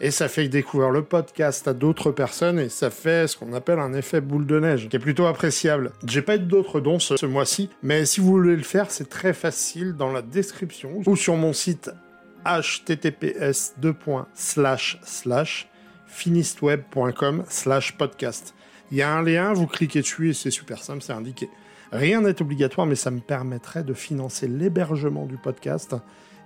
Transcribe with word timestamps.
Et 0.03 0.11
ça 0.11 0.29
fait 0.29 0.49
découvrir 0.49 0.91
le 0.91 1.03
podcast 1.03 1.69
à 1.69 1.75
d'autres 1.75 2.11
personnes 2.11 2.59
et 2.59 2.71
ça 2.71 2.89
fait 2.89 3.29
ce 3.29 3.37
qu'on 3.37 3.53
appelle 3.53 3.79
un 3.79 3.93
effet 3.93 4.23
boule 4.23 4.47
de 4.47 4.59
neige, 4.59 4.89
qui 4.89 4.97
est 4.97 5.01
plutôt 5.01 5.27
appréciable. 5.27 5.93
J'ai 6.07 6.23
pas 6.23 6.37
eu 6.37 6.39
d'autres 6.39 6.81
dons 6.81 6.99
ce, 6.99 7.27
mois-ci, 7.27 7.69
mais 7.83 8.07
si 8.07 8.21
vous 8.21 8.29
voulez 8.29 8.57
le 8.57 8.63
faire, 8.63 8.91
c'est 8.91 9.11
très 9.11 9.35
facile 9.35 9.93
dans 9.93 10.11
la 10.11 10.23
description 10.23 11.03
ou 11.05 11.17
sur 11.17 11.37
mon 11.37 11.53
site 11.53 11.91
https 12.47 13.75
finistweb.com 16.07 17.45
slash 17.49 17.97
podcast. 17.99 18.55
Il 18.91 18.97
y 18.97 19.03
a 19.03 19.13
un 19.13 19.23
lien, 19.23 19.53
vous 19.53 19.67
cliquez 19.67 20.01
dessus 20.01 20.31
et 20.31 20.33
c'est 20.33 20.51
super 20.51 20.83
simple, 20.83 21.03
c'est 21.03 21.13
indiqué. 21.13 21.51
Rien 21.93 22.23
n'est 22.23 22.41
obligatoire, 22.41 22.87
mais 22.87 22.95
ça 22.95 23.11
me 23.11 23.21
permettrait 23.21 23.85
de 23.85 23.93
financer 23.93 24.49
l'hébergement 24.49 25.27
du 25.27 25.37
podcast 25.37 25.95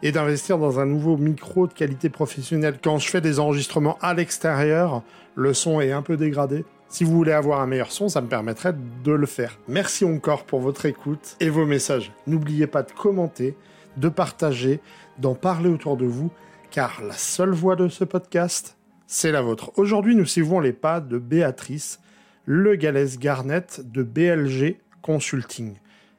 et 0.05 0.13
d'investir 0.13 0.59
dans 0.59 0.79
un 0.81 0.85
nouveau 0.85 1.17
micro 1.17 1.67
de 1.67 1.73
qualité 1.73 2.11
professionnelle. 2.11 2.79
Quand 2.81 2.99
je 2.99 3.09
fais 3.09 3.23
des 3.23 3.41
enregistrements 3.41 3.99
à 4.03 4.13
l'extérieur, 4.13 5.03
le 5.35 5.55
son 5.55 5.81
est 5.81 5.93
un 5.93 6.03
peu 6.03 6.19
dégradé. 6.19 6.67
Si 6.91 7.05
vous 7.05 7.13
voulez 7.13 7.33
avoir 7.33 7.63
un 7.63 7.67
meilleur 7.67 7.91
son, 7.91 8.11
ça 8.11 8.21
me 8.21 8.29
permettrait 8.29 8.75
de 9.03 9.13
le 9.13 9.25
faire. 9.25 9.59
Merci 9.67 10.05
encore 10.05 10.45
pour 10.45 10.61
votre 10.61 10.85
écoute 10.85 11.37
et 11.41 11.49
vos 11.49 11.65
messages. 11.65 12.13
N'oubliez 12.27 12.67
pas 12.67 12.83
de 12.83 12.93
commenter, 12.93 13.57
de 13.97 14.11
partager, 14.11 14.81
d'en 15.19 15.35
parler 15.35 15.71
autour 15.71 15.97
de 15.97 16.05
vous, 16.05 16.31
car 16.71 17.03
la 17.03 17.15
seule 17.15 17.53
voix 17.53 17.75
de 17.75 17.89
ce 17.89 18.05
podcast, 18.05 18.77
c'est 19.07 19.33
la 19.33 19.41
vôtre. 19.41 19.73
Aujourd'hui, 19.77 20.15
nous 20.15 20.27
suivons 20.27 20.61
les 20.61 20.75
pas 20.75 21.01
de 21.01 21.17
Béatrice, 21.17 21.99
le 22.45 22.77
Galès 22.77 23.19
Garnett 23.19 23.81
de 23.83 24.03
BLG 24.03 24.77
Consulting. 25.01 25.77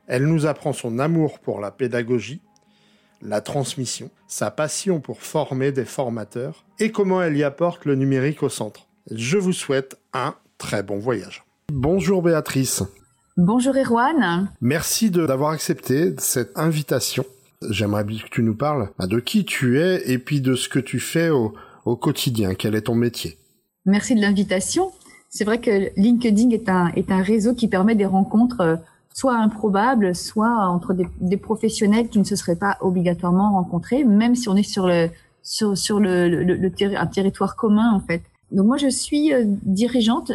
Elle 0.08 0.26
nous 0.26 0.48
apprend 0.48 0.74
son 0.74 0.98
amour 0.98 1.38
pour 1.38 1.60
la 1.60 1.70
pédagogie, 1.70 2.42
la 3.26 3.42
transmission, 3.42 4.10
sa 4.28 4.52
passion 4.52 5.00
pour 5.00 5.22
former 5.22 5.72
des 5.72 5.86
formateurs 5.86 6.64
et 6.80 6.92
comment 6.92 7.22
elle 7.22 7.38
y 7.38 7.44
apporte 7.44 7.86
le 7.86 7.96
numérique 7.96 8.44
au 8.44 8.50
centre. 8.50 8.88
Je 9.12 9.38
vous 9.38 9.54
souhaite 9.54 9.98
un 10.14 10.36
très 10.58 10.84
bon 10.84 10.98
voyage. 10.98 11.44
Bonjour 11.72 12.22
Béatrice. 12.22 12.84
Bonjour 13.38 13.76
Erwan. 13.76 14.50
Merci 14.62 15.10
d'avoir 15.10 15.52
accepté 15.52 16.14
cette 16.20 16.58
invitation. 16.58 17.26
J'aimerais 17.70 18.04
bien 18.04 18.20
que 18.20 18.30
tu 18.30 18.44
nous 18.44 18.56
parles 18.56 18.90
bah, 18.98 19.08
de 19.08 19.20
qui 19.20 19.46
tu 19.46 19.82
es 19.82 20.10
et 20.10 20.20
puis 20.20 20.42
de 20.42 20.56
ce 20.56 20.70
que 20.70 20.80
tu 20.80 21.00
fais 21.00 21.30
au, 21.30 21.54
quotidien. 21.98 22.56
Quel 22.56 22.76
est 22.76 22.84
ton 22.84 22.96
métier? 22.96 23.38
Merci 23.86 24.16
de 24.16 24.22
l'invitation. 24.22 24.92
C'est 25.30 25.44
vrai 25.44 25.60
que 25.60 25.92
LinkedIn 25.98 26.50
est 26.52 26.70
un, 26.70 26.88
est 26.96 27.12
un 27.12 27.22
réseau 27.22 27.54
qui 27.54 27.68
permet 27.68 27.96
des 27.96 28.06
rencontres 28.06 28.62
euh, 28.62 28.76
soit 29.16 29.38
improbable, 29.38 30.14
soit 30.14 30.68
entre 30.68 30.94
des, 30.94 31.38
professionnels 31.38 32.10
qui 32.10 32.20
ne 32.20 32.26
se 32.26 32.36
seraient 32.36 32.58
pas 32.58 32.78
obligatoirement 32.82 33.54
rencontrés, 33.54 34.04
même 34.04 34.36
si 34.36 34.50
on 34.50 34.58
est 34.58 34.64
sur 34.64 34.86
le 34.86 35.10
sur, 35.42 35.78
sur 35.78 36.00
le, 36.00 36.28
le, 36.28 36.72
un 36.98 37.08
territoire 37.08 37.56
commun 37.56 37.94
en 37.94 38.02
fait. 38.02 38.24
Donc 38.52 38.66
moi 38.68 38.78
je 38.78 38.90
suis 38.90 39.32
euh, 39.32 39.44
dirigeante 39.46 40.34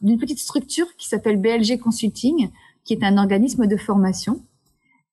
d'une 0.00 0.18
petite 0.18 0.38
structure 0.38 0.86
qui 0.96 1.06
s'appelle 1.06 1.36
BLG 1.36 1.78
Consulting, 1.78 2.50
qui 2.84 2.94
est 2.94 3.04
un 3.04 3.18
organisme 3.18 3.66
de 3.66 3.76
formation. 3.76 4.40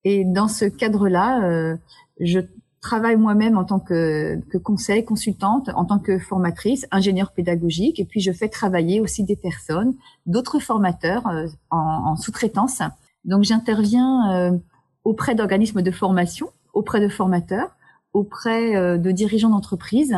Et 0.05 0.23
dans 0.23 0.47
ce 0.47 0.65
cadre-là, 0.65 1.43
euh, 1.43 1.75
je 2.19 2.39
travaille 2.79 3.17
moi-même 3.17 3.57
en 3.57 3.65
tant 3.65 3.79
que, 3.79 4.39
que 4.49 4.57
conseil, 4.57 5.03
consultante, 5.03 5.69
en 5.75 5.85
tant 5.85 5.99
que 5.99 6.17
formatrice, 6.17 6.87
ingénieure 6.91 7.31
pédagogique, 7.31 7.99
et 7.99 8.05
puis 8.05 8.21
je 8.21 8.31
fais 8.31 8.47
travailler 8.47 9.01
aussi 9.01 9.23
des 9.23 9.35
personnes, 9.35 9.95
d'autres 10.25 10.59
formateurs 10.59 11.27
euh, 11.27 11.47
en, 11.71 11.77
en 11.77 12.15
sous-traitance 12.15 12.81
donc 13.23 13.43
j'interviens 13.43 14.31
euh, 14.33 14.57
auprès 15.03 15.35
d'organismes 15.35 15.81
de 15.81 15.91
formation, 15.91 16.49
auprès 16.73 17.01
de 17.01 17.07
formateurs, 17.07 17.75
auprès 18.13 18.75
euh, 18.75 18.97
de 18.97 19.11
dirigeants 19.11 19.49
d'entreprise 19.49 20.15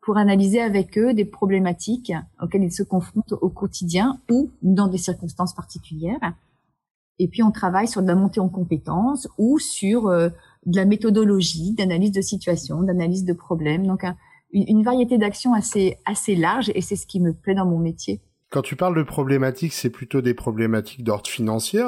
pour 0.00 0.18
analyser 0.18 0.60
avec 0.60 0.98
eux 0.98 1.14
des 1.14 1.24
problématiques 1.24 2.12
auxquelles 2.40 2.64
ils 2.64 2.72
se 2.72 2.82
confrontent 2.82 3.32
au 3.40 3.48
quotidien 3.48 4.20
ou 4.30 4.50
dans 4.62 4.86
des 4.86 4.98
circonstances 4.98 5.54
particulières. 5.54 6.34
Et 7.18 7.28
puis 7.28 7.42
on 7.42 7.50
travaille 7.50 7.88
sur 7.88 8.02
de 8.02 8.06
la 8.06 8.14
montée 8.14 8.40
en 8.40 8.48
compétences 8.48 9.28
ou 9.38 9.58
sur 9.58 10.08
euh, 10.08 10.28
de 10.66 10.76
la 10.76 10.84
méthodologie, 10.84 11.72
d'analyse 11.72 12.12
de 12.12 12.20
situation, 12.20 12.82
d'analyse 12.82 13.24
de 13.24 13.32
problèmes. 13.32 13.86
Donc 13.86 14.04
une, 14.52 14.64
une 14.68 14.82
variété 14.82 15.18
d'actions 15.18 15.54
assez 15.54 15.98
assez 16.04 16.36
large 16.36 16.70
et 16.74 16.80
c'est 16.80 16.96
ce 16.96 17.06
qui 17.06 17.20
me 17.20 17.32
plaît 17.32 17.54
dans 17.54 17.66
mon 17.66 17.78
métier. 17.78 18.20
Quand 18.50 18.62
tu 18.62 18.76
parles 18.76 18.96
de 18.96 19.02
problématiques, 19.02 19.72
c'est 19.72 19.90
plutôt 19.90 20.20
des 20.20 20.32
problématiques 20.32 21.02
d'ordre 21.02 21.28
financier, 21.28 21.82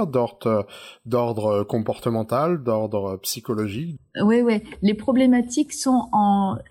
d'ordre 1.05 1.63
comportemental, 1.63 2.63
d'ordre 2.65 3.19
psychologique. 3.23 4.01
Oui, 4.21 4.41
oui. 4.41 4.63
Les 4.83 4.95
problématiques 4.95 5.73
sont 5.73 6.09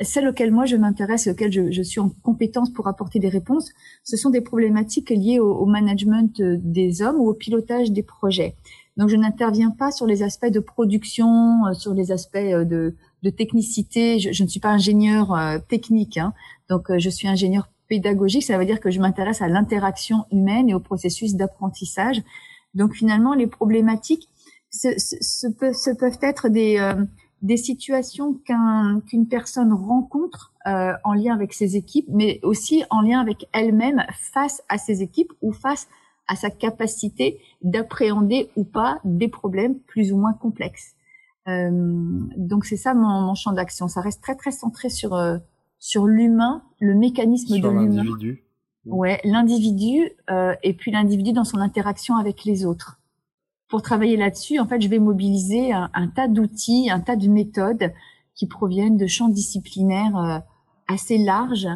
celles 0.02 0.28
auxquelles 0.28 0.52
moi 0.52 0.66
je 0.66 0.76
m'intéresse 0.76 1.28
et 1.28 1.32
auxquelles 1.32 1.54
je, 1.54 1.82
suis 1.82 2.02
en 2.02 2.10
compétence 2.24 2.74
pour 2.74 2.88
apporter 2.90 3.20
des 3.20 3.30
réponses. 3.30 3.72
Ce 4.04 4.18
sont 4.18 4.32
des 4.32 4.42
problématiques 4.42 5.12
liées 5.12 5.40
au, 5.40 5.66
management 5.66 6.42
des 6.42 7.02
hommes 7.02 7.22
ou 7.22 7.30
au 7.30 7.34
pilotage 7.34 7.92
des 7.92 8.04
projets. 8.04 8.56
Donc 8.98 9.10
je 9.10 9.16
n'interviens 9.16 9.72
pas 9.72 9.92
sur 9.92 10.06
les 10.06 10.24
aspects 10.24 10.50
de 10.50 10.60
production, 10.60 11.66
euh, 11.66 11.74
sur 11.74 11.94
les 11.94 12.12
aspects 12.12 12.36
euh, 12.38 12.64
de, 12.64 12.96
technicité. 13.32 14.20
Je, 14.20 14.44
ne 14.44 14.48
suis 14.48 14.60
pas 14.60 14.70
ingénieur 14.70 15.34
euh, 15.34 15.58
technique, 15.58 16.18
hein. 16.18 16.34
donc 16.70 16.96
je 16.96 17.10
suis 17.10 17.28
ingénieur 17.28 17.68
pédagogique, 17.88 18.44
ça 18.44 18.58
veut 18.58 18.66
dire 18.66 18.80
que 18.80 18.92
je 18.92 19.00
m'intéresse 19.00 19.42
à 19.42 19.48
l'interaction 19.48 20.26
humaine 20.32 20.70
et 20.70 20.74
au 20.74 20.80
processus 20.80 21.36
d'apprentissage. 21.36 22.22
Donc 22.74 22.94
finalement, 22.94 23.34
les 23.34 23.48
problématiques 23.48 24.30
ce, 24.72 25.48
peuvent, 25.48 26.18
être 26.22 26.50
des, 26.50 26.78
euh, 26.80 27.06
des 27.42 27.58
situations 27.58 28.40
qu'une 29.08 29.28
personne 29.28 29.74
rencontre 29.74 30.54
euh, 30.68 30.94
en 31.04 31.14
lien 31.14 31.34
avec 31.34 31.54
ses 31.54 31.76
équipes, 31.76 32.08
mais 32.10 32.40
aussi 32.44 32.84
en 32.90 33.02
lien 33.02 33.20
avec 33.20 33.48
elle-même 33.54 34.04
face 34.12 34.64
à 34.70 34.78
ses 34.78 35.02
équipes 35.02 35.32
ou 35.42 35.54
face 35.54 35.88
à 36.28 36.36
sa 36.36 36.50
capacité 36.50 37.40
d'appréhender 37.62 38.50
ou 38.56 38.64
pas 38.64 39.00
des 39.04 39.28
problèmes 39.28 39.78
plus 39.80 40.12
ou 40.12 40.18
moins 40.18 40.34
complexes. 40.34 40.96
Euh, 41.48 41.70
donc 42.36 42.66
c'est 42.66 42.78
ça 42.78 42.96
mon, 42.96 43.22
mon 43.22 43.36
champ 43.36 43.52
d'action. 43.52 43.88
Ça 43.88 44.02
reste 44.02 44.24
très 44.24 44.36
très 44.36 44.52
centré 44.52 44.90
sur 44.90 45.14
sur 45.86 46.08
l'humain, 46.08 46.64
le 46.80 46.96
mécanisme 46.96 47.60
de 47.60 47.68
l'humain. 47.68 47.86
L'individu. 47.86 48.44
Ouais, 48.88 49.22
l'individu 49.24 50.10
euh, 50.32 50.56
et 50.64 50.74
puis 50.74 50.90
l'individu 50.90 51.32
dans 51.32 51.44
son 51.44 51.60
interaction 51.60 52.16
avec 52.16 52.44
les 52.44 52.66
autres. 52.66 53.00
Pour 53.68 53.84
travailler 53.84 54.18
là-dessus, 54.18 54.58
en 54.58 54.66
fait, 54.66 54.82
je 54.82 54.90
vais 54.90 54.98
mobiliser 54.98 55.74
un, 55.74 56.08
tas 56.08 56.28
d'outils, 56.28 56.90
un 56.90 57.02
tas 57.02 57.16
de 57.16 57.28
méthodes 57.28 57.94
qui 58.34 58.48
proviennent 58.48 58.98
de 58.98 59.06
champs 59.06 59.30
disciplinaires 59.30 60.18
euh, 60.18 60.40
assez 60.88 61.20
larges, 61.20 61.68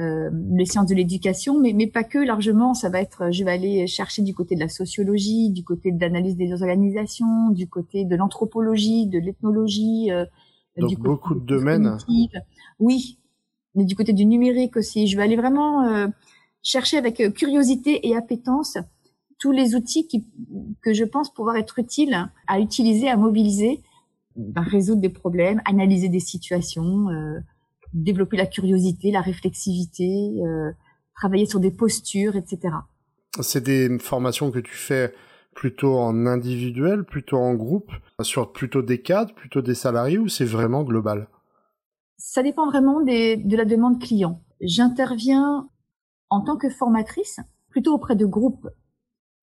euh, 0.00 0.30
les 0.50 0.64
sciences 0.64 0.88
de 0.88 0.94
l'éducation, 0.94 1.60
mais, 1.60 1.74
mais 1.74 1.88
pas 1.88 2.04
que 2.04 2.18
largement. 2.18 2.72
Ça 2.72 2.88
va 2.88 3.02
être, 3.02 3.30
je 3.32 3.44
vais 3.44 3.50
aller 3.50 3.86
chercher 3.86 4.22
du 4.22 4.32
côté 4.32 4.54
de 4.54 4.60
la 4.60 4.70
sociologie, 4.70 5.50
du 5.50 5.62
côté 5.62 5.92
de 5.92 6.00
l'analyse 6.00 6.36
des 6.36 6.54
organisations, 6.54 7.50
du 7.50 7.68
côté 7.68 8.06
de 8.06 8.16
l'anthropologie, 8.16 9.06
de 9.06 9.18
l'ethnologie. 9.18 10.10
Euh, 10.10 10.24
Donc 10.78 10.98
beaucoup 11.00 11.34
de 11.34 11.44
domaines. 11.44 11.98
Oui, 12.78 13.18
mais 13.78 13.84
du 13.84 13.94
côté 13.94 14.12
du 14.12 14.26
numérique 14.26 14.76
aussi. 14.76 15.06
Je 15.06 15.16
vais 15.16 15.22
aller 15.22 15.36
vraiment 15.36 15.84
euh, 15.84 16.08
chercher 16.62 16.98
avec 16.98 17.20
euh, 17.20 17.30
curiosité 17.30 18.06
et 18.08 18.16
appétence 18.16 18.76
tous 19.38 19.52
les 19.52 19.76
outils 19.76 20.08
que 20.82 20.92
je 20.92 21.04
pense 21.04 21.32
pouvoir 21.32 21.56
être 21.56 21.78
utiles 21.78 22.28
à 22.48 22.58
utiliser, 22.58 23.08
à 23.08 23.16
mobiliser, 23.16 23.80
ben, 24.34 24.62
résoudre 24.62 25.00
des 25.00 25.10
problèmes, 25.10 25.62
analyser 25.64 26.08
des 26.08 26.18
situations, 26.18 27.08
euh, 27.10 27.38
développer 27.92 28.36
la 28.36 28.46
curiosité, 28.46 29.12
la 29.12 29.20
réflexivité, 29.20 30.42
travailler 31.14 31.46
sur 31.46 31.60
des 31.60 31.70
postures, 31.70 32.34
etc. 32.34 32.74
C'est 33.40 33.62
des 33.62 33.96
formations 34.00 34.50
que 34.50 34.58
tu 34.58 34.74
fais 34.74 35.14
plutôt 35.54 35.96
en 35.98 36.26
individuel, 36.26 37.04
plutôt 37.04 37.38
en 37.38 37.54
groupe, 37.54 37.92
sur 38.22 38.52
plutôt 38.52 38.82
des 38.82 39.00
cadres, 39.00 39.34
plutôt 39.34 39.62
des 39.62 39.76
salariés 39.76 40.18
ou 40.18 40.28
c'est 40.28 40.44
vraiment 40.44 40.82
global? 40.82 41.28
Ça 42.18 42.42
dépend 42.42 42.66
vraiment 42.66 43.00
de 43.00 43.56
la 43.56 43.64
demande 43.64 44.00
client. 44.00 44.42
J'interviens 44.60 45.68
en 46.30 46.40
tant 46.40 46.56
que 46.56 46.68
formatrice 46.68 47.38
plutôt 47.70 47.94
auprès 47.94 48.16
de 48.16 48.26
groupes, 48.26 48.68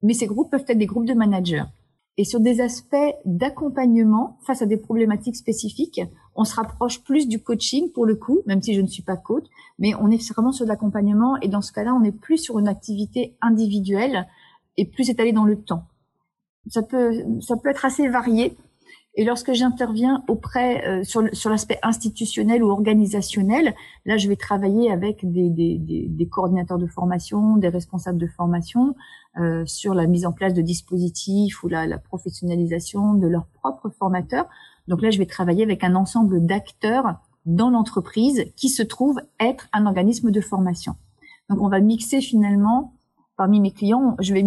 mais 0.04 0.14
ces 0.14 0.28
groupes 0.28 0.52
peuvent 0.52 0.66
être 0.68 0.78
des 0.78 0.86
groupes 0.86 1.08
de 1.08 1.14
managers. 1.14 1.64
Et 2.18 2.26
sur 2.26 2.40
des 2.40 2.62
aspects 2.62 2.96
d'accompagnement 3.26 4.38
face 4.46 4.62
à 4.62 4.66
des 4.66 4.78
problématiques 4.78 5.36
spécifiques, 5.38 6.02
on 6.36 6.44
se 6.44 6.56
rapproche 6.56 7.02
plus 7.04 7.28
du 7.28 7.42
coaching 7.42 7.92
pour 7.92 8.06
le 8.06 8.16
coup, 8.16 8.42
même 8.46 8.62
si 8.62 8.74
je 8.74 8.82
ne 8.82 8.88
suis 8.88 9.04
pas 9.04 9.18
coach, 9.18 9.46
mais 9.80 9.96
on 9.96 10.12
est 10.12 10.32
vraiment 10.32 10.52
sur 10.52 10.66
l'accompagnement 10.66 11.38
et 11.42 11.48
dans 11.48 11.62
ce 11.62 11.72
cas-là, 11.72 11.94
on 11.94 12.04
est 12.04 12.12
plus 12.12 12.38
sur 12.38 12.60
une 12.60 12.68
activité 12.68 13.38
individuelle 13.42 14.28
et 14.78 14.86
plus 14.86 15.10
étalée 15.10 15.34
dans 15.34 15.46
le 15.46 15.62
temps. 15.62 15.86
Ça 16.68 16.84
peut, 16.84 17.24
ça 17.42 17.56
peut 17.58 17.70
être 17.70 17.86
assez 17.86 18.08
varié. 18.08 18.58
Et 19.18 19.24
lorsque 19.24 19.54
j'interviens 19.54 20.24
auprès 20.28 20.86
euh, 20.86 21.04
sur, 21.04 21.50
l'aspect 21.50 21.80
institutionnel 21.84 22.62
ou 22.64 22.70
organisationnel, 22.70 23.74
là, 24.06 24.18
je 24.18 24.28
vais 24.28 24.36
travailler 24.36 24.92
avec 24.92 25.20
des, 25.32 25.50
des, 25.50 25.78
des, 25.78 26.08
des 26.10 26.28
coordinateurs 26.28 26.78
de 26.78 26.88
formation, 26.88 27.56
des 27.56 27.70
responsables 27.70 28.18
de 28.18 28.28
formation 28.28 28.94
euh, 29.38 29.66
sur 29.66 29.94
la 29.94 30.06
mise 30.06 30.26
en 30.26 30.34
place 30.34 30.54
de 30.54 30.62
dispositifs 30.62 31.64
ou 31.64 31.70
la, 31.70 31.88
la, 31.88 31.98
professionnalisation 31.98 33.14
de 33.14 33.28
leurs 33.28 33.46
propres 33.46 33.90
formateurs. 33.90 34.48
Donc 34.90 35.02
là, 35.02 35.12
je 35.12 35.18
vais 35.18 35.26
travailler 35.26 35.64
avec 35.64 35.86
un 35.86 35.96
ensemble 35.96 36.46
d'acteurs 36.46 37.16
dans 37.46 37.70
l'entreprise 37.70 38.52
qui 38.58 38.68
se 38.68 38.84
trouve 38.84 39.22
être 39.40 39.70
un 39.72 39.86
organisme 39.86 40.30
de 40.30 40.42
formation. 40.42 40.96
Donc 41.50 41.62
on 41.62 41.70
va 41.70 41.80
mixer 41.80 42.20
finalement 42.20 42.94
parmi 43.38 43.62
mes 43.62 43.72
clients, 43.72 44.16
je 44.20 44.34
vais 44.34 44.46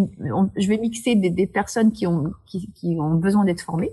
je 0.56 0.68
vais 0.68 0.78
mixer 0.78 1.14
des, 1.14 1.30
des 1.30 1.46
personnes 1.46 1.92
qui 1.92 2.06
ont 2.06 2.32
qui, 2.46 2.72
qui 2.72 2.96
ont 2.98 3.14
besoin 3.14 3.44
d'être 3.44 3.60
formées 3.60 3.92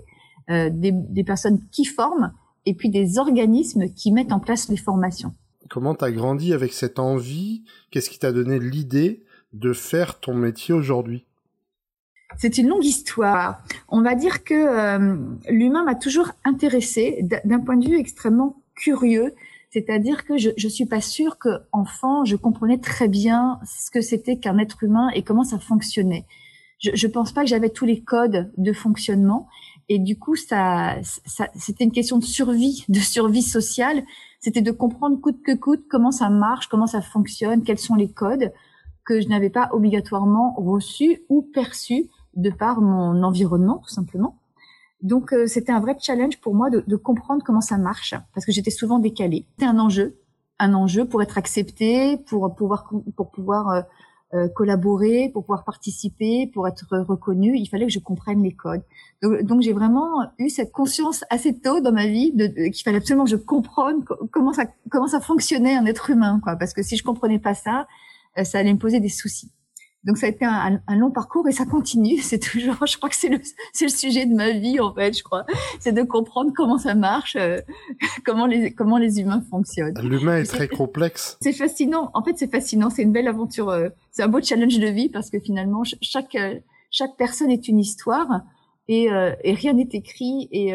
euh, 0.50 0.70
des, 0.70 0.92
des, 0.92 1.24
personnes 1.24 1.60
qui 1.70 1.84
forment 1.84 2.32
et 2.66 2.74
puis 2.74 2.90
des 2.90 3.18
organismes 3.18 3.88
qui 3.90 4.12
mettent 4.12 4.32
en 4.32 4.40
place 4.40 4.68
les 4.68 4.76
formations. 4.76 5.34
Comment 5.68 5.94
tu 5.94 6.04
as 6.04 6.12
grandi 6.12 6.52
avec 6.52 6.72
cette 6.72 6.98
envie? 6.98 7.64
Qu'est-ce 7.90 8.10
qui 8.10 8.18
t'a 8.18 8.32
donné 8.32 8.58
l'idée 8.58 9.24
de 9.52 9.72
faire 9.72 10.20
ton 10.20 10.34
métier 10.34 10.74
aujourd'hui? 10.74 11.26
C'est 12.38 12.58
une 12.58 12.68
longue 12.68 12.84
histoire. 12.84 13.62
On 13.88 14.02
va 14.02 14.14
dire 14.14 14.44
que 14.44 14.54
euh, 14.54 15.16
l'humain 15.48 15.84
m'a 15.84 15.94
toujours 15.94 16.32
intéressé 16.44 17.24
d'un 17.44 17.60
point 17.60 17.76
de 17.76 17.88
vue 17.88 17.98
extrêmement 17.98 18.62
curieux. 18.74 19.32
C'est-à-dire 19.70 20.24
que 20.24 20.36
je 20.36 20.50
ne 20.50 20.70
suis 20.70 20.86
pas 20.86 21.00
sûre 21.00 21.38
que 21.38 21.48
enfant 21.72 22.24
je 22.24 22.36
comprenais 22.36 22.78
très 22.78 23.08
bien 23.08 23.58
ce 23.64 23.90
que 23.90 24.00
c'était 24.00 24.38
qu'un 24.38 24.58
être 24.58 24.82
humain 24.82 25.08
et 25.14 25.22
comment 25.22 25.44
ça 25.44 25.58
fonctionnait. 25.58 26.26
Je 26.78 27.06
ne 27.06 27.12
pense 27.12 27.32
pas 27.32 27.42
que 27.42 27.48
j'avais 27.48 27.70
tous 27.70 27.86
les 27.86 28.02
codes 28.02 28.52
de 28.56 28.72
fonctionnement 28.72 29.48
et 29.88 29.98
du 29.98 30.18
coup, 30.18 30.34
ça, 30.34 30.96
ça 31.02 31.48
c'était 31.54 31.84
une 31.84 31.92
question 31.92 32.18
de 32.18 32.24
survie, 32.24 32.84
de 32.88 32.98
survie 32.98 33.42
sociale. 33.42 34.02
C'était 34.40 34.62
de 34.62 34.72
comprendre 34.72 35.20
coûte 35.20 35.42
que 35.44 35.54
coûte 35.54 35.84
comment 35.88 36.10
ça 36.10 36.28
marche, 36.28 36.66
comment 36.68 36.86
ça 36.86 37.00
fonctionne, 37.00 37.62
quels 37.62 37.78
sont 37.78 37.94
les 37.94 38.10
codes 38.10 38.52
que 39.04 39.20
je 39.20 39.28
n'avais 39.28 39.50
pas 39.50 39.68
obligatoirement 39.72 40.54
reçus 40.56 41.22
ou 41.28 41.42
perçus 41.42 42.10
de 42.34 42.50
par 42.50 42.80
mon 42.80 43.22
environnement, 43.22 43.78
tout 43.78 43.88
simplement. 43.88 44.36
Donc, 45.02 45.32
euh, 45.32 45.46
c'était 45.46 45.72
un 45.72 45.80
vrai 45.80 45.96
challenge 46.00 46.40
pour 46.40 46.54
moi 46.54 46.70
de, 46.70 46.82
de, 46.86 46.96
comprendre 46.96 47.42
comment 47.44 47.60
ça 47.60 47.78
marche, 47.78 48.14
parce 48.34 48.44
que 48.44 48.52
j'étais 48.52 48.70
souvent 48.70 48.98
décalée. 48.98 49.46
C'était 49.52 49.66
un 49.66 49.78
enjeu, 49.78 50.18
un 50.58 50.74
enjeu 50.74 51.06
pour 51.06 51.22
être 51.22 51.38
accepté, 51.38 52.16
pour 52.16 52.54
pouvoir 52.54 52.90
pour 53.16 53.30
pouvoir 53.30 53.70
euh, 53.70 53.82
euh, 54.34 54.48
collaborer, 54.48 55.30
pour 55.32 55.44
pouvoir 55.44 55.64
participer, 55.64 56.50
pour 56.52 56.66
être 56.66 56.98
reconnu, 56.98 57.56
il 57.56 57.66
fallait 57.66 57.86
que 57.86 57.92
je 57.92 58.00
comprenne 58.00 58.42
les 58.42 58.52
codes. 58.52 58.82
Donc, 59.22 59.62
j'ai 59.62 59.72
vraiment 59.72 60.28
eu 60.38 60.50
cette 60.50 60.72
conscience 60.72 61.24
assez 61.30 61.58
tôt 61.58 61.80
dans 61.80 61.92
ma 61.92 62.06
vie 62.06 62.32
de, 62.32 62.46
qu'il 62.68 62.82
fallait 62.82 62.98
absolument 62.98 63.24
que 63.24 63.30
je 63.30 63.36
comprenne 63.36 64.04
comment 64.32 64.52
ça 64.52 64.66
comment 64.90 65.06
ça 65.06 65.20
fonctionnait 65.20 65.76
un 65.76 65.86
être 65.86 66.10
humain, 66.10 66.40
quoi. 66.42 66.56
Parce 66.56 66.72
que 66.72 66.82
si 66.82 66.96
je 66.96 67.04
comprenais 67.04 67.38
pas 67.38 67.54
ça, 67.54 67.86
euh, 68.36 68.44
ça 68.44 68.58
allait 68.58 68.72
me 68.72 68.78
poser 68.78 68.98
des 68.98 69.08
soucis. 69.08 69.52
Donc 70.06 70.18
ça 70.18 70.26
a 70.26 70.28
été 70.28 70.44
un, 70.44 70.80
un, 70.86 70.96
long 70.96 71.10
parcours 71.10 71.48
et 71.48 71.52
ça 71.52 71.66
continue. 71.66 72.18
C'est 72.22 72.38
toujours, 72.38 72.86
je 72.86 72.96
crois 72.96 73.08
que 73.08 73.16
c'est 73.16 73.28
le, 73.28 73.40
sujet 73.88 74.24
de 74.24 74.34
ma 74.34 74.50
vie 74.50 74.78
en 74.80 74.94
fait, 74.94 75.16
je 75.16 75.22
crois. 75.22 75.44
C'est 75.80 75.92
de 75.92 76.02
comprendre 76.02 76.52
comment 76.54 76.78
ça 76.78 76.94
marche, 76.94 77.36
euh, 77.36 77.60
comment 78.24 78.46
les 78.46 78.72
comment 78.72 78.98
les 78.98 79.20
humains 79.20 79.42
fonctionnent. 79.50 79.98
L'humain 80.00 80.38
est, 80.38 80.44
très 80.44 80.68
complexe. 80.68 81.36
C'est 81.40 81.52
fascinant. 81.52 82.10
En 82.14 82.22
fait, 82.22 82.38
c'est 82.38 82.50
fascinant. 82.50 82.88
C'est 82.88 83.02
une 83.02 83.12
belle 83.12 83.28
aventure. 83.28 83.68
Euh, 83.68 83.88
c'est 84.12 84.22
un 84.22 84.28
beau 84.28 84.40
challenge 84.40 84.78
de 84.78 84.86
vie 84.86 85.08
parce 85.08 85.28
que 85.28 85.40
finalement, 85.40 85.82
chaque 86.00 86.34
euh, 86.36 86.54
chaque 86.90 87.16
personne 87.16 87.50
est 87.50 87.66
une 87.68 87.80
histoire 87.80 88.42
et, 88.88 89.08
et 89.42 89.52
rien 89.52 89.72
n'est 89.72 89.88
écrit 89.92 90.48
et 90.52 90.72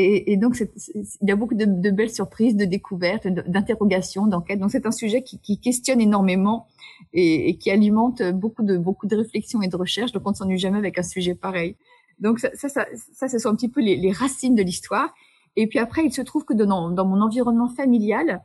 et, 0.00 0.32
et, 0.32 0.36
donc, 0.36 0.56
il 0.94 1.28
y 1.28 1.32
a 1.32 1.36
beaucoup 1.36 1.56
de, 1.56 1.64
de, 1.64 1.90
belles 1.90 2.10
surprises, 2.10 2.54
de 2.54 2.64
découvertes, 2.64 3.26
d'interrogations, 3.26 4.28
d'enquêtes. 4.28 4.60
Donc, 4.60 4.70
c'est 4.70 4.86
un 4.86 4.92
sujet 4.92 5.22
qui, 5.22 5.40
qui, 5.40 5.58
questionne 5.58 6.00
énormément 6.00 6.68
et, 7.12 7.50
et, 7.50 7.56
qui 7.56 7.70
alimente 7.70 8.22
beaucoup 8.32 8.62
de 8.62 8.76
beaucoup 8.76 9.06
de 9.06 9.16
réflexions 9.16 9.62
et 9.62 9.68
de 9.68 9.76
recherches. 9.76 10.12
Donc, 10.12 10.22
on 10.26 10.30
ne 10.30 10.34
s'ennuie 10.34 10.58
jamais 10.58 10.78
avec 10.78 10.98
un 10.98 11.02
sujet 11.02 11.34
pareil. 11.34 11.76
Donc, 12.18 12.40
ça, 12.40 12.50
ça, 12.54 12.68
ça, 12.68 12.84
ça 13.12 13.28
ce 13.28 13.38
sont 13.38 13.50
un 13.50 13.54
petit 13.54 13.68
peu 13.68 13.80
les, 13.80 13.96
les 13.96 14.12
racines 14.12 14.54
de 14.54 14.62
l'histoire. 14.62 15.14
Et 15.56 15.66
puis 15.66 15.78
après, 15.78 16.04
il 16.04 16.12
se 16.12 16.22
trouve 16.22 16.44
que 16.44 16.54
dans, 16.54 16.90
dans 16.90 17.06
mon 17.06 17.20
environnement 17.20 17.68
familial, 17.68 18.42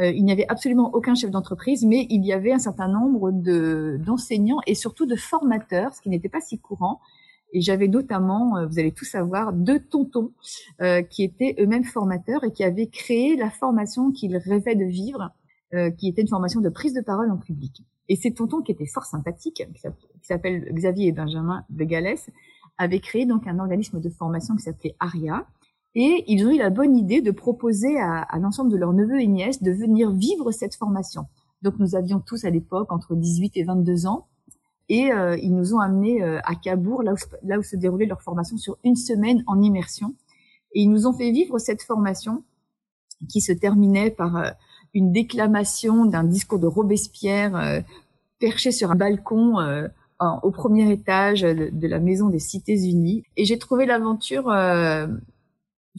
euh, 0.00 0.10
il 0.10 0.24
n'y 0.24 0.32
avait 0.32 0.46
absolument 0.48 0.90
aucun 0.94 1.14
chef 1.14 1.30
d'entreprise, 1.30 1.84
mais 1.84 2.06
il 2.08 2.24
y 2.24 2.32
avait 2.32 2.52
un 2.52 2.58
certain 2.58 2.88
nombre 2.88 3.30
de 3.30 3.98
d'enseignants 4.04 4.60
et 4.66 4.74
surtout 4.74 5.06
de 5.06 5.16
formateurs, 5.16 5.94
ce 5.94 6.00
qui 6.00 6.08
n'était 6.08 6.30
pas 6.30 6.40
si 6.40 6.58
courant, 6.58 7.00
et 7.52 7.60
j'avais 7.60 7.88
notamment, 7.88 8.56
euh, 8.56 8.66
vous 8.66 8.78
allez 8.78 8.92
tout 8.92 9.04
savoir, 9.04 9.52
deux 9.52 9.80
tontons 9.80 10.32
euh, 10.80 11.02
qui 11.02 11.22
étaient 11.22 11.56
eux-mêmes 11.60 11.84
formateurs 11.84 12.42
et 12.44 12.52
qui 12.52 12.64
avaient 12.64 12.86
créé 12.86 13.36
la 13.36 13.50
formation 13.50 14.10
qu'ils 14.10 14.36
rêvaient 14.38 14.74
de 14.74 14.86
vivre, 14.86 15.30
euh, 15.74 15.90
qui 15.90 16.08
était 16.08 16.22
une 16.22 16.28
formation 16.28 16.60
de 16.60 16.68
prise 16.68 16.94
de 16.94 17.00
parole 17.00 17.30
en 17.30 17.38
public. 17.38 17.82
Et 18.08 18.16
ces 18.16 18.32
tontons 18.32 18.62
qui 18.62 18.72
étaient 18.72 18.86
fort 18.86 19.04
sympathiques, 19.04 19.66
qui 19.74 20.26
s'appellent 20.26 20.70
Xavier 20.72 21.08
et 21.08 21.12
Benjamin 21.12 21.64
de 21.70 21.84
Galès, 21.84 22.30
avaient 22.78 23.00
créé 23.00 23.26
donc 23.26 23.46
un 23.46 23.58
organisme 23.58 24.00
de 24.00 24.10
formation 24.10 24.56
qui 24.56 24.62
s'appelait 24.62 24.96
ARIA. 25.00 25.46
Et 25.94 26.24
ils 26.26 26.46
ont 26.46 26.50
eu 26.50 26.58
la 26.58 26.70
bonne 26.70 26.96
idée 26.96 27.20
de 27.20 27.30
proposer 27.30 28.00
à, 28.00 28.26
l'ensemble 28.38 28.70
de 28.70 28.76
leurs 28.76 28.92
neveux 28.92 29.20
et 29.20 29.26
nièces 29.26 29.62
de 29.62 29.72
venir 29.72 30.10
vivre 30.10 30.50
cette 30.50 30.74
formation. 30.74 31.26
Donc 31.60 31.78
nous 31.78 31.94
avions 31.94 32.18
tous 32.20 32.44
à 32.44 32.50
l'époque 32.50 32.90
entre 32.92 33.14
18 33.14 33.56
et 33.56 33.64
22 33.64 34.06
ans 34.06 34.26
et 34.88 35.12
euh, 35.12 35.36
ils 35.38 35.54
nous 35.54 35.74
ont 35.74 35.80
amenés 35.80 36.22
euh, 36.22 36.40
à 36.44 36.54
Cabourg, 36.54 37.02
là 37.02 37.12
où, 37.12 37.16
là 37.44 37.58
où 37.58 37.62
se 37.62 37.76
déroulait 37.76 38.06
leur 38.06 38.20
formation 38.20 38.56
sur 38.56 38.78
une 38.84 38.96
semaine 38.96 39.42
en 39.46 39.62
immersion. 39.62 40.14
Et 40.74 40.82
ils 40.82 40.90
nous 40.90 41.06
ont 41.06 41.12
fait 41.12 41.30
vivre 41.30 41.58
cette 41.58 41.82
formation 41.82 42.42
qui 43.28 43.40
se 43.40 43.52
terminait 43.52 44.10
par 44.10 44.36
euh, 44.36 44.50
une 44.94 45.12
déclamation 45.12 46.04
d'un 46.04 46.24
discours 46.24 46.58
de 46.58 46.66
Robespierre 46.66 47.82
perché 48.38 48.72
sur 48.72 48.90
un 48.90 48.94
balcon 48.94 49.56
au 50.20 50.50
premier 50.50 50.90
étage 50.92 51.42
de, 51.42 51.86
la 51.86 51.98
maison 51.98 52.28
des 52.28 52.38
Cités 52.38 52.88
Unies. 52.88 53.24
Et 53.36 53.44
j'ai 53.44 53.58
trouvé 53.58 53.86
l'aventure 53.86 54.52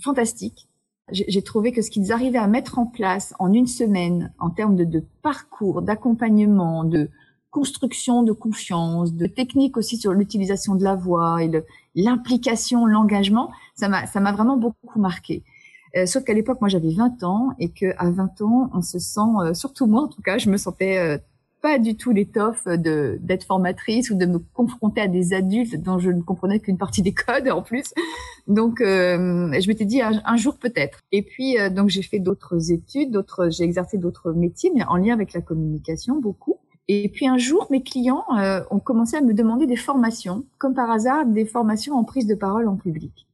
fantastique. 0.02 0.68
J'ai 1.12 1.42
trouvé 1.42 1.72
que 1.72 1.82
ce 1.82 1.90
qu'ils 1.90 2.12
arrivaient 2.12 2.38
à 2.38 2.48
mettre 2.48 2.80
en 2.80 2.86
place 2.86 3.34
en 3.40 3.52
une 3.52 3.68
semaine, 3.68 4.32
en 4.40 4.50
termes 4.50 4.76
de, 4.76 4.86
de 4.86 5.04
parcours, 5.22 5.82
d'accompagnement, 5.82 6.84
de, 6.84 7.10
construction 7.54 8.24
de 8.24 8.32
confiance, 8.32 9.14
de 9.14 9.28
technique 9.28 9.78
aussi 9.78 9.98
sur 9.98 10.12
l'utilisation 10.12 10.74
de 10.74 10.84
la 10.84 10.96
voix 10.96 11.42
et 11.44 11.52
l'implication, 11.94 12.88
l'engagement, 12.88 13.52
ça 13.76 13.88
m'a 13.88 14.32
vraiment 14.32 14.58
beaucoup 14.58 15.00
marqué. 15.00 15.44
Euh, 15.96 16.06
sauf 16.06 16.24
qu'à 16.24 16.34
l'époque, 16.34 16.60
moi, 16.62 16.70
j'avais 16.70 16.92
20 16.92 17.24
ans 17.24 17.50
et 17.60 17.70
que 17.70 17.94
à 17.98 18.10
20 18.10 18.42
ans, 18.42 18.70
on 18.74 18.82
se 18.82 19.00
sent, 19.00 19.20
euh, 19.42 19.54
surtout 19.54 19.86
moi 19.86 20.04
en 20.04 20.08
tout 20.08 20.22
cas, 20.22 20.38
je 20.38 20.50
me 20.50 20.58
sentais 20.58 20.98
euh, 20.98 21.18
pas 21.62 21.80
du 21.80 21.96
tout 21.96 22.12
l'étoffe 22.12 22.66
de 22.66 23.18
d'être 23.22 23.46
formatrice 23.46 24.10
ou 24.10 24.16
de 24.16 24.26
me 24.26 24.40
confronter 24.40 25.02
à 25.02 25.08
des 25.08 25.34
adultes 25.34 25.82
dont 25.82 26.00
je 26.00 26.10
ne 26.10 26.22
comprenais 26.22 26.60
qu'une 26.60 26.78
partie 26.78 27.02
des 27.02 27.14
codes 27.26 27.50
en 27.50 27.62
plus. 27.62 27.94
Donc, 28.48 28.80
je 28.82 29.68
m'étais 29.68 29.86
dit 29.86 30.02
un, 30.02 30.36
jour 30.36 30.58
peut-être. 30.58 31.00
Et 31.14 31.22
puis, 31.22 31.56
donc, 31.72 31.88
j'ai 31.88 32.02
fait 32.02 32.20
d'autres 32.20 32.74
études, 32.74 33.12
d'autres, 33.12 33.50
j'ai 33.50 33.64
exercé 33.64 33.98
d'autres 33.98 34.34
métiers, 34.34 34.74
mais 34.76 34.84
en 34.84 34.98
lien 34.98 35.14
avec 35.14 35.32
la 35.32 35.40
communication 35.40 36.20
beaucoup. 36.20 36.60
Et 36.88 37.10
puis 37.10 37.28
un 37.28 37.38
jour, 37.38 37.68
mes 37.70 37.82
clients 37.82 38.26
euh, 38.38 38.62
ont 38.70 38.80
commencé 38.80 39.16
à 39.16 39.22
me 39.22 39.34
demander 39.34 39.68
des 39.68 39.78
formations, 39.78 40.46
comme 40.58 40.74
par 40.74 40.92
hasard, 40.92 41.26
des 41.26 41.46
formations 41.46 41.96
en 41.96 42.04
prise 42.04 42.28
de 42.28 42.36
parole 42.36 42.68
en 42.68 42.76
public. 42.76 43.28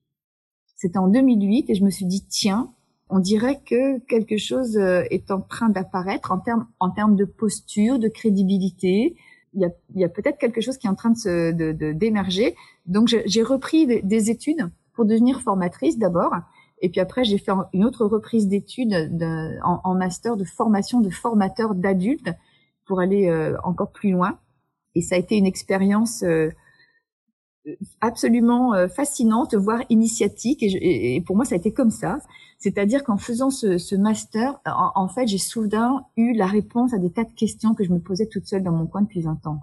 C'était 0.79 0.97
en 0.97 1.09
2008 1.09 1.69
et 1.69 1.75
je 1.75 1.83
me 1.83 1.89
suis 1.89 2.05
dit, 2.05 2.25
tiens, 2.25 2.71
on 3.09 3.19
dirait 3.19 3.59
que 3.65 3.99
quelque 4.05 4.37
chose 4.37 4.77
euh, 4.77 5.03
est 5.09 5.29
en 5.29 5.41
train 5.41 5.67
d'apparaître 5.67 6.31
en 6.31 6.39
termes 6.39 6.67
en 6.79 6.89
termes 6.89 7.17
de 7.17 7.25
posture, 7.25 7.99
de 7.99 8.07
crédibilité. 8.07 9.17
Il 9.53 9.61
y 9.61 9.65
a, 9.65 9.69
il 9.93 9.99
y 9.99 10.05
a 10.05 10.09
peut-être 10.09 10.37
quelque 10.37 10.61
chose 10.61 10.77
qui 10.77 10.87
est 10.87 10.89
en 10.89 10.95
train 10.95 11.09
de 11.09 11.17
se 11.17 11.51
de, 11.51 11.91
d'émerger. 11.91 12.55
Donc 12.85 13.07
j'ai 13.07 13.43
repris 13.43 13.87
des, 13.87 14.29
études 14.29 14.71
pour 14.93 15.03
devenir 15.05 15.41
formatrice 15.41 15.97
d'abord, 15.97 16.33
et 16.81 16.87
puis 16.87 17.01
après 17.01 17.25
j'ai 17.25 17.39
fait 17.39 17.51
une 17.73 17.83
autre 17.83 18.05
reprise 18.05 18.47
d'études 18.47 18.93
en, 19.63 19.81
en 19.83 19.95
master 19.95 20.37
de 20.37 20.45
formation 20.45 21.01
de 21.01 21.09
formateur 21.09 21.75
d'adultes 21.75 22.29
pour 22.85 23.01
aller 23.01 23.27
euh, 23.27 23.57
encore 23.63 23.91
plus 23.91 24.11
loin. 24.11 24.39
Et 24.95 25.01
ça 25.01 25.15
a 25.15 25.17
été 25.17 25.35
une 25.35 25.45
expérience 25.45 26.23
euh, 26.23 26.49
absolument 28.01 28.87
fascinante, 28.89 29.55
voire 29.55 29.83
initiatique. 29.89 30.63
Et, 30.63 31.21
pour 31.25 31.35
moi, 31.35 31.45
ça 31.45 31.55
a 31.55 31.57
été 31.57 31.71
comme 31.71 31.91
ça. 31.91 32.19
C'est-à-dire 32.57 33.03
qu'en 33.03 33.17
faisant 33.17 33.49
ce, 33.49 33.95
master, 33.95 34.59
en, 34.65 35.07
fait, 35.07 35.27
j'ai 35.27 35.37
soudain 35.37 36.05
eu 36.17 36.33
la 36.33 36.47
réponse 36.47 36.93
à 36.93 36.97
des 36.97 37.11
tas 37.11 37.23
de 37.23 37.33
questions 37.33 37.73
que 37.73 37.83
je 37.83 37.91
me 37.91 37.99
posais 37.99 38.27
toute 38.27 38.45
seule 38.45 38.63
dans 38.63 38.73
mon 38.73 38.85
coin 38.85 39.01
depuis 39.01 39.21
20 39.21 39.47
ans. 39.47 39.59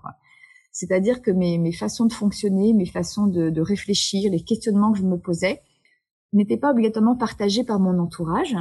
C'est-à-dire 0.73 1.23
que 1.23 1.31
mes, 1.31 1.73
façons 1.73 2.07
de 2.07 2.13
fonctionner, 2.13 2.73
mes 2.73 2.87
façons 2.87 3.27
de, 3.27 3.51
de 3.51 3.61
réfléchir, 3.61 4.31
les 4.31 4.43
questionnements 4.43 4.93
que 4.93 4.99
je 4.99 5.05
me 5.05 5.19
posais, 5.19 5.63
n'étaient 6.33 6.57
pas 6.57 6.71
obligatoirement 6.71 7.17
partagés 7.17 7.65
par 7.65 7.81
mon 7.81 7.99
entourage. 7.99 8.57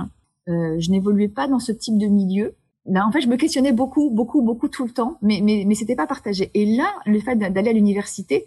Euh, 0.48 0.76
je 0.80 0.92
n'évoluais 0.92 1.28
pas 1.28 1.48
dans 1.48 1.60
ce 1.60 1.72
type 1.72 1.98
de 1.98 2.08
milieu. 2.08 2.56
Là, 2.86 3.06
en 3.08 3.12
fait, 3.12 3.22
je 3.22 3.28
me 3.28 3.36
questionnais 3.36 3.72
beaucoup, 3.72 4.12
beaucoup, 4.12 4.42
beaucoup 4.42 4.68
tout 4.68 4.86
le 4.86 4.92
temps, 4.92 5.18
mais 5.22 5.40
mais 5.44 5.64
mais 5.66 5.74
c'était 5.76 5.96
pas 5.96 6.06
partagé. 6.06 6.52
Et 6.54 6.66
là, 6.78 6.94
le 7.06 7.20
fait 7.20 7.36
d'aller 7.36 7.70
à 7.70 7.74
l'université, 7.74 8.46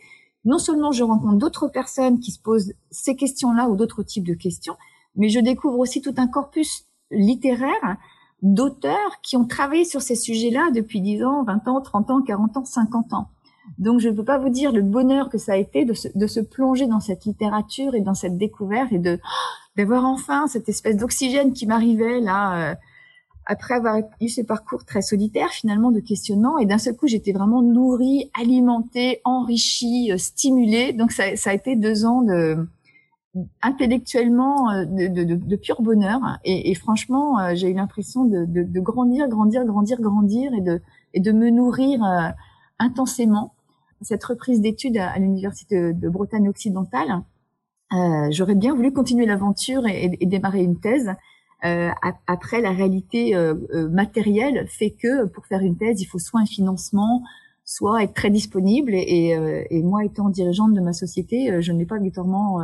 non 0.48 0.58
seulement 0.58 0.92
je 0.92 1.04
rencontre 1.04 1.36
d'autres 1.36 1.68
personnes 1.68 2.20
qui 2.20 2.30
se 2.30 2.40
posent 2.40 2.72
ces 2.90 3.14
questions-là 3.14 3.68
ou 3.68 3.76
d'autres 3.76 4.02
types 4.02 4.26
de 4.26 4.32
questions, 4.32 4.76
mais 5.14 5.28
je 5.28 5.40
découvre 5.40 5.78
aussi 5.78 6.00
tout 6.00 6.14
un 6.16 6.26
corpus 6.26 6.86
littéraire 7.10 7.98
d'auteurs 8.40 9.20
qui 9.22 9.36
ont 9.36 9.44
travaillé 9.44 9.84
sur 9.84 10.00
ces 10.00 10.14
sujets-là 10.14 10.70
depuis 10.74 11.02
10 11.02 11.22
ans, 11.22 11.44
20 11.44 11.68
ans, 11.68 11.80
30 11.82 12.10
ans, 12.10 12.22
40 12.22 12.56
ans, 12.56 12.64
50 12.64 13.12
ans. 13.12 13.28
Donc, 13.76 14.00
je 14.00 14.08
ne 14.08 14.14
peux 14.14 14.24
pas 14.24 14.38
vous 14.38 14.48
dire 14.48 14.72
le 14.72 14.80
bonheur 14.80 15.28
que 15.28 15.36
ça 15.36 15.52
a 15.52 15.56
été 15.56 15.84
de 15.84 15.92
se, 15.92 16.08
de 16.14 16.26
se 16.26 16.40
plonger 16.40 16.86
dans 16.86 17.00
cette 17.00 17.26
littérature 17.26 17.94
et 17.94 18.00
dans 18.00 18.14
cette 18.14 18.38
découverte 18.38 18.90
et 18.92 18.98
de 18.98 19.20
d'avoir 19.76 20.06
enfin 20.06 20.46
cette 20.46 20.70
espèce 20.70 20.96
d'oxygène 20.96 21.52
qui 21.52 21.66
m'arrivait 21.66 22.20
là 22.20 22.70
euh, 22.70 22.74
après 23.48 23.74
avoir 23.74 23.98
eu 24.20 24.28
ce 24.28 24.42
parcours 24.42 24.84
très 24.84 25.02
solitaire 25.02 25.48
finalement 25.48 25.90
de 25.90 26.00
questionnement 26.00 26.58
et 26.58 26.66
d'un 26.66 26.78
seul 26.78 26.94
coup 26.96 27.08
j'étais 27.08 27.32
vraiment 27.32 27.62
nourrie, 27.62 28.30
alimentée, 28.38 29.20
enrichie, 29.24 30.12
euh, 30.12 30.18
stimulée. 30.18 30.92
Donc 30.92 31.10
ça, 31.10 31.34
ça 31.36 31.50
a 31.50 31.54
été 31.54 31.74
deux 31.74 32.04
ans 32.04 32.22
de 32.22 32.68
intellectuellement 33.62 34.70
euh, 34.70 34.84
de, 34.84 35.08
de, 35.08 35.34
de, 35.34 35.56
pur 35.56 35.82
bonheur 35.82 36.20
et, 36.44 36.70
et 36.70 36.74
franchement 36.74 37.54
j'ai 37.54 37.70
eu 37.70 37.74
l'impression 37.74 38.24
de, 38.24 38.44
de, 38.46 38.80
grandir, 38.80 39.28
grandir, 39.28 39.64
grandir, 39.64 40.00
grandir 40.00 40.52
et 40.54 40.60
de 40.60 40.80
et 41.14 41.20
de 41.20 41.32
me 41.32 41.50
nourrir 41.50 42.00
intensément 42.78 43.54
cette 44.02 44.24
reprise 44.24 44.60
d'études 44.60 44.98
à, 44.98 45.18
l'université 45.18 45.92
de, 45.92 46.08
Bretagne 46.08 46.48
occidentale, 46.48 47.22
euh, 47.92 48.28
j'aurais 48.30 48.54
bien 48.54 48.74
voulu 48.74 48.92
continuer 48.92 49.26
l'aventure 49.26 49.86
et, 49.86 50.08
démarrer 50.22 50.62
une 50.62 50.78
thèse. 50.78 51.10
Euh, 51.64 51.90
après, 52.26 52.60
la 52.60 52.70
réalité 52.70 53.34
euh, 53.34 53.54
matérielle 53.90 54.66
fait 54.68 54.90
que 54.90 55.26
pour 55.26 55.46
faire 55.46 55.60
une 55.60 55.76
thèse, 55.76 56.00
il 56.00 56.06
faut 56.06 56.18
soit 56.18 56.40
un 56.40 56.46
financement, 56.46 57.22
soit 57.64 58.02
être 58.04 58.14
très 58.14 58.30
disponible. 58.30 58.94
Et, 58.94 59.36
et 59.70 59.82
moi, 59.82 60.04
étant 60.04 60.28
dirigeante 60.28 60.74
de 60.74 60.80
ma 60.80 60.92
société, 60.92 61.60
je 61.60 61.72
n'ai 61.72 61.84
pas 61.84 61.96
obligatoirement 61.96 62.60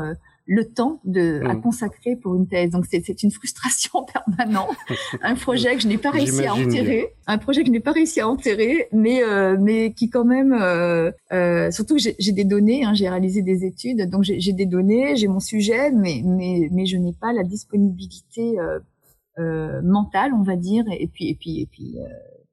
le 0.47 0.65
temps 0.65 1.01
de 1.05 1.41
à 1.45 1.55
mm. 1.55 1.63
consacrer 1.63 2.17
pour 2.17 2.35
une 2.35 2.47
thèse. 2.47 2.71
Donc 2.71 2.85
c'est 2.87 3.23
une 3.23 3.31
frustration 3.31 4.05
permanente, 4.37 4.77
un 5.23 5.35
projet 5.35 5.75
que 5.75 5.83
je 5.83 5.89
n'ai 5.89 5.99
pas 5.99 6.11
réussi 6.11 6.45
à 6.45 6.55
enterrer, 6.55 7.15
un 7.27 7.39
projet 7.39 7.63
que 7.63 7.69
je 7.69 7.73
n'ai 7.73 7.81
pas 7.81 7.93
réussi 7.93 8.21
à 8.21 8.29
enterrer, 8.29 8.89
mais 8.93 9.23
euh, 9.23 9.57
mais 9.59 9.93
qui 9.93 10.11
quand 10.11 10.25
même, 10.25 10.53
euh, 10.53 11.11
euh, 11.33 11.71
surtout 11.71 11.97
que 11.97 12.03
j'ai 12.19 12.33
des 12.33 12.45
données, 12.45 12.85
hein, 12.85 12.93
j'ai 12.95 13.09
réalisé 13.09 13.43
des 13.43 13.65
études, 13.65 14.09
donc 14.11 14.23
j'ai 14.25 14.53
des 14.53 14.67
données, 14.67 15.17
j'ai 15.17 15.29
mon 15.29 15.41
sujet, 15.41 15.91
mais 15.91 16.23
mais 16.25 16.69
mais 16.71 16.85
je 16.87 16.97
n'ai 16.97 17.15
pas 17.15 17.33
la 17.33 17.43
disponibilité 17.43 18.59
euh, 18.59 18.81
euh, 19.39 19.81
mentale, 19.83 20.33
on 20.35 20.43
va 20.43 20.57
dire, 20.57 20.85
et 20.91 21.07
puis 21.07 21.31
et 21.31 21.35
puis 21.35 21.63
et 21.63 21.67
puis 21.67 21.97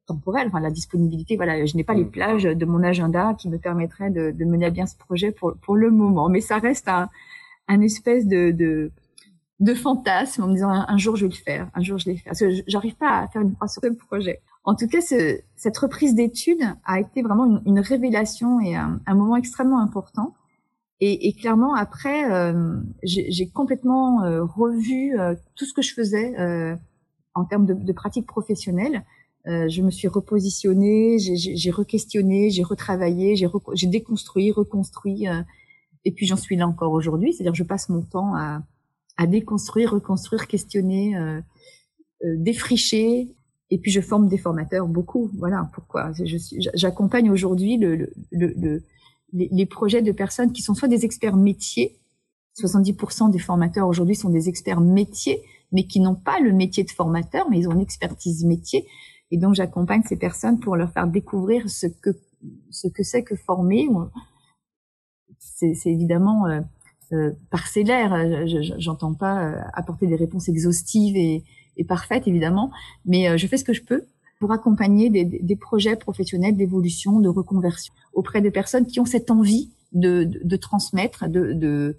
temporelle, 0.07 0.47
enfin 0.47 0.61
la 0.61 0.71
disponibilité. 0.71 1.35
Voilà, 1.35 1.65
je 1.65 1.75
n'ai 1.75 1.83
pas 1.83 1.93
les 1.93 2.05
mm. 2.05 2.11
plages 2.11 2.43
de 2.43 2.65
mon 2.65 2.83
agenda 2.83 3.35
qui 3.37 3.49
me 3.49 3.57
permettraient 3.57 4.11
de, 4.11 4.31
de 4.31 4.45
mener 4.45 4.67
à 4.67 4.69
bien 4.69 4.85
ce 4.85 4.95
projet 4.95 5.31
pour 5.31 5.55
pour 5.61 5.75
le 5.75 5.91
moment, 5.91 6.29
mais 6.29 6.39
ça 6.39 6.57
reste 6.57 6.87
un 6.87 7.09
un 7.71 7.81
espèce 7.81 8.27
de, 8.27 8.51
de, 8.51 8.91
de 9.59 9.73
fantasme 9.73 10.43
en 10.43 10.47
me 10.47 10.53
disant 10.53 10.69
un, 10.69 10.97
jour 10.97 11.15
je 11.15 11.25
vais 11.25 11.31
le 11.31 11.35
faire, 11.35 11.69
un 11.73 11.81
jour 11.81 11.97
je 11.97 12.05
vais 12.05 12.13
le 12.13 12.17
faire. 12.17 12.31
Parce 12.31 12.39
que 12.39 12.63
j'arrive 12.67 12.95
pas 12.95 13.19
à 13.19 13.27
faire 13.27 13.41
une 13.41 13.53
croix 13.53 13.67
sur 13.67 13.81
projet. 14.07 14.41
En 14.63 14.75
tout 14.75 14.87
cas, 14.87 15.01
ce, 15.01 15.39
cette 15.55 15.77
reprise 15.77 16.13
d'études 16.13 16.63
a 16.85 16.99
été 16.99 17.21
vraiment 17.21 17.61
une, 17.65 17.79
révélation 17.79 18.59
et 18.59 18.75
un, 18.75 18.99
moment 19.07 19.37
extrêmement 19.37 19.79
important. 19.79 20.35
Et, 20.99 21.27
et 21.27 21.33
clairement, 21.33 21.73
après, 21.73 22.31
euh, 22.31 22.75
j'ai 23.03 23.49
complètement 23.49 24.23
euh, 24.23 24.43
revu 24.43 25.19
euh, 25.19 25.33
tout 25.55 25.65
ce 25.65 25.73
que 25.73 25.81
je 25.81 25.93
faisais 25.93 26.39
euh, 26.39 26.75
en 27.33 27.45
termes 27.45 27.65
de, 27.65 27.73
de 27.73 27.93
pratique 27.93 28.27
professionnelle. 28.27 29.03
je 29.45 29.81
me 29.81 29.89
suis 29.89 30.07
repositionnée, 30.07 31.17
j'ai 31.17 31.71
re-questionné, 31.71 32.51
j'ai 32.51 32.61
retravaillé, 32.61 33.35
j'ai 33.35 33.87
déconstruit, 33.87 34.51
reconstruit 34.51 35.25
et 36.05 36.11
puis 36.11 36.25
j'en 36.25 36.35
suis 36.35 36.55
là 36.55 36.67
encore 36.67 36.91
aujourd'hui, 36.91 37.33
c'est-à-dire 37.33 37.55
je 37.55 37.63
passe 37.63 37.89
mon 37.89 38.01
temps 38.01 38.35
à, 38.35 38.63
à 39.17 39.27
déconstruire, 39.27 39.91
reconstruire, 39.91 40.47
questionner, 40.47 41.15
euh, 41.17 41.41
euh, 42.23 42.35
défricher, 42.37 43.35
et 43.69 43.77
puis 43.77 43.91
je 43.91 44.01
forme 44.01 44.27
des 44.27 44.37
formateurs 44.37 44.87
beaucoup. 44.87 45.29
Voilà 45.37 45.69
pourquoi. 45.73 46.11
J'accompagne 46.73 47.29
aujourd'hui 47.29 47.77
le, 47.77 48.11
le, 48.31 48.53
le, 48.57 48.83
les, 49.31 49.47
les, 49.51 49.65
projets 49.65 50.01
de 50.01 50.11
personnes 50.11 50.51
qui 50.51 50.61
sont 50.61 50.75
soit 50.75 50.89
des 50.89 51.05
experts 51.05 51.37
métiers, 51.37 51.97
70% 52.59 53.31
des 53.31 53.39
formateurs 53.39 53.87
aujourd'hui 53.87 54.15
sont 54.15 54.29
des 54.29 54.49
experts 54.49 54.81
métiers, 54.81 55.41
mais 55.71 55.87
qui 55.87 55.99
n'ont 56.01 56.15
pas 56.15 56.39
le 56.39 56.51
métier 56.51 56.83
de 56.83 56.91
formateur, 56.91 57.49
mais 57.49 57.59
ils 57.59 57.67
ont 57.67 57.73
une 57.73 57.81
expertise 57.81 58.43
métier. 58.43 58.85
Et 59.31 59.37
donc 59.37 59.55
j'accompagne 59.55 60.03
ces 60.05 60.17
personnes 60.17 60.59
pour 60.59 60.75
leur 60.75 60.91
faire 60.91 61.07
découvrir 61.07 61.69
ce 61.69 61.87
que 61.87 62.09
ce 62.69 62.87
que 62.87 63.03
c'est 63.03 63.23
que 63.23 63.35
former 63.35 63.87
c'est 65.41 65.91
évidemment 65.91 66.47
euh, 66.47 66.61
euh, 67.13 67.31
parcellaire. 67.49 68.45
J'entends 68.77 69.13
pas 69.13 69.43
euh, 69.43 69.61
apporter 69.73 70.07
des 70.07 70.15
réponses 70.15 70.47
exhaustives 70.47 71.17
et, 71.17 71.43
et 71.77 71.83
parfaites, 71.83 72.27
évidemment, 72.27 72.71
mais 73.05 73.37
je 73.37 73.47
fais 73.47 73.57
ce 73.57 73.63
que 73.63 73.73
je 73.73 73.83
peux 73.83 74.03
pour 74.39 74.51
accompagner 74.51 75.09
des, 75.09 75.23
des 75.23 75.55
projets 75.55 75.95
professionnels 75.95 76.55
d'évolution, 76.55 77.19
de 77.19 77.29
reconversion 77.29 77.93
auprès 78.13 78.41
de 78.41 78.49
personnes 78.49 78.85
qui 78.85 78.99
ont 78.99 79.05
cette 79.05 79.29
envie 79.29 79.69
de, 79.93 80.23
de, 80.23 80.41
de 80.43 80.55
transmettre, 80.55 81.27
de, 81.29 81.53
de 81.53 81.97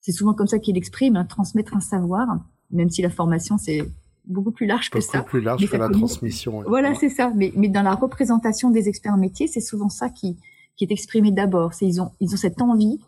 c'est 0.00 0.12
souvent 0.12 0.34
comme 0.34 0.46
ça 0.46 0.58
qu'il 0.58 0.76
exprime, 0.76 1.16
hein, 1.16 1.24
transmettre 1.24 1.74
un 1.74 1.80
savoir, 1.80 2.26
même 2.70 2.90
si 2.90 3.00
la 3.02 3.10
formation 3.10 3.58
c'est 3.58 3.88
beaucoup 4.26 4.50
plus 4.50 4.66
large 4.66 4.90
que 4.90 5.00
ça. 5.00 5.18
Beaucoup 5.18 5.30
plus 5.30 5.40
large 5.40 5.68
que 5.68 5.76
la 5.76 5.88
transmission. 5.88 6.62
Voilà, 6.66 6.94
c'est 6.94 7.08
ça. 7.08 7.32
Mais, 7.34 7.52
mais 7.56 7.68
dans 7.68 7.82
la 7.82 7.94
représentation 7.94 8.70
des 8.70 8.88
experts 8.88 9.16
métiers, 9.16 9.48
c'est 9.48 9.60
souvent 9.60 9.88
ça 9.88 10.10
qui, 10.10 10.36
qui 10.78 10.84
est 10.84 10.92
exprimé 10.92 11.30
d'abord. 11.30 11.74
C'est 11.74 11.86
ils 11.86 12.00
ont 12.00 12.12
ils 12.20 12.32
ont 12.32 12.38
cette 12.38 12.62
envie 12.62 12.98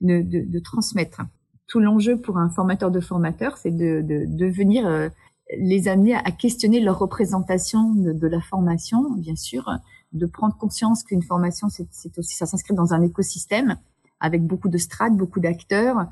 de, 0.00 0.22
de, 0.22 0.44
de 0.44 0.58
transmettre. 0.58 1.22
Tout 1.68 1.78
l'enjeu 1.78 2.18
pour 2.18 2.38
un 2.38 2.48
formateur 2.48 2.90
de 2.90 2.98
formateurs, 2.98 3.56
c'est 3.58 3.70
de, 3.70 4.00
de, 4.00 4.24
de 4.26 4.46
venir 4.46 4.86
euh, 4.86 5.08
les 5.56 5.86
amener 5.86 6.14
à 6.14 6.30
questionner 6.30 6.80
leur 6.80 6.98
représentation 6.98 7.94
de, 7.94 8.12
de, 8.12 8.26
la 8.26 8.40
formation, 8.40 9.12
bien 9.12 9.36
sûr, 9.36 9.70
de 10.12 10.26
prendre 10.26 10.56
conscience 10.56 11.02
qu'une 11.02 11.22
formation, 11.22 11.68
c'est 11.68 12.18
aussi 12.18 12.34
ça 12.34 12.46
s'inscrit 12.46 12.74
dans 12.74 12.94
un 12.94 13.02
écosystème 13.02 13.76
avec 14.20 14.44
beaucoup 14.44 14.68
de 14.68 14.78
strates, 14.78 15.16
beaucoup 15.16 15.40
d'acteurs, 15.40 16.06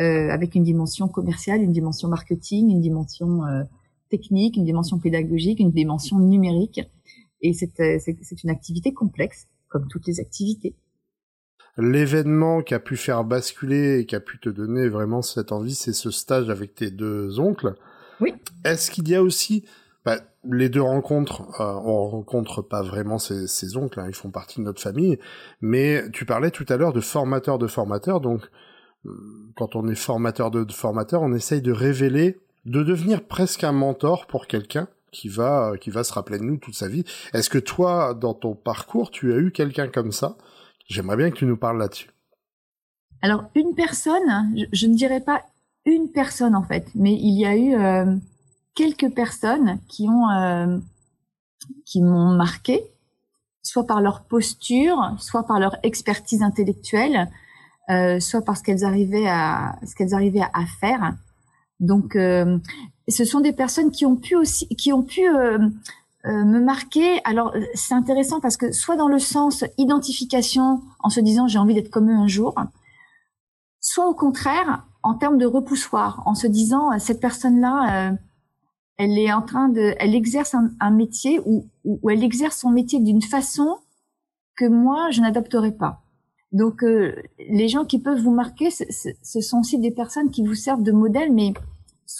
euh, 0.00 0.30
avec 0.30 0.54
une 0.54 0.64
dimension 0.64 1.08
commerciale, 1.08 1.62
une 1.62 1.72
dimension 1.72 2.08
marketing, 2.08 2.70
une 2.70 2.80
dimension 2.80 3.44
euh, 3.44 3.62
technique, 4.08 4.56
une 4.56 4.64
dimension 4.64 4.98
pédagogique, 4.98 5.60
une 5.60 5.70
dimension 5.70 6.18
numérique. 6.18 6.80
Et 7.42 7.52
c'est 7.52 7.78
euh, 7.80 7.98
une 8.42 8.50
activité 8.50 8.92
complexe 8.94 9.46
comme 9.72 9.88
toutes 9.88 10.06
les 10.06 10.20
activités. 10.20 10.76
L'événement 11.78 12.62
qui 12.62 12.74
a 12.74 12.80
pu 12.80 12.96
faire 12.96 13.24
basculer 13.24 14.00
et 14.00 14.06
qui 14.06 14.14
a 14.14 14.20
pu 14.20 14.38
te 14.38 14.50
donner 14.50 14.88
vraiment 14.88 15.22
cette 15.22 15.52
envie, 15.52 15.74
c'est 15.74 15.94
ce 15.94 16.10
stage 16.10 16.50
avec 16.50 16.74
tes 16.74 16.90
deux 16.90 17.40
oncles. 17.40 17.74
Oui. 18.20 18.34
Est-ce 18.64 18.90
qu'il 18.90 19.08
y 19.08 19.14
a 19.14 19.22
aussi 19.22 19.64
bah, 20.04 20.18
les 20.44 20.68
deux 20.68 20.82
rencontres, 20.82 21.42
euh, 21.60 21.74
on 21.84 22.08
rencontre 22.08 22.60
pas 22.60 22.82
vraiment 22.82 23.18
ces, 23.18 23.76
oncles, 23.76 24.00
hein, 24.00 24.06
ils 24.08 24.14
font 24.14 24.30
partie 24.30 24.58
de 24.58 24.64
notre 24.64 24.82
famille, 24.82 25.18
mais 25.60 26.10
tu 26.10 26.26
parlais 26.26 26.50
tout 26.50 26.66
à 26.68 26.76
l'heure 26.76 26.92
de 26.92 27.00
formateur 27.00 27.58
de 27.58 27.68
formateur, 27.68 28.20
donc 28.20 28.42
euh, 29.06 29.10
quand 29.56 29.76
on 29.76 29.86
est 29.86 29.94
formateur 29.94 30.50
de, 30.50 30.64
de 30.64 30.72
formateur, 30.72 31.22
on 31.22 31.32
essaye 31.32 31.62
de 31.62 31.70
révéler, 31.70 32.40
de 32.64 32.82
devenir 32.82 33.24
presque 33.24 33.62
un 33.62 33.72
mentor 33.72 34.26
pour 34.26 34.48
quelqu'un 34.48 34.88
qui 35.12 35.28
va 35.28 35.74
qui 35.80 35.90
va 35.90 36.02
se 36.02 36.12
rappeler 36.12 36.38
de 36.38 36.44
nous 36.44 36.56
toute 36.56 36.74
sa 36.74 36.88
vie. 36.88 37.04
Est-ce 37.32 37.50
que 37.50 37.58
toi, 37.58 38.14
dans 38.14 38.34
ton 38.34 38.54
parcours, 38.54 39.10
tu 39.10 39.32
as 39.32 39.36
eu 39.36 39.52
quelqu'un 39.52 39.88
comme 39.88 40.10
ça? 40.10 40.36
J'aimerais 40.88 41.16
bien 41.16 41.30
que 41.30 41.36
tu 41.36 41.46
nous 41.46 41.56
parles 41.56 41.78
là-dessus. 41.78 42.10
Alors 43.20 43.44
une 43.54 43.74
personne, 43.74 44.52
je, 44.72 44.86
ne 44.86 44.94
dirais 44.94 45.20
pas 45.20 45.42
une 45.86 46.10
personne 46.10 46.56
en 46.56 46.64
fait, 46.64 46.88
mais 46.96 47.12
il 47.12 47.38
y 47.38 47.46
a 47.46 47.56
eu 47.56 47.74
euh, 47.74 48.16
quelques 48.74 49.14
personnes 49.14 49.78
qui 49.88 50.08
ont 50.08 50.28
euh, 50.30 50.78
qui 51.86 52.02
m'ont 52.02 52.34
marqué, 52.34 52.82
soit 53.62 53.86
par 53.86 54.00
leur 54.00 54.24
posture, 54.24 55.14
soit 55.18 55.46
par 55.46 55.60
leur 55.60 55.76
expertise 55.84 56.42
intellectuelle, 56.42 57.30
euh, 57.90 58.18
soit 58.18 58.42
parce 58.42 58.60
qu'elles 58.60 58.84
arrivaient 58.84 59.28
à 59.28 59.76
ce 59.86 59.94
qu'elles 59.94 60.14
arrivaient 60.14 60.40
à, 60.40 60.66
faire. 60.80 61.14
Donc 61.78 62.16
ce 63.08 63.24
sont 63.24 63.40
des 63.40 63.52
personnes 63.52 63.90
qui 63.90 64.06
ont 64.06 64.16
pu 64.16 64.36
aussi, 64.36 64.68
qui 64.68 64.92
ont 64.92 65.02
pu 65.02 65.28
euh, 65.28 65.58
euh, 66.26 66.44
me 66.44 66.60
marquer. 66.60 67.20
Alors 67.24 67.54
c'est 67.74 67.94
intéressant 67.94 68.40
parce 68.40 68.56
que 68.56 68.72
soit 68.72 68.96
dans 68.96 69.08
le 69.08 69.18
sens 69.18 69.64
identification, 69.78 70.82
en 71.00 71.10
se 71.10 71.20
disant 71.20 71.48
j'ai 71.48 71.58
envie 71.58 71.74
d'être 71.74 71.90
comme 71.90 72.10
eux 72.10 72.16
un 72.16 72.28
jour, 72.28 72.54
soit 73.80 74.08
au 74.08 74.14
contraire 74.14 74.86
en 75.02 75.14
termes 75.14 75.38
de 75.38 75.46
repoussoir, 75.46 76.22
en 76.26 76.34
se 76.34 76.46
disant 76.46 76.96
cette 77.00 77.20
personne-là, 77.20 78.14
elle 78.98 79.18
est 79.18 79.32
en 79.32 79.42
train 79.42 79.68
de, 79.68 79.94
elle 79.98 80.14
exerce 80.14 80.54
un, 80.54 80.90
métier 80.92 81.40
ou, 81.44 81.66
elle 82.08 82.22
exerce 82.22 82.58
son 82.58 82.70
métier 82.70 83.00
d'une 83.00 83.22
façon 83.22 83.78
que 84.54 84.64
moi 84.64 85.10
je 85.10 85.22
n'adopterai 85.22 85.72
pas. 85.72 86.02
Donc 86.52 86.82
les 86.82 87.68
gens 87.68 87.84
qui 87.84 87.98
peuvent 87.98 88.20
vous 88.20 88.30
marquer, 88.30 88.70
ce 88.70 89.40
sont 89.40 89.58
aussi 89.58 89.80
des 89.80 89.90
personnes 89.90 90.30
qui 90.30 90.46
vous 90.46 90.54
servent 90.54 90.84
de 90.84 90.92
modèle, 90.92 91.32
mais 91.32 91.52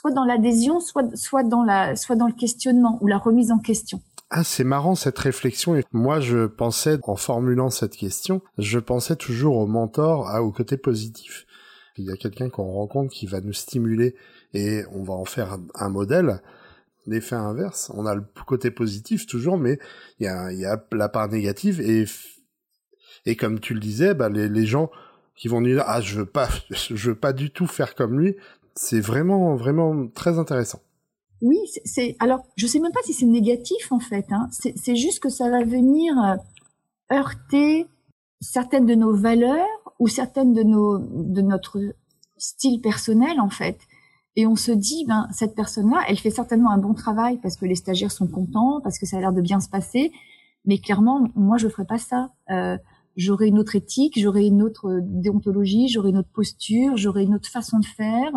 soit 0.02 0.12
dans 0.12 0.24
l'adhésion, 0.24 0.80
soit, 0.80 1.16
soit, 1.16 1.44
dans 1.44 1.62
la, 1.62 1.94
soit 1.94 2.16
dans 2.16 2.26
le 2.26 2.32
questionnement 2.32 2.98
ou 3.00 3.06
la 3.06 3.18
remise 3.18 3.52
en 3.52 3.58
question. 3.58 4.02
Ah, 4.30 4.42
c'est 4.42 4.64
marrant 4.64 4.94
cette 4.94 5.18
réflexion. 5.18 5.80
Moi, 5.92 6.20
je 6.20 6.46
pensais, 6.46 6.98
en 7.04 7.16
formulant 7.16 7.70
cette 7.70 7.96
question, 7.96 8.42
je 8.58 8.78
pensais 8.78 9.14
toujours 9.14 9.58
au 9.58 9.66
mentor, 9.66 10.28
au 10.42 10.50
côté 10.50 10.76
positif. 10.76 11.46
Il 11.96 12.06
y 12.06 12.10
a 12.10 12.16
quelqu'un 12.16 12.48
qu'on 12.48 12.72
rencontre 12.72 13.12
qui 13.12 13.26
va 13.26 13.40
nous 13.40 13.52
stimuler 13.52 14.16
et 14.54 14.82
on 14.92 15.02
va 15.02 15.14
en 15.14 15.24
faire 15.24 15.58
un 15.74 15.88
modèle. 15.88 16.42
L'effet 17.06 17.36
inverse, 17.36 17.92
on 17.94 18.06
a 18.06 18.14
le 18.14 18.24
côté 18.46 18.70
positif 18.70 19.26
toujours, 19.26 19.58
mais 19.58 19.78
il 20.18 20.24
y 20.24 20.28
a, 20.28 20.52
y 20.52 20.64
a 20.64 20.82
la 20.92 21.08
part 21.08 21.28
négative 21.28 21.80
et 21.80 22.06
et 23.24 23.36
comme 23.36 23.60
tu 23.60 23.74
le 23.74 23.80
disais, 23.80 24.14
bah 24.14 24.28
les, 24.28 24.48
les 24.48 24.66
gens 24.66 24.90
qui 25.36 25.46
vont 25.48 25.60
dire 25.60 25.84
ah 25.86 26.00
je 26.00 26.16
veux 26.16 26.26
pas 26.26 26.48
je 26.70 27.10
veux 27.10 27.14
pas 27.14 27.32
du 27.32 27.50
tout 27.50 27.66
faire 27.66 27.94
comme 27.94 28.18
lui 28.18 28.36
c'est 28.74 29.00
vraiment, 29.00 29.54
vraiment 29.56 30.08
très 30.08 30.38
intéressant. 30.38 30.80
Oui, 31.42 31.58
c'est 31.84 32.14
alors 32.20 32.46
je 32.56 32.68
sais 32.68 32.78
même 32.78 32.92
pas 32.92 33.00
si 33.04 33.12
c'est 33.12 33.26
négatif 33.26 33.90
en 33.90 33.98
fait. 33.98 34.26
Hein. 34.30 34.48
C'est 34.52 34.96
juste 34.96 35.18
que 35.18 35.28
ça 35.28 35.50
va 35.50 35.64
venir 35.64 36.14
euh, 36.22 36.36
heurter 37.12 37.88
certaines 38.40 38.86
de 38.86 38.94
nos 38.94 39.14
valeurs 39.14 39.66
ou 39.98 40.06
certaines 40.06 40.52
de 40.52 40.62
nos 40.62 40.98
de 40.98 41.40
notre 41.42 41.80
style 42.38 42.80
personnel 42.80 43.40
en 43.40 43.50
fait. 43.50 43.78
Et 44.36 44.46
on 44.46 44.54
se 44.54 44.70
dit 44.70 45.04
ben 45.06 45.28
cette 45.32 45.56
personne-là, 45.56 46.04
elle 46.08 46.16
fait 46.16 46.30
certainement 46.30 46.70
un 46.70 46.78
bon 46.78 46.94
travail 46.94 47.38
parce 47.42 47.56
que 47.56 47.66
les 47.66 47.74
stagiaires 47.74 48.12
sont 48.12 48.28
contents, 48.28 48.80
parce 48.80 49.00
que 49.00 49.06
ça 49.06 49.16
a 49.16 49.20
l'air 49.20 49.32
de 49.32 49.42
bien 49.42 49.58
se 49.58 49.68
passer. 49.68 50.12
Mais 50.64 50.78
clairement, 50.78 51.28
moi 51.34 51.58
je 51.58 51.68
ferais 51.68 51.86
pas 51.86 51.98
ça. 51.98 52.30
Euh, 52.50 52.78
j'aurais 53.16 53.48
une 53.48 53.58
autre 53.58 53.74
éthique, 53.74 54.16
j'aurais 54.16 54.46
une 54.46 54.62
autre 54.62 55.00
déontologie, 55.02 55.88
j'aurais 55.88 56.10
une 56.10 56.18
autre 56.18 56.32
posture, 56.32 56.96
j'aurais 56.96 57.24
une 57.24 57.34
autre 57.34 57.48
façon 57.48 57.80
de 57.80 57.84
faire 57.84 58.32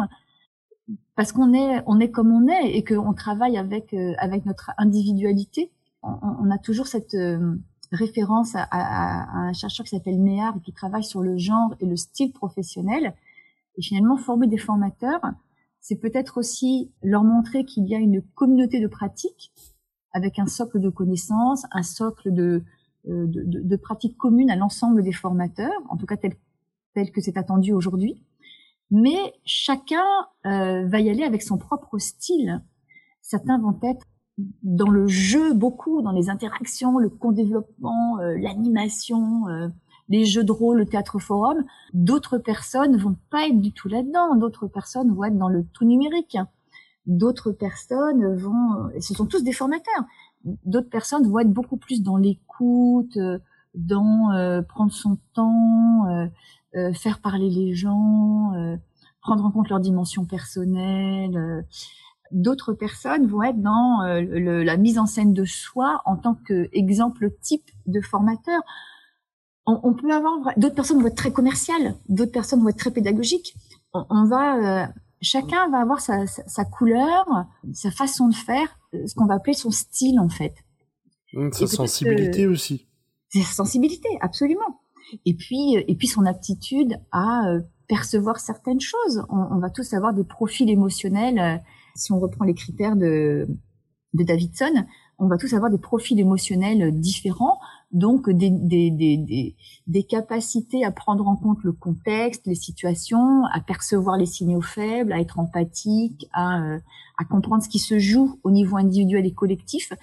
parce 1.15 1.31
qu'on 1.31 1.53
est 1.53 1.81
on 1.85 1.99
est 1.99 2.11
comme 2.11 2.31
on 2.31 2.47
est 2.47 2.71
et 2.71 2.83
qu'on 2.83 3.13
travaille 3.13 3.57
avec 3.57 3.93
euh, 3.93 4.13
avec 4.17 4.45
notre 4.45 4.71
individualité. 4.77 5.71
On, 6.03 6.51
a 6.51 6.59
toujours 6.59 6.85
cette 6.85 7.15
euh, 7.15 7.55
référence 7.91 8.55
à, 8.55 8.67
à, 8.69 9.47
un 9.47 9.53
chercheur 9.53 9.85
qui 9.85 9.95
s'appelle 9.95 10.19
Méard 10.19 10.61
qui 10.63 10.71
travaille 10.71 11.03
sur 11.03 11.23
le 11.23 11.35
genre 11.35 11.73
et 11.79 11.87
le 11.87 11.95
style 11.95 12.31
professionnel. 12.31 13.15
Et 13.77 13.81
finalement, 13.81 14.15
former 14.15 14.45
des 14.45 14.59
formateurs, 14.59 15.21
c'est 15.81 15.95
peut-être 15.95 16.37
aussi 16.37 16.91
leur 17.01 17.23
montrer 17.23 17.65
qu'il 17.65 17.87
y 17.87 17.95
a 17.95 17.97
une 17.97 18.21
communauté 18.21 18.79
de 18.79 18.87
pratiques 18.87 19.51
avec 20.13 20.37
un 20.37 20.45
socle 20.45 20.79
de 20.79 20.89
connaissances, 20.89 21.65
un 21.71 21.81
socle 21.81 22.31
de, 22.31 22.63
euh, 23.07 23.25
de, 23.25 23.41
de, 23.41 23.61
de 23.61 23.75
pratiques 23.75 24.17
communes 24.17 24.51
à 24.51 24.55
l'ensemble 24.55 25.01
des 25.01 25.11
formateurs, 25.11 25.81
en 25.89 25.97
tout 25.97 26.05
cas 26.05 26.17
tel, 26.17 26.35
tel 26.93 27.11
que 27.11 27.19
c'est 27.19 27.35
attendu 27.35 27.73
aujourd'hui 27.73 28.24
mais 28.91 29.33
chacun 29.45 30.05
euh, 30.45 30.85
va 30.87 30.99
y 30.99 31.09
aller 31.09 31.23
avec 31.23 31.41
son 31.41 31.57
propre 31.57 31.97
style. 31.97 32.61
Certains 33.21 33.59
vont 33.59 33.77
être 33.83 34.05
dans 34.63 34.89
le 34.89 35.07
jeu 35.07 35.53
beaucoup, 35.53 36.01
dans 36.01 36.11
les 36.11 36.29
interactions, 36.29 36.97
le 36.99 37.09
co-développement, 37.09 38.19
euh, 38.19 38.37
l'animation, 38.37 39.47
euh, 39.47 39.69
les 40.09 40.25
jeux 40.25 40.43
de 40.43 40.51
rôle, 40.51 40.77
le 40.77 40.85
théâtre 40.85 41.19
forum. 41.19 41.63
D'autres 41.93 42.37
personnes 42.37 42.97
vont 42.97 43.15
pas 43.31 43.47
être 43.47 43.59
du 43.59 43.71
tout 43.71 43.87
là-dedans. 43.87 44.35
D'autres 44.35 44.67
personnes 44.67 45.13
vont 45.13 45.23
être 45.23 45.37
dans 45.37 45.49
le 45.49 45.65
tout 45.73 45.85
numérique. 45.85 46.37
D'autres 47.07 47.51
personnes 47.51 48.35
vont, 48.35 48.89
et 48.93 49.01
ce 49.01 49.13
sont 49.13 49.25
tous 49.25 49.43
des 49.43 49.51
formateurs. 49.51 50.05
D'autres 50.43 50.89
personnes 50.89 51.27
vont 51.27 51.39
être 51.39 51.53
beaucoup 51.53 51.77
plus 51.77 52.03
dans 52.03 52.17
l'écoute, 52.17 53.17
dans 53.73 54.63
prendre 54.67 54.91
son 54.91 55.17
temps, 55.33 56.05
euh, 56.75 56.93
faire 56.93 57.19
parler 57.19 57.49
les 57.49 57.73
gens, 57.73 58.51
euh, 58.55 58.75
prendre 59.21 59.45
en 59.45 59.51
compte 59.51 59.69
leur 59.69 59.79
dimension 59.79 60.25
personnelle. 60.25 61.37
Euh. 61.37 61.61
D'autres 62.31 62.73
personnes 62.73 63.27
vont 63.27 63.43
être 63.43 63.61
dans 63.61 64.01
la 64.01 64.77
mise 64.77 64.97
en 64.97 65.05
scène 65.05 65.31
de 65.31 65.45
soi 65.45 66.01
en 66.05 66.17
tant 66.17 66.33
qu'exemple 66.33 67.29
type 67.39 67.69
de 67.85 68.01
formateur. 68.01 68.61
On, 69.67 69.93
peut 69.93 70.11
avoir 70.11 70.33
d'autres 70.57 70.73
personnes 70.73 71.01
vont 71.01 71.07
être 71.07 71.15
très 71.15 71.31
commerciales, 71.31 71.95
d'autres 72.09 72.31
personnes 72.31 72.61
vont 72.61 72.69
être 72.69 72.79
très 72.79 72.91
pédagogiques. 72.91 73.55
On, 73.93 74.25
va 74.25 74.89
chacun 75.21 75.69
va 75.69 75.77
avoir 75.77 76.01
sa, 76.01 76.25
sa, 76.25 76.65
couleur, 76.65 77.45
sa 77.73 77.91
façon 77.91 78.27
de 78.27 78.35
faire, 78.35 78.79
ce 78.91 79.13
qu'on 79.13 79.27
va 79.27 79.35
appeler 79.35 79.53
son 79.53 79.71
style 79.71 80.19
en 80.19 80.29
fait. 80.29 80.55
Mmh, 81.33 81.51
sa 81.51 81.67
sensibilité 81.67 82.47
aussi. 82.47 82.87
Sa 83.29 83.43
sensibilité, 83.43 84.09
absolument 84.19 84.81
et 85.25 85.33
puis 85.33 85.75
et 85.75 85.95
puis 85.95 86.07
son 86.07 86.25
aptitude 86.25 86.97
à 87.11 87.49
euh, 87.49 87.61
percevoir 87.87 88.39
certaines 88.39 88.81
choses. 88.81 89.23
On, 89.29 89.59
va 89.59 89.69
tous 89.69 89.93
avoir 89.93 90.13
des 90.13 90.23
profils 90.23 90.69
émotionnels. 90.69 91.39
Euh, 91.39 91.57
si 91.95 92.11
on 92.11 92.19
reprend 92.19 92.45
les 92.45 92.53
critères 92.53 92.95
de 92.95 93.47
de 94.13 94.23
Davidson, 94.23 94.85
on 95.17 95.27
va 95.27 95.37
tous 95.37 95.53
avoir 95.53 95.71
des 95.71 95.77
profils 95.77 96.19
émotionnels 96.19 96.99
différents, 96.99 97.59
donc 97.91 98.29
des, 98.29 98.49
des, 98.49 98.91
des, 98.91 99.55
des, 99.87 100.03
capacités 100.03 100.83
à 100.83 100.91
prendre 100.91 101.27
en 101.27 101.35
compte 101.35 101.63
le 101.63 101.71
contexte, 101.71 102.47
les 102.47 102.55
situations, 102.55 103.45
à 103.53 103.61
percevoir 103.61 104.17
les 104.17 104.25
signaux 104.25 104.61
faibles, 104.61 105.13
à 105.13 105.19
être 105.19 105.39
empathique, 105.39 106.27
à, 106.33 106.61
euh, 106.61 106.79
à 107.17 107.25
comprendre 107.25 107.63
ce 107.63 107.69
qui 107.69 107.79
se 107.79 107.99
joue 107.99 108.39
au 108.43 108.51
niveau 108.51 108.77
individuel 108.77 109.25
et 109.25 109.33
collectif 109.33 109.93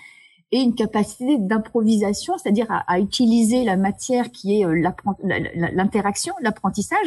et 0.52 0.60
une 0.60 0.74
capacité 0.74 1.38
d'improvisation, 1.38 2.36
c'est-à-dire 2.36 2.66
à, 2.68 3.00
utiliser 3.00 3.64
la 3.64 3.76
matière 3.76 4.30
qui 4.30 4.60
est 4.60 4.66
euh, 4.66 4.92
l'interaction, 5.72 6.34
l'apprentissage, 6.42 7.06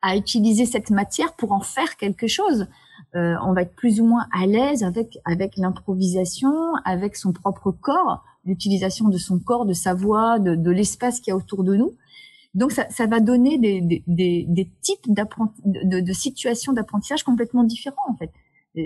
à 0.00 0.16
utiliser 0.16 0.64
cette 0.64 0.90
matière 0.90 1.34
pour 1.34 1.52
en 1.52 1.60
faire 1.60 1.96
quelque 1.96 2.26
chose. 2.26 2.66
Euh, 3.14 3.34
on 3.44 3.52
va 3.52 3.62
être 3.62 3.74
plus 3.74 4.00
ou 4.00 4.06
moins 4.06 4.26
à 4.32 4.46
l'aise 4.46 4.82
avec 4.82 5.18
avec 5.24 5.56
l'improvisation, 5.56 6.52
avec 6.84 7.16
son 7.16 7.32
propre 7.32 7.72
corps, 7.72 8.24
l'utilisation 8.44 9.08
de 9.08 9.18
son 9.18 9.38
corps, 9.38 9.66
de 9.66 9.74
sa 9.74 9.92
voix, 9.92 10.38
de, 10.38 10.54
de 10.54 10.70
l'espace 10.70 11.20
qui 11.20 11.30
a 11.30 11.36
autour 11.36 11.64
de 11.64 11.74
nous. 11.74 11.94
Donc 12.54 12.72
ça, 12.72 12.88
ça 12.88 13.06
va 13.06 13.20
donner 13.20 13.58
des, 13.58 13.82
des, 13.82 14.02
des, 14.06 14.46
des 14.48 14.70
types 14.80 15.06
de, 15.06 16.00
de, 16.00 16.12
situations 16.12 16.72
d'apprentissage 16.72 17.22
complètement 17.22 17.64
différents 17.64 18.08
en 18.08 18.16
fait. 18.16 18.32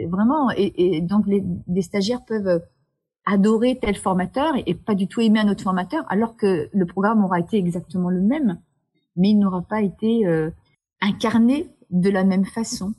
Vraiment, 0.09 0.51
et, 0.57 0.97
et 0.97 1.01
donc 1.01 1.27
les, 1.27 1.45
les 1.69 1.83
stagiaires 1.83 2.25
peuvent 2.25 2.63
adorer 3.25 3.79
tel 3.81 3.97
formateur 3.97 4.55
et, 4.67 4.75
pas 4.75 4.95
du 4.95 5.07
tout 5.07 5.21
aimer 5.21 5.41
un 5.41 5.49
autre 5.49 5.63
formateur, 5.63 6.05
alors 6.09 6.37
que 6.37 6.69
le 6.73 6.87
programme 6.87 7.25
aura 7.25 7.39
été 7.39 7.57
exactement 7.57 8.11
le 8.11 8.21
même, 8.21 8.61
mais 9.17 9.31
il 9.31 9.39
n'aura 9.39 9.63
pas 9.63 9.81
été 9.81 10.27
euh, 10.27 10.51
incarné 11.01 11.69
de 11.91 12.11
la 12.11 12.25
même 12.25 12.45
façon. 12.45 12.95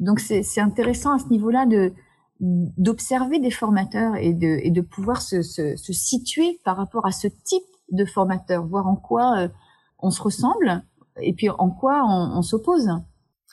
Donc 0.00 0.20
c'est 0.20 0.60
intéressant 0.60 1.14
à 1.14 1.18
ce 1.18 1.28
niveau-là 1.28 1.66
de 1.66 1.92
d'observer 2.40 3.38
des 3.38 3.52
formateurs 3.52 4.16
et 4.16 4.34
de, 4.34 4.58
et 4.62 4.70
de 4.70 4.80
pouvoir 4.80 5.22
se, 5.22 5.40
se, 5.40 5.76
se, 5.76 5.92
situer 5.92 6.58
par 6.64 6.76
rapport 6.76 7.06
à 7.06 7.12
ce 7.12 7.28
type 7.28 7.62
de 7.92 8.04
formateur, 8.04 8.66
voir 8.66 8.88
en 8.88 8.96
quoi 8.96 9.38
euh, 9.38 9.48
on 10.00 10.10
se 10.10 10.20
ressemble 10.20 10.82
et 11.22 11.32
puis 11.32 11.48
en 11.48 11.70
quoi 11.70 12.04
on, 12.04 12.36
on 12.36 12.42
s'oppose. 12.42 12.90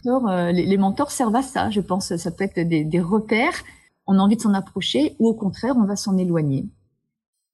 Alors, 0.04 0.28
euh, 0.28 0.52
les, 0.52 0.66
les, 0.66 0.78
mentors 0.78 1.12
servent 1.12 1.36
à 1.36 1.44
ça, 1.44 1.70
je 1.70 1.80
pense. 1.80 2.16
Ça 2.18 2.32
peut 2.32 2.44
être 2.44 2.60
des, 2.68 2.84
des 2.84 3.00
repères 3.00 3.64
on 4.08 4.18
a 4.18 4.22
envie 4.22 4.36
de 4.36 4.42
s'en 4.42 4.54
approcher 4.54 5.16
ou 5.20 5.28
au 5.28 5.36
contraire, 5.36 5.76
on 5.78 5.86
va 5.86 5.96
s'en 5.96 6.18
éloigner. 6.18 6.70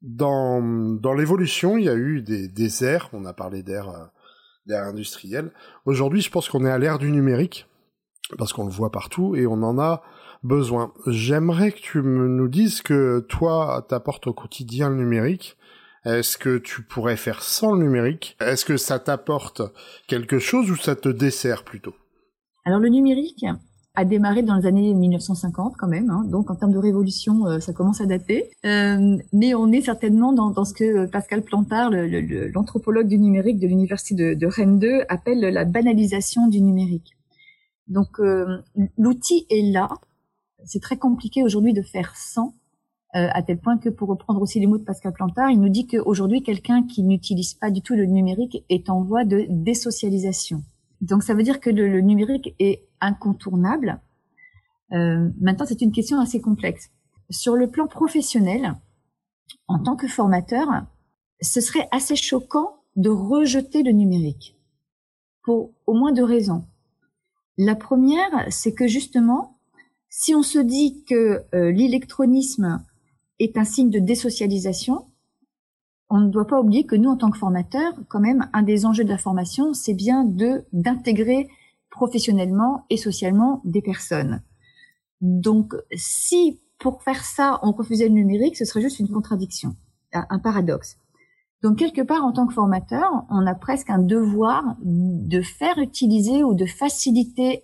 Dans, 0.02 0.62
dans 0.62 1.14
l'évolution, 1.14 1.78
il 1.78 1.86
y 1.86 1.90
a 1.90 1.96
eu 1.96 2.22
des, 2.22 2.48
des 2.48 2.70
on 3.14 3.26
a 3.26 3.34
parlé 3.34 3.64
d'ère 3.64 3.90
euh, 3.90 4.84
industrielle. 4.84 5.52
Aujourd'hui, 5.86 6.22
je 6.22 6.30
pense 6.30 6.50
qu'on 6.50 6.66
est 6.66 6.72
à 6.72 6.78
l'ère 6.78 7.00
du 7.00 7.12
numérique, 7.12 7.68
parce 8.38 8.54
qu'on 8.54 8.66
le 8.66 8.72
voit 8.72 8.92
partout 8.92 9.36
et 9.36 9.48
on 9.48 9.64
en 9.64 9.80
a 9.80 10.04
besoin. 10.44 10.94
J'aimerais 11.08 11.72
que 11.72 11.80
tu 11.80 12.02
me, 12.02 12.28
nous 12.28 12.48
dises 12.48 12.82
que 12.82 13.26
toi, 13.28 13.86
t'apportes 13.88 14.28
au 14.28 14.34
quotidien 14.34 14.90
le 14.90 14.98
numérique. 14.98 15.58
Est-ce 16.06 16.38
que 16.38 16.58
tu 16.58 16.84
pourrais 16.84 17.18
faire 17.18 17.42
sans 17.42 17.74
le 17.74 17.84
numérique? 17.84 18.38
Est-ce 18.40 18.66
que 18.66 18.78
ça 18.78 19.00
t'apporte 19.00 19.62
quelque 20.08 20.40
chose 20.40 20.72
ou 20.72 20.76
ça 20.76 20.96
te 20.96 21.10
dessert 21.10 21.64
plutôt? 21.64 21.96
Alors 22.66 22.80
le 22.80 22.90
numérique, 22.90 23.46
a 23.98 24.06
démarré 24.06 24.44
dans 24.44 24.56
les 24.56 24.68
années 24.68 24.94
1950 24.94 25.74
quand 25.76 25.88
même, 25.88 26.12
hein. 26.12 26.24
donc 26.30 26.52
en 26.52 26.56
termes 26.56 26.72
de 26.72 26.78
révolution, 26.78 27.48
euh, 27.48 27.60
ça 27.60 27.74
commence 27.74 28.00
à 28.00 28.06
dater. 28.06 28.52
Euh, 28.64 29.18
mais 29.34 29.56
on 29.56 29.72
est 29.72 29.82
certainement 29.82 30.34
dans, 30.34 30.52
dans 30.52 30.66
ce 30.66 30.76
que 30.76 31.08
Pascal 31.08 31.42
Plantard, 31.42 31.90
l'anthropologue 31.90 33.08
du 33.08 33.18
numérique 33.18 33.58
de 33.58 33.66
l'université 33.66 34.14
de, 34.14 34.34
de, 34.36 34.46
Rennes 34.46 34.78
2, 34.78 35.02
appelle 35.10 35.40
la 35.40 35.66
banalisation 35.66 36.48
du 36.48 36.62
numérique. 36.62 37.18
Donc 37.88 38.20
euh, 38.20 38.60
l'outil 39.00 39.48
est 39.50 39.64
là. 39.72 39.90
C'est 40.64 40.82
très 40.82 40.98
compliqué 40.98 41.44
aujourd'hui 41.44 41.74
de 41.74 41.82
faire 41.82 42.16
sans, 42.16 42.54
euh, 43.16 43.30
à 43.34 43.42
tel 43.42 43.58
point 43.58 43.80
que 43.80 43.90
pour 43.90 44.10
reprendre 44.10 44.44
aussi 44.44 44.60
les 44.60 44.68
mots 44.68 44.78
de 44.78 44.84
Pascal 44.84 45.14
Plantard, 45.14 45.50
il 45.50 45.60
nous 45.60 45.70
dit 45.70 45.88
qu'aujourd'hui 45.88 46.44
quelqu'un 46.44 46.84
qui 46.84 47.02
n'utilise 47.02 47.56
pas 47.56 47.72
du 47.72 47.82
tout 47.82 47.96
le 47.96 48.06
numérique 48.06 48.64
est 48.70 48.92
en 48.92 49.02
voie 49.02 49.26
de 49.26 49.48
désocialisation. 49.50 50.62
Donc 51.02 51.24
ça 51.24 51.34
veut 51.34 51.44
dire 51.44 51.60
que 51.60 51.70
le, 51.70 52.02
numérique 52.02 52.56
est 52.60 52.88
incontournable. 53.02 54.02
Euh, 54.94 55.30
maintenant, 55.40 55.66
c'est 55.68 55.82
une 55.82 55.92
question 55.92 56.20
assez 56.20 56.42
complexe. 56.42 56.90
Sur 57.30 57.56
le 57.56 57.70
plan 57.70 57.88
professionnel, 57.88 58.74
en 59.68 59.80
tant 59.80 59.96
que 59.96 60.08
formateur, 60.08 60.68
ce 61.42 61.62
serait 61.62 61.88
assez 61.92 62.16
choquant 62.16 62.82
de 62.96 63.10
rejeter 63.10 63.84
le 63.84 63.92
numérique 63.92 64.56
pour 65.44 65.74
au 65.86 65.94
moins 65.94 66.12
deux 66.12 66.24
raisons. 66.24 66.66
La 67.58 67.76
première, 67.76 68.48
c'est 68.50 68.74
que 68.74 68.88
justement, 68.88 69.60
si 70.10 70.34
on 70.36 70.44
se 70.44 70.60
dit 70.60 71.04
que 71.06 71.46
euh, 71.54 71.72
l'électronisme 71.72 72.84
est 73.40 73.58
un 73.58 73.66
signe 73.66 73.90
de 73.90 74.00
désocialisation, 74.00 75.06
on 76.10 76.20
ne 76.20 76.30
doit 76.30 76.48
pas 76.48 76.60
oublier 76.60 76.86
que 76.86 76.96
nous, 76.96 77.10
en 77.10 77.18
tant 77.18 77.30
que 77.30 77.38
formateurs, 77.38 77.94
quand 78.08 78.20
même, 78.20 78.50
un 78.54 78.64
des 78.64 78.86
enjeux 78.86 79.04
de 79.04 79.10
la 79.10 79.18
formation, 79.18 79.74
c'est 79.74 79.94
bien 79.94 80.24
de 80.24 80.66
d'intégrer 80.72 81.50
professionnellement 81.90 82.86
et 82.90 82.98
socialement 82.98 83.62
des 83.66 83.82
personnes. 83.82 84.42
Donc, 85.22 85.74
si 85.96 86.62
pour 86.80 87.02
faire 87.02 87.24
ça, 87.24 87.60
on 87.64 87.72
refusait 87.72 88.08
le 88.08 88.14
numérique, 88.14 88.56
ce 88.56 88.66
serait 88.66 88.82
juste 88.82 89.00
une 89.00 89.10
contradiction, 89.10 89.76
un 90.14 90.40
paradoxe. 90.40 90.98
Donc, 91.64 91.80
quelque 91.80 92.02
part, 92.02 92.24
en 92.24 92.32
tant 92.32 92.46
que 92.46 92.54
formateur, 92.54 93.26
on 93.32 93.48
a 93.48 93.56
presque 93.56 93.90
un 93.90 93.98
devoir 93.98 94.76
de 94.84 95.42
faire 95.42 95.80
utiliser 95.80 96.44
ou 96.44 96.54
de 96.54 96.68
faciliter 96.68 97.64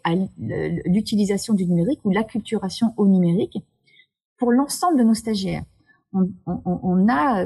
l'utilisation 0.85 1.53
du 1.53 1.67
numérique 1.67 1.99
ou 2.03 2.09
l'acculturation 2.09 2.93
au 2.97 3.07
numérique 3.07 3.59
pour 4.37 4.51
l'ensemble 4.51 4.97
de 4.97 5.03
nos 5.03 5.13
stagiaires. 5.13 5.63
On, 6.11 6.27
on, 6.47 6.79
on 6.81 7.07
a 7.07 7.45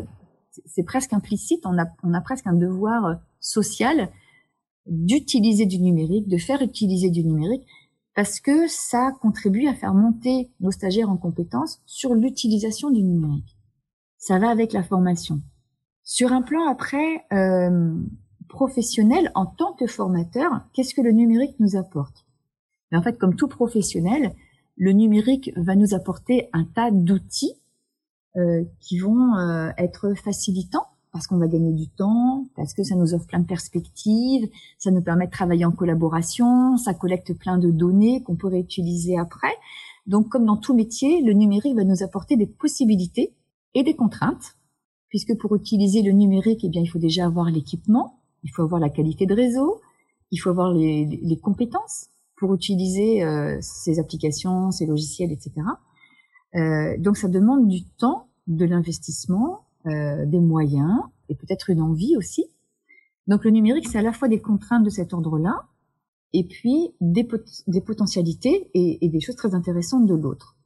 c'est 0.66 0.84
presque 0.84 1.14
implicite, 1.14 1.66
on 1.66 1.78
a, 1.78 1.86
on 2.04 2.14
a 2.14 2.22
presque 2.22 2.48
un 2.48 2.54
devoir 2.54 3.06
euh, 3.06 3.16
social 3.40 4.10
d'utiliser 4.86 5.66
du 5.66 5.80
numérique, 5.80 6.28
de 6.28 6.38
faire 6.38 6.62
utiliser 6.62 7.10
du 7.10 7.24
numérique, 7.24 7.66
parce 8.16 8.40
que 8.40 8.68
ça 8.68 9.12
contribue 9.22 9.68
à 9.68 9.74
faire 9.74 9.94
monter 9.94 10.50
nos 10.60 10.72
stagiaires 10.72 11.10
en 11.10 11.18
compétences 11.18 11.82
sur 11.86 12.16
l'utilisation 12.16 12.90
du 12.90 13.04
numérique. 13.04 13.58
Ça 14.18 14.40
va 14.40 14.50
avec 14.50 14.74
la 14.74 14.84
formation. 14.84 15.42
Sur 16.04 16.32
un 16.32 16.42
plan 16.42 16.68
après 16.68 17.26
euh, 17.34 17.96
professionnel, 18.48 19.32
en 19.36 19.46
tant 19.46 19.74
que 19.74 19.88
formateur, 19.88 20.62
qu'est-ce 20.74 20.96
que 20.96 21.02
le 21.02 21.12
numérique 21.12 21.60
nous 21.60 21.76
apporte? 21.76 22.26
En 22.94 23.02
fait, 23.02 23.18
comme 23.18 23.36
tout 23.36 23.50
professionnel, 23.50 24.34
le 24.78 24.94
numérique 24.94 25.52
va 25.58 25.76
nous 25.76 25.94
apporter 25.94 26.50
un 26.54 26.64
tas 26.64 26.92
d'outils 26.92 27.54
qui 28.80 29.00
vont 29.00 29.36
euh, 29.36 29.70
être 29.78 30.14
facilitants 30.14 30.88
parce 31.12 31.26
qu'on 31.26 31.38
va 31.38 31.48
gagner 31.48 31.74
du 31.74 31.88
temps, 31.88 32.46
parce 32.56 32.74
que 32.74 32.84
ça 32.84 32.96
nous 32.96 33.16
offre 33.16 33.26
plein 33.26 33.40
de 33.40 33.48
perspectives, 33.48 34.48
ça 34.78 34.92
nous 34.92 35.02
permet 35.02 35.26
de 35.26 35.32
travailler 35.32 35.66
en 35.66 35.72
collaboration, 35.72 36.78
ça 36.78 36.94
collecte 36.94 37.34
plein 37.34 37.58
de 37.58 37.72
données 37.72 38.22
qu'on 38.22 38.36
pourrait 38.36 38.60
utiliser 38.60 39.18
après. 39.18 39.54
Donc, 40.06 40.30
comme 40.30 40.46
dans 40.46 40.58
tout 40.58 40.76
métier, 40.76 41.22
le 41.24 41.34
numérique 41.34 41.76
va 41.76 41.86
nous 41.86 42.04
apporter 42.04 42.36
des 42.36 42.46
possibilités 42.46 43.34
et 43.74 43.84
des 43.84 43.96
contraintes, 43.96 44.58
puisque 45.10 45.36
pour 45.38 45.56
utiliser 45.56 46.04
le 46.04 46.12
numérique, 46.12 46.64
eh 46.64 46.70
bien, 46.70 46.82
il 46.82 46.88
faut 46.88 47.00
déjà 47.00 47.26
avoir 47.26 47.50
l'équipement, 47.50 48.20
il 48.44 48.52
faut 48.52 48.62
avoir 48.62 48.80
la 48.80 48.90
qualité 48.90 49.26
de 49.26 49.34
réseau, 49.34 49.82
il 50.32 50.38
faut 50.38 50.50
avoir 50.52 50.72
les, 50.72 51.06
les 51.06 51.38
compétences 51.40 52.10
pour 52.38 52.54
utiliser 52.54 53.24
euh, 53.24 53.58
ces 53.62 54.00
applications, 54.00 54.72
ces 54.72 54.86
logiciels, 54.86 55.32
etc. 55.32 55.52
Euh, 56.56 56.98
donc, 56.98 57.18
ça 57.18 57.28
demande 57.28 57.68
du 57.68 57.84
temps 57.84 58.28
de 58.48 58.66
l'investissement, 58.66 59.66
euh, 59.86 60.26
des 60.26 60.40
moyens 60.40 61.02
et 61.30 61.36
peut-être 61.36 61.70
une 61.70 61.82
envie 61.82 62.16
aussi. 62.18 62.46
Donc 63.28 63.44
le 63.44 63.52
numérique, 63.52 63.88
c'est 63.88 63.98
à 63.98 64.02
la 64.02 64.14
fois 64.14 64.28
des 64.28 64.40
contraintes 64.40 64.84
de 64.84 64.90
cet 64.90 65.14
ordre-là 65.14 65.66
et 66.34 66.46
puis 66.46 66.90
des, 67.02 67.28
des 67.68 67.82
potentialités 67.82 68.70
et, 68.74 69.06
et, 69.06 69.10
des 69.10 69.20
choses 69.20 69.36
très 69.36 69.54
intéressantes 69.54 70.06
de 70.06 70.14
l'autre. 70.14 70.58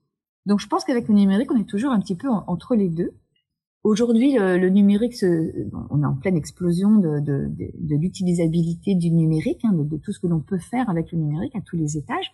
Donc 0.45 0.59
je 0.59 0.67
pense 0.67 0.85
qu'avec 0.85 1.07
le 1.07 1.15
numérique, 1.15 1.51
on 1.51 1.59
est 1.59 1.69
toujours 1.69 1.91
un 1.91 1.99
petit 1.99 2.15
peu 2.15 2.29
entre 2.29 2.75
les 2.75 2.89
deux. 2.89 3.13
Aujourd'hui, 3.83 4.37
le, 4.37 4.69
numérique, 4.69 5.15
on 5.23 6.03
est 6.03 6.05
en 6.05 6.15
pleine 6.15 6.35
explosion 6.37 6.97
de, 6.97 7.19
de, 7.19 7.47
de, 7.49 7.71
de 7.79 7.95
l'utilisabilité 7.95 8.93
du 8.93 9.09
numérique, 9.09 9.61
hein, 9.65 9.73
de, 9.73 9.97
tout 9.97 10.11
ce 10.11 10.19
que 10.19 10.27
l'on 10.27 10.39
peut 10.39 10.59
faire 10.59 10.87
avec 10.89 11.11
le 11.11 11.17
numérique 11.17 11.55
à 11.55 11.61
tous 11.61 11.77
les 11.77 11.97
étages. 11.97 12.31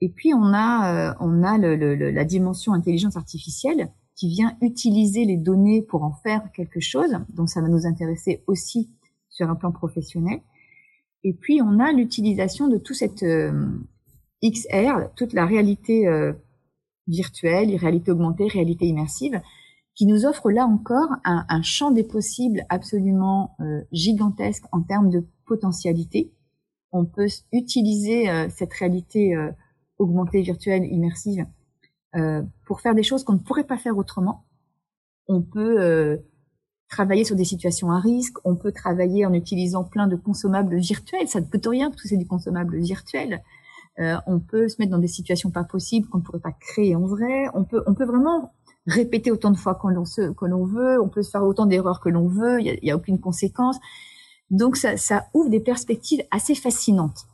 Et 0.00 0.08
puis 0.08 0.32
on 0.34 0.52
a, 0.52 1.10
euh, 1.10 1.14
on 1.20 1.42
a 1.42 1.58
le, 1.58 1.94
la 2.10 2.24
dimension 2.24 2.72
intelligence 2.72 3.16
artificielle 3.16 3.90
qui 4.14 4.28
vient 4.28 4.56
utiliser 4.62 5.24
les 5.24 5.36
données 5.36 5.82
pour 5.82 6.02
en 6.02 6.12
faire 6.12 6.50
quelque 6.52 6.80
chose. 6.80 7.18
Donc 7.30 7.48
ça 7.48 7.60
va 7.60 7.68
nous 7.68 7.86
intéresser 7.86 8.42
aussi 8.46 8.90
sur 9.28 9.48
un 9.48 9.54
plan 9.54 9.72
professionnel. 9.72 10.40
Et 11.24 11.32
puis 11.32 11.60
on 11.62 11.78
a 11.78 11.92
l'utilisation 11.92 12.68
de 12.68 12.78
tout 12.78 12.94
cette 12.94 13.22
euh, 13.22 13.68
XR, 14.44 15.10
toute 15.16 15.32
la 15.32 15.46
réalité 15.46 16.06
euh, 16.06 16.32
virtuelle, 17.06 17.74
réalité 17.76 18.10
augmentée, 18.10 18.46
réalité 18.46 18.86
immersive, 18.86 19.40
qui 19.94 20.06
nous 20.06 20.26
offre 20.26 20.50
là 20.50 20.64
encore 20.64 21.10
un, 21.24 21.44
un 21.48 21.62
champ 21.62 21.90
des 21.90 22.04
possibles 22.04 22.64
absolument 22.68 23.56
euh, 23.60 23.82
gigantesque 23.90 24.64
en 24.70 24.82
termes 24.82 25.10
de 25.10 25.26
potentialité. 25.44 26.32
On 26.92 27.04
peut 27.04 27.26
utiliser 27.52 28.30
euh, 28.30 28.48
cette 28.48 28.72
réalité 28.74 29.34
augmentée, 29.98 30.42
virtuelle, 30.42 30.84
immersive 30.84 31.46
euh, 32.16 32.42
pour 32.66 32.80
faire 32.80 32.94
des 32.94 33.02
choses 33.02 33.24
qu'on 33.24 33.34
ne 33.34 33.38
pourrait 33.38 33.64
pas 33.64 33.76
faire 33.76 33.96
autrement. 33.96 34.44
On 35.26 35.42
peut 35.42 35.80
euh, 35.80 36.16
travailler 36.88 37.24
sur 37.24 37.36
des 37.36 37.44
situations 37.44 37.90
à 37.90 38.00
risque, 38.00 38.36
on 38.44 38.56
peut 38.56 38.72
travailler 38.72 39.26
en 39.26 39.34
utilisant 39.34 39.84
plein 39.84 40.06
de 40.06 40.16
consommables 40.16 40.78
virtuels, 40.78 41.28
ça 41.28 41.40
ne 41.40 41.46
coûte 41.46 41.66
rien 41.66 41.90
parce 41.90 42.02
que 42.02 42.08
c'est 42.08 42.16
du 42.16 42.26
consommable 42.26 42.78
virtuel. 42.78 43.42
Euh, 43.98 44.16
on 44.26 44.38
peut 44.38 44.68
se 44.68 44.76
mettre 44.78 44.92
dans 44.92 44.98
des 44.98 45.08
situations 45.08 45.50
pas 45.50 45.64
possibles 45.64 46.08
qu'on 46.08 46.18
ne 46.18 46.22
pourrait 46.22 46.38
pas 46.38 46.52
créer 46.52 46.94
en 46.94 47.06
vrai. 47.06 47.46
On 47.52 47.64
peut, 47.64 47.82
on 47.86 47.94
peut 47.94 48.04
vraiment 48.04 48.54
répéter 48.86 49.30
autant 49.30 49.50
de 49.50 49.56
fois 49.56 49.74
qu'on 49.74 49.88
l'on 49.90 50.64
veut. 50.64 51.00
On 51.02 51.08
peut 51.08 51.22
se 51.22 51.30
faire 51.30 51.42
autant 51.42 51.66
d'erreurs 51.66 52.00
que 52.00 52.08
l'on 52.08 52.28
veut. 52.28 52.60
Il 52.60 52.78
n'y 52.82 52.90
a, 52.90 52.94
a, 52.94 52.96
aucune 52.96 53.20
conséquence. 53.20 53.76
Donc 54.50 54.76
ça, 54.76 54.96
ça 54.96 55.26
ouvre 55.34 55.50
des 55.50 55.60
perspectives 55.60 56.22
assez 56.30 56.54
fascinantes. 56.54 57.26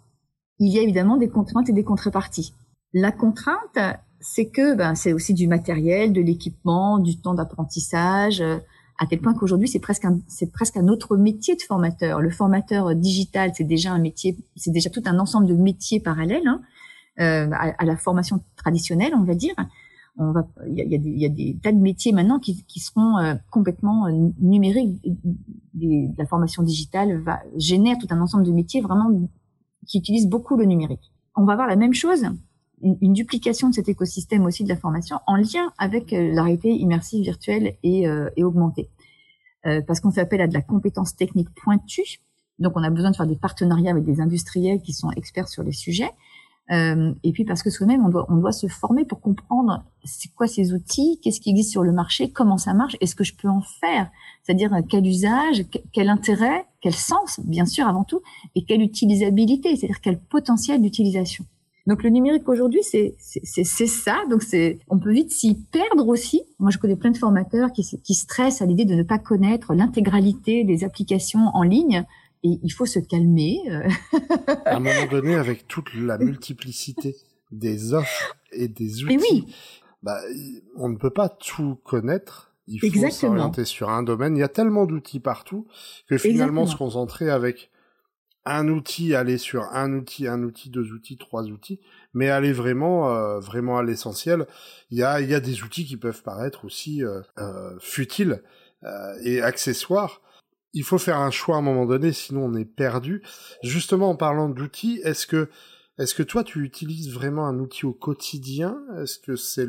Il 0.59 0.73
y 0.73 0.79
a 0.79 0.83
évidemment 0.83 1.17
des 1.17 1.29
contraintes 1.29 1.69
et 1.69 1.73
des 1.73 1.85
contreparties. 1.85 2.55
La 2.93 3.11
contrainte, 3.11 3.79
c'est 4.25 4.47
que 4.47 4.75
ben, 4.75 4.95
c'est 4.95 5.13
aussi 5.13 5.35
du 5.35 5.47
matériel, 5.47 6.13
de 6.13 6.23
l'équipement, 6.23 6.99
du 6.99 7.19
temps 7.19 7.35
d'apprentissage, 7.35 8.41
euh, 8.41 8.57
à 8.99 9.07
tel 9.07 9.21
point 9.21 9.35
qu'aujourd'hui 9.35 9.69
c'est 9.69 9.81
presque 9.81 10.07
un, 10.07 10.19
presque 10.53 10.77
un 10.79 10.89
autre 10.89 11.17
métier 11.17 11.57
de 11.57 11.63
formateur. 11.63 12.23
Le 12.23 12.31
formateur 12.31 12.95
digital, 12.95 13.53
c'est 13.55 13.65
déjà 13.65 13.93
un 13.93 13.99
métier, 13.99 14.37
c'est 14.57 14.71
déjà 14.71 14.89
tout 14.89 15.03
un 15.05 15.19
ensemble 15.19 15.47
de 15.47 15.55
métiers 15.55 16.01
parallèles 16.01 16.47
hein, 16.47 16.63
euh, 17.21 17.51
à, 17.53 17.85
la 17.85 17.97
formation 17.97 18.41
traditionnelle, 18.57 19.13
on 19.15 19.25
va 19.25 19.35
dire. 19.35 19.55
On 20.17 20.31
va, 20.31 20.47
il 20.69 20.75
y 20.75 20.81
a, 20.81 20.85
y 20.85 21.27
a, 21.27 21.29
des 21.29 21.59
tas 21.61 21.73
de 21.73 21.81
métiers 21.81 22.13
maintenant 22.13 22.39
qui, 22.39 22.65
qui 22.65 22.79
seront 22.79 23.19
euh, 23.19 23.35
complètement 23.51 24.09
numériques. 24.41 24.97
la 26.17 26.25
formation 26.25 26.63
digitale 26.63 27.21
va 27.21 27.41
génère 27.57 27.99
tout 27.99 28.07
un 28.11 28.21
ensemble 28.21 28.45
de 28.45 28.53
métiers 28.53 28.81
vraiment 28.81 29.11
qui 29.87 29.99
utilisent 29.99 30.29
beaucoup 30.29 30.57
le 30.57 30.65
numérique. 30.65 31.13
On 31.37 31.45
va 31.45 31.57
voir 31.57 31.67
la 31.67 31.77
même 31.77 31.95
chose 31.95 32.27
une, 32.83 33.13
duplication 33.13 33.71
de 33.71 33.75
cet 33.75 33.89
écosystème 33.89 34.45
aussi 34.45 34.65
de 34.65 34.69
la 34.69 34.77
formation 34.77 35.19
en 35.27 35.37
lien 35.37 35.73
avec 35.79 36.13
euh, 36.13 36.33
la 36.33 36.43
réalité 36.43 36.71
immersive 36.71 37.23
virtuelle 37.23 37.77
et, 37.83 38.09
euh, 38.09 38.29
et 38.37 38.45
augmentée. 38.45 38.91
Euh, 39.67 39.81
parce 39.81 40.01
qu'on 40.01 40.11
fait 40.11 40.21
appel 40.21 40.41
à 40.41 40.47
de 40.47 40.55
la 40.55 40.61
compétence 40.61 41.17
technique 41.17 41.49
pointue, 41.55 42.21
donc 42.59 42.75
on 42.77 42.83
a 42.83 42.91
besoin 42.91 43.11
de 43.11 43.17
faire 43.17 43.27
des 43.27 43.37
partenariats 43.37 43.91
avec 43.91 44.05
des 44.05 44.21
industriels 44.21 44.81
qui 44.83 44.93
sont 44.93 45.11
experts 45.13 45.49
sur 45.49 45.63
les 45.63 45.73
sujets. 45.73 46.11
Euh, 46.71 47.13
et 47.23 47.33
puis 47.33 47.45
parce 47.45 47.63
que 47.63 47.71
soi-même, 47.71 48.05
on 48.07 48.09
doit, 48.09 48.27
on 48.31 48.37
doit 48.37 48.53
se 48.53 48.67
former 48.69 49.05
pour 49.05 49.21
comprendre 49.21 49.85
c'est 50.05 50.33
quoi 50.35 50.47
ces 50.47 50.73
outils, 50.73 51.21
qu'est-ce 51.23 51.41
qui 51.41 51.51
existe 51.51 51.71
sur 51.71 51.83
le 51.83 51.93
marché, 51.93 52.31
comment 52.31 52.57
ça 52.57 52.73
marche, 52.73 52.97
est-ce 53.01 53.15
que 53.15 53.25
je 53.25 53.35
peux 53.35 53.49
en 53.49 53.61
faire, 53.61 54.11
c'est-à-dire 54.43 54.71
quel 54.89 55.07
usage, 55.07 55.67
quel 55.93 56.09
intérêt, 56.09 56.65
quel 56.81 56.95
sens, 56.95 57.41
bien 57.45 57.67
sûr 57.67 57.87
avant 57.87 58.05
tout, 58.05 58.23
et 58.55 58.65
quelle 58.65 58.81
utilisabilité, 58.81 59.77
c'est-à-dire 59.77 60.01
quel 60.01 60.19
potentiel 60.19 60.81
d'utilisation. 60.81 61.45
Donc 61.87 62.03
le 62.03 62.09
numérique 62.09 62.49
aujourd'hui, 62.49 62.81
c'est 62.83 63.15
c'est 63.19 63.87
ça. 63.87 64.17
Donc 64.31 64.43
c'est 64.43 64.79
on 64.89 64.99
peut 64.99 65.13
vite 65.13 65.31
s'y 65.33 65.55
perdre 65.55 66.09
aussi. 66.09 66.43
Moi, 66.59 66.71
je 66.71 66.79
connais 66.79 66.97
plein 66.97 67.11
de 67.11 67.19
formateurs 67.19 67.73
qui, 67.73 67.85
qui 68.03 68.15
stressent 68.15 68.63
à 68.63 68.67
l'idée 68.67 68.87
de 68.87 68.95
ne 68.95 69.03
pas 69.03 69.19
connaître 69.19 69.75
l'intégralité 69.75 70.65
des 70.65 70.83
applications 70.85 71.51
en 71.53 71.63
ligne. 71.63 72.07
Et 72.45 72.61
il 72.63 72.71
faut 72.71 72.87
se 72.87 73.01
calmer. 73.01 73.59
à 74.67 74.77
un 74.77 74.81
moment 74.81 75.07
donné, 75.11 75.35
avec 75.35 75.67
toute 75.67 75.93
la 75.95 76.19
multiplicité 76.19 77.17
des 77.51 77.95
offres 77.95 78.37
et 78.53 78.69
des 78.69 79.05
outils, 79.05 79.19
oui. 79.19 79.55
bah, 80.03 80.21
on 80.77 80.89
ne 80.89 80.97
peut 80.97 81.11
pas 81.11 81.29
tout 81.29 81.77
connaître. 81.85 82.55
Il 82.67 82.81
faut 82.81 83.11
s'orienter 83.11 83.65
sur 83.65 83.91
un 83.91 84.03
domaine. 84.03 84.37
Il 84.37 84.41
y 84.41 84.45
a 84.45 84.49
tellement 84.49 84.87
d'outils 84.87 85.21
partout 85.21 85.67
que 86.07 86.17
finalement 86.17 86.67
se 86.67 86.77
concentrer 86.77 87.31
avec 87.31 87.71
un 88.47 88.69
outil, 88.69 89.15
aller 89.15 89.39
sur 89.39 89.63
un 89.73 89.93
outil, 89.95 90.27
un 90.27 90.43
outil, 90.43 90.71
deux 90.71 90.93
outils, 90.93 91.17
trois 91.17 91.45
outils, 91.45 91.81
mais 92.13 92.29
aller 92.29 92.53
vraiment, 92.53 93.11
euh, 93.11 93.41
vraiment 93.41 93.79
à 93.79 93.83
l'essentiel. 93.83 94.47
Il 94.91 94.99
y 94.99 95.03
a, 95.03 95.21
il 95.21 95.31
y 95.31 95.35
a 95.35 95.41
des 95.41 95.63
outils 95.63 95.87
qui 95.87 95.97
peuvent 95.97 96.23
paraître 96.23 96.65
aussi 96.65 97.03
euh, 97.03 97.21
euh, 97.39 97.77
futiles 97.81 98.43
et 99.23 99.41
accessoires. 99.41 100.21
Il 100.75 100.83
faut 100.83 100.99
faire 100.99 101.19
un 101.19 101.31
choix 101.31 101.57
à 101.57 101.59
un 101.61 101.63
moment 101.63 101.87
donné, 101.87 102.13
sinon 102.13 102.45
on 102.45 102.55
est 102.55 102.65
perdu. 102.65 103.23
Justement, 103.63 104.11
en 104.11 104.17
parlant 104.17 104.49
d'outils, 104.49 105.01
est-ce 105.05 105.27
que 105.27 105.49
est-ce 105.97 106.17
que 106.17 106.25
toi 106.25 106.43
tu 106.43 106.65
utilises 106.65 107.13
vraiment 107.13 107.47
un 107.47 107.59
outil 107.61 107.87
au 107.87 107.93
quotidien? 107.93 108.77
Est-ce 109.01 109.19
que 109.19 109.37
c'est 109.37 109.69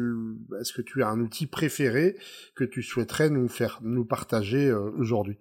est-ce 0.60 0.74
que 0.74 0.82
tu 0.82 1.04
as 1.04 1.10
un 1.10 1.20
outil 1.20 1.46
préféré 1.46 2.18
que 2.56 2.64
tu 2.64 2.82
souhaiterais 2.82 3.30
nous 3.30 3.48
faire 3.48 3.80
nous 3.84 4.06
partager 4.06 4.68
euh, 4.68 4.90
aujourd'hui? 4.98 5.38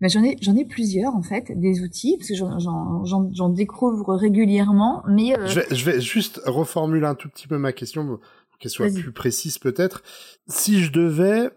Ben, 0.00 0.08
j'en 0.08 0.22
ai 0.22 0.36
j'en 0.42 0.54
ai 0.54 0.66
plusieurs 0.66 1.16
en 1.16 1.22
fait 1.22 1.58
des 1.58 1.80
outils 1.80 2.18
parce 2.18 2.28
que 2.28 2.36
j'en 2.36 3.48
découvre 3.48 4.14
régulièrement 4.14 5.02
mais 5.08 5.36
euh, 5.36 5.46
je, 5.46 5.60
vais, 5.60 5.74
je 5.74 5.84
vais 5.84 6.00
juste 6.00 6.40
reformuler 6.44 7.06
un 7.06 7.16
tout 7.16 7.28
petit 7.28 7.48
peu 7.48 7.58
ma 7.58 7.72
question 7.72 8.06
pour 8.06 8.20
qu'elle 8.60 8.70
soit 8.70 8.92
plus 8.92 9.12
précise 9.12 9.58
peut-être. 9.58 10.02
Si 10.46 10.84
je 10.84 10.92
devais 10.92 11.50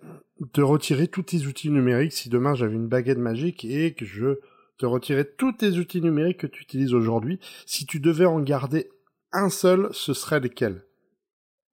te 0.53 0.61
retirer 0.61 1.07
tous 1.07 1.23
tes 1.23 1.45
outils 1.45 1.69
numériques 1.69 2.13
si 2.13 2.29
demain 2.29 2.55
j'avais 2.55 2.75
une 2.75 2.87
baguette 2.87 3.17
magique 3.17 3.65
et 3.65 3.93
que 3.93 4.05
je 4.05 4.39
te 4.77 4.85
retirais 4.85 5.25
tous 5.25 5.53
tes 5.53 5.77
outils 5.77 6.01
numériques 6.01 6.39
que 6.39 6.47
tu 6.47 6.63
utilises 6.63 6.93
aujourd'hui. 6.93 7.39
Si 7.65 7.85
tu 7.85 7.99
devais 7.99 8.25
en 8.25 8.39
garder 8.39 8.89
un 9.31 9.49
seul, 9.49 9.89
ce 9.91 10.13
serait 10.13 10.39
lesquels 10.39 10.83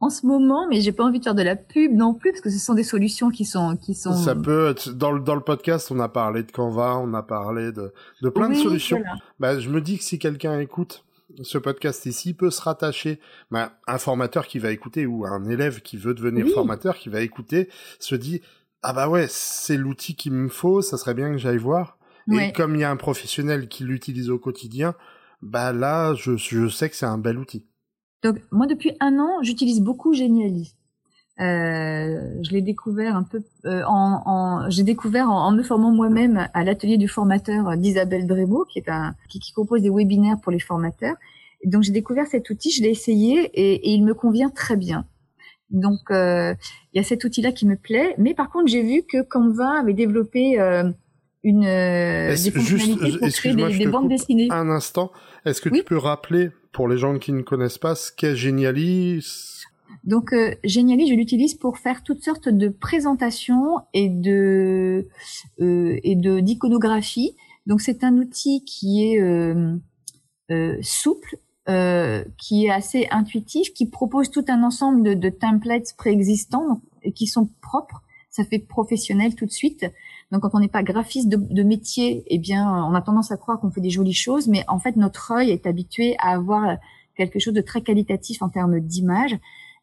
en 0.00 0.10
ce 0.10 0.26
moment, 0.26 0.68
mais 0.68 0.80
j'ai 0.80 0.92
pas 0.92 1.02
envie 1.02 1.18
de 1.18 1.24
faire 1.24 1.34
de 1.34 1.42
la 1.42 1.56
pub 1.56 1.92
non 1.92 2.14
plus 2.14 2.30
parce 2.30 2.40
que 2.40 2.50
ce 2.50 2.58
sont 2.60 2.74
des 2.74 2.84
solutions 2.84 3.30
qui 3.30 3.44
sont 3.44 3.76
qui 3.76 3.94
sont. 3.94 4.14
Ça 4.14 4.36
peut 4.36 4.68
être 4.68 4.90
dans 4.90 5.10
le 5.10 5.20
dans 5.20 5.34
le 5.34 5.40
podcast, 5.40 5.90
on 5.90 5.98
a 5.98 6.08
parlé 6.08 6.44
de 6.44 6.52
Canva, 6.52 6.98
on 6.98 7.14
a 7.14 7.22
parlé 7.24 7.72
de 7.72 7.92
de 8.22 8.28
plein 8.28 8.48
de 8.48 8.54
solutions. 8.54 9.02
Bah, 9.40 9.58
je 9.58 9.68
me 9.68 9.80
dis 9.80 9.98
que 9.98 10.04
si 10.04 10.20
quelqu'un 10.20 10.60
écoute 10.60 11.04
ce 11.42 11.58
podcast 11.58 12.06
ici 12.06 12.32
peut 12.32 12.50
se 12.50 12.62
rattacher, 12.62 13.20
bah, 13.50 13.72
un 13.86 13.98
formateur 13.98 14.46
qui 14.46 14.58
va 14.58 14.70
écouter 14.70 15.04
ou 15.06 15.26
un 15.26 15.44
élève 15.44 15.80
qui 15.82 15.96
veut 15.96 16.14
devenir 16.14 16.46
formateur 16.48 16.96
qui 16.96 17.08
va 17.08 17.20
écouter 17.20 17.68
se 17.98 18.14
dit 18.14 18.40
ah 18.82 18.92
bah 18.92 19.08
ouais, 19.08 19.26
c'est 19.28 19.76
l'outil 19.76 20.14
qu'il 20.14 20.32
me 20.32 20.48
faut, 20.48 20.82
ça 20.82 20.96
serait 20.96 21.14
bien 21.14 21.30
que 21.30 21.38
j'aille 21.38 21.58
voir. 21.58 21.98
Et 22.30 22.52
comme 22.52 22.74
il 22.74 22.80
y 22.80 22.84
a 22.84 22.90
un 22.90 22.96
professionnel 22.96 23.68
qui 23.68 23.84
l'utilise 23.84 24.28
au 24.28 24.38
quotidien, 24.38 24.94
bah 25.40 25.72
là, 25.72 26.14
je, 26.14 26.36
je 26.36 26.68
sais 26.68 26.90
que 26.90 26.96
c'est 26.96 27.06
un 27.06 27.16
bel 27.16 27.38
outil. 27.38 27.64
Donc 28.22 28.36
moi 28.50 28.66
depuis 28.66 28.92
un 29.00 29.18
an, 29.18 29.42
j'utilise 29.42 29.80
beaucoup 29.80 30.12
Geniali. 30.12 30.74
Euh, 31.40 32.42
je 32.42 32.50
l'ai 32.50 32.62
découvert 32.62 33.14
un 33.14 33.22
peu 33.22 33.40
euh, 33.64 33.82
en, 33.86 34.22
en 34.26 34.70
j'ai 34.70 34.82
découvert 34.82 35.30
en, 35.30 35.52
me 35.52 35.62
formant 35.62 35.92
moi-même 35.92 36.48
à 36.52 36.64
l'atelier 36.64 36.96
du 36.96 37.06
formateur 37.06 37.76
d'Isabelle 37.76 38.26
Drébeau, 38.26 38.64
qui 38.64 38.80
est 38.80 38.88
un 38.88 39.14
qui, 39.28 39.38
qui, 39.38 39.52
propose 39.52 39.82
des 39.82 39.90
webinaires 39.90 40.40
pour 40.42 40.50
les 40.50 40.58
formateurs. 40.58 41.14
Et 41.62 41.68
donc 41.68 41.84
j'ai 41.84 41.92
découvert 41.92 42.26
cet 42.26 42.50
outil, 42.50 42.72
je 42.72 42.82
l'ai 42.82 42.90
essayé 42.90 43.50
et, 43.54 43.74
et, 43.74 43.90
il 43.90 44.04
me 44.04 44.14
convient 44.14 44.50
très 44.50 44.76
bien. 44.76 45.04
Donc 45.70 46.10
euh, 46.10 46.54
il 46.92 46.98
y 46.98 47.00
a 47.00 47.04
cet 47.04 47.24
outil-là 47.24 47.52
qui 47.52 47.66
me 47.66 47.76
plaît, 47.76 48.14
mais 48.18 48.34
par 48.34 48.50
contre 48.50 48.68
j'ai 48.68 48.82
vu 48.82 49.02
que 49.02 49.22
Canva 49.22 49.80
avait 49.80 49.94
développé 49.94 50.58
euh, 50.58 50.90
une 51.44 51.64
euh, 51.64 52.34
des 52.34 52.50
fonctionnalités 52.50 53.18
pour 53.18 53.28
créer 53.28 53.54
des, 53.54 53.86
bandes 53.86 54.08
dessinées. 54.08 54.48
Un 54.50 54.70
instant, 54.70 55.12
est-ce 55.44 55.60
que 55.60 55.68
tu 55.68 55.82
peux 55.82 55.96
rappeler 55.96 56.50
pour 56.72 56.88
les 56.88 56.98
gens 56.98 57.18
qui 57.18 57.32
ne 57.32 57.42
connaissent 57.42 57.78
pas 57.78 57.94
ce 57.94 58.12
qu'est 58.12 58.36
Geniali 58.36 59.22
donc 60.04 60.32
euh, 60.32 60.54
Geniali, 60.64 61.08
je 61.08 61.14
l'utilise 61.14 61.54
pour 61.54 61.78
faire 61.78 62.02
toutes 62.02 62.22
sortes 62.22 62.48
de 62.48 62.68
présentations 62.68 63.78
et 63.94 64.08
de 64.08 65.08
euh, 65.60 65.98
et 66.02 66.14
de 66.14 66.40
d'iconographie. 66.40 67.34
Donc 67.66 67.80
c'est 67.80 68.04
un 68.04 68.16
outil 68.16 68.64
qui 68.64 69.04
est 69.04 69.20
euh 69.20 69.76
souple, 70.82 71.36
euh, 71.68 72.24
qui 72.38 72.66
est 72.66 72.70
assez 72.70 73.06
intuitif, 73.10 73.72
qui 73.74 73.86
propose 73.86 74.30
tout 74.30 74.44
un 74.48 74.62
ensemble 74.62 75.02
de, 75.02 75.14
de 75.14 75.28
templates 75.28 75.94
préexistants 75.96 76.80
et 77.02 77.12
qui 77.12 77.26
sont 77.26 77.48
propres. 77.60 78.02
Ça 78.30 78.44
fait 78.44 78.58
professionnel 78.58 79.34
tout 79.34 79.46
de 79.46 79.50
suite. 79.50 79.86
Donc 80.30 80.42
quand 80.42 80.50
on 80.54 80.60
n'est 80.60 80.68
pas 80.68 80.82
graphiste 80.82 81.28
de, 81.28 81.36
de, 81.36 81.62
métier, 81.62 82.24
eh 82.26 82.38
bien 82.38 82.84
on 82.84 82.94
a 82.94 83.02
tendance 83.02 83.32
à 83.32 83.36
croire 83.36 83.60
qu'on 83.60 83.70
fait 83.70 83.80
des 83.80 83.90
jolies 83.90 84.12
choses, 84.12 84.48
mais 84.48 84.64
en 84.68 84.78
fait 84.78 84.96
notre 84.96 85.32
œil 85.32 85.50
est 85.50 85.66
habitué 85.66 86.16
à 86.18 86.34
avoir 86.34 86.76
quelque 87.18 87.38
chose 87.38 87.54
de 87.54 87.60
très 87.60 87.82
qualitatif 87.82 88.40
en 88.40 88.48
termes 88.48 88.80
d'image. 88.80 89.36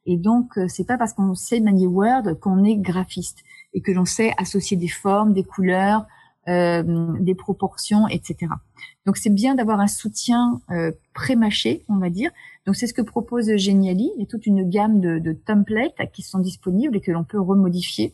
Et 0.07 0.17
donc, 0.17 0.57
euh, 0.57 0.67
c'est 0.67 0.85
pas 0.85 0.97
parce 0.97 1.13
qu'on 1.13 1.35
sait 1.35 1.59
manier 1.59 1.87
Word 1.87 2.39
qu'on 2.39 2.63
est 2.63 2.77
graphiste 2.77 3.43
et 3.73 3.81
que 3.81 3.91
l'on 3.91 4.05
sait 4.05 4.33
associer 4.37 4.77
des 4.77 4.87
formes, 4.87 5.33
des 5.33 5.43
couleurs, 5.43 6.05
des 6.47 7.35
proportions, 7.35 8.07
etc. 8.07 8.51
Donc, 9.05 9.17
c'est 9.17 9.33
bien 9.33 9.55
d'avoir 9.55 9.79
un 9.79 9.87
soutien 9.87 10.61
euh, 10.71 10.91
pré-mâché, 11.13 11.83
on 11.89 11.97
va 11.97 12.09
dire. 12.09 12.31
Donc, 12.65 12.75
c'est 12.75 12.87
ce 12.87 12.93
que 12.93 13.01
propose 13.01 13.55
Geniali. 13.55 14.11
Il 14.15 14.21
y 14.21 14.23
a 14.23 14.27
toute 14.27 14.45
une 14.45 14.67
gamme 14.69 14.99
de, 14.99 15.19
de 15.19 15.33
templates 15.33 16.11
qui 16.13 16.21
sont 16.21 16.39
disponibles 16.39 16.95
et 16.97 17.01
que 17.01 17.11
l'on 17.11 17.23
peut 17.23 17.39
remodifier. 17.39 18.13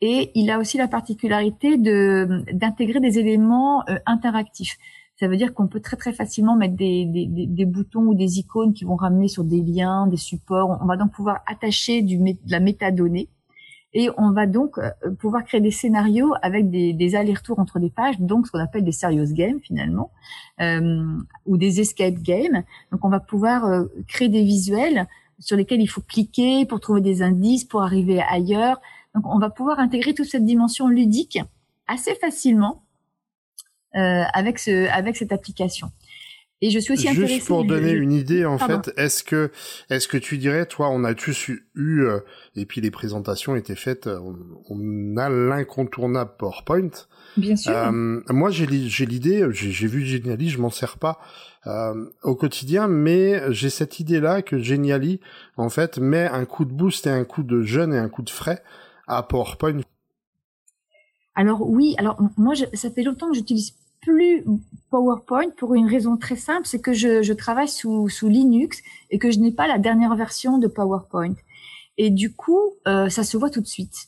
Et 0.00 0.30
il 0.34 0.50
a 0.50 0.58
aussi 0.58 0.76
la 0.76 0.88
particularité 0.88 1.78
de 1.78 2.44
d'intégrer 2.52 3.00
des 3.00 3.18
éléments 3.18 3.82
euh, 3.88 3.98
interactifs. 4.06 4.76
Ça 5.18 5.28
veut 5.28 5.38
dire 5.38 5.54
qu'on 5.54 5.66
peut 5.66 5.80
très 5.80 5.96
très 5.96 6.12
facilement 6.12 6.56
mettre 6.56 6.76
des, 6.76 7.06
des, 7.06 7.26
des, 7.26 7.64
boutons 7.64 8.02
ou 8.02 8.14
des 8.14 8.38
icônes 8.38 8.74
qui 8.74 8.84
vont 8.84 8.96
ramener 8.96 9.28
sur 9.28 9.44
des 9.44 9.62
liens, 9.62 10.06
des 10.06 10.18
supports. 10.18 10.78
On 10.82 10.84
va 10.84 10.98
donc 10.98 11.12
pouvoir 11.12 11.40
attacher 11.46 12.02
du, 12.02 12.18
de 12.18 12.36
la 12.48 12.60
métadonnée 12.60 13.30
et 13.98 14.10
on 14.18 14.30
va 14.30 14.46
donc 14.46 14.76
euh, 14.76 14.90
pouvoir 15.18 15.42
créer 15.42 15.62
des 15.62 15.70
scénarios 15.70 16.34
avec 16.42 16.68
des, 16.68 16.92
des 16.92 17.14
allers-retours 17.14 17.58
entre 17.58 17.78
des 17.78 17.88
pages, 17.88 18.20
donc 18.20 18.46
ce 18.46 18.52
qu'on 18.52 18.58
appelle 18.58 18.84
des 18.84 18.92
serious 18.92 19.32
games 19.32 19.58
finalement, 19.62 20.10
euh, 20.60 21.02
ou 21.46 21.56
des 21.56 21.80
escape 21.80 22.16
games. 22.16 22.62
Donc 22.92 23.06
on 23.06 23.08
va 23.08 23.20
pouvoir 23.20 23.64
euh, 23.64 23.84
créer 24.06 24.28
des 24.28 24.44
visuels 24.44 25.06
sur 25.38 25.56
lesquels 25.56 25.80
il 25.80 25.86
faut 25.86 26.02
cliquer 26.02 26.66
pour 26.66 26.80
trouver 26.80 27.00
des 27.00 27.22
indices, 27.22 27.64
pour 27.64 27.82
arriver 27.82 28.20
ailleurs. 28.20 28.82
Donc 29.14 29.24
on 29.26 29.38
va 29.38 29.48
pouvoir 29.48 29.78
intégrer 29.78 30.12
toute 30.12 30.26
cette 30.26 30.44
dimension 30.44 30.88
ludique 30.88 31.38
assez 31.86 32.14
facilement 32.16 32.82
euh, 33.94 34.24
avec 34.34 34.58
ce 34.58 34.90
avec 34.90 35.16
cette 35.16 35.32
application. 35.32 35.90
Et 36.62 36.70
je 36.70 36.78
suis 36.78 36.94
aussi 36.94 37.08
intéressée. 37.08 37.34
Juste 37.34 37.48
pour 37.48 37.64
donner 37.64 37.90
une 37.90 38.12
idée, 38.12 38.46
en 38.46 38.56
fait, 38.56 38.90
est-ce 38.96 39.22
que 39.22 39.50
est-ce 39.90 40.08
que 40.08 40.16
tu 40.16 40.38
dirais, 40.38 40.64
toi, 40.64 40.88
on 40.88 41.04
a 41.04 41.14
tous 41.14 41.48
eu, 41.48 41.60
euh, 41.74 42.20
et 42.54 42.64
puis 42.64 42.80
les 42.80 42.90
présentations 42.90 43.56
étaient 43.56 43.76
faites, 43.76 44.06
euh, 44.06 44.18
on, 44.70 45.16
a 45.18 45.28
l'incontournable 45.28 46.32
PowerPoint. 46.38 46.90
Bien 47.36 47.56
sûr. 47.56 47.72
Euh, 47.76 48.20
moi, 48.30 48.50
j'ai 48.50 48.66
j'ai 48.88 49.04
l'idée, 49.04 49.46
j'ai 49.52 49.86
vu 49.86 50.06
Geniali, 50.06 50.48
je 50.48 50.58
m'en 50.58 50.70
sers 50.70 50.96
pas 50.96 51.20
euh, 51.66 52.10
au 52.22 52.34
quotidien, 52.34 52.88
mais 52.88 53.52
j'ai 53.52 53.68
cette 53.68 54.00
idée-là 54.00 54.40
que 54.40 54.58
Geniali, 54.58 55.20
en 55.58 55.68
fait, 55.68 55.98
met 55.98 56.26
un 56.26 56.46
coup 56.46 56.64
de 56.64 56.72
boost 56.72 57.06
et 57.06 57.10
un 57.10 57.24
coup 57.24 57.42
de 57.42 57.62
jeune 57.62 57.92
et 57.92 57.98
un 57.98 58.08
coup 58.08 58.22
de 58.22 58.30
frais 58.30 58.62
à 59.06 59.22
PowerPoint. 59.22 59.80
Alors 61.34 61.68
oui, 61.68 61.94
alors 61.98 62.18
moi, 62.38 62.54
je, 62.54 62.64
ça 62.72 62.90
fait 62.90 63.02
longtemps 63.02 63.28
que 63.28 63.36
j'utilise 63.36 63.74
plus 64.06 64.44
PowerPoint 64.90 65.50
pour 65.58 65.74
une 65.74 65.88
raison 65.88 66.16
très 66.16 66.36
simple, 66.36 66.64
c'est 66.64 66.80
que 66.80 66.92
je, 66.92 67.32
travaille 67.32 67.68
sous, 67.68 68.08
sous 68.08 68.28
Linux 68.28 68.80
et 69.10 69.18
que 69.18 69.32
je 69.32 69.40
n'ai 69.40 69.50
pas 69.50 69.66
la 69.66 69.78
dernière 69.78 70.14
version 70.14 70.58
de 70.58 70.68
PowerPoint. 70.68 71.34
Et 71.98 72.10
du 72.10 72.32
coup, 72.32 72.60
euh, 72.86 73.08
ça 73.08 73.24
se 73.24 73.36
voit 73.36 73.50
tout 73.50 73.60
de 73.60 73.66
suite. 73.66 74.06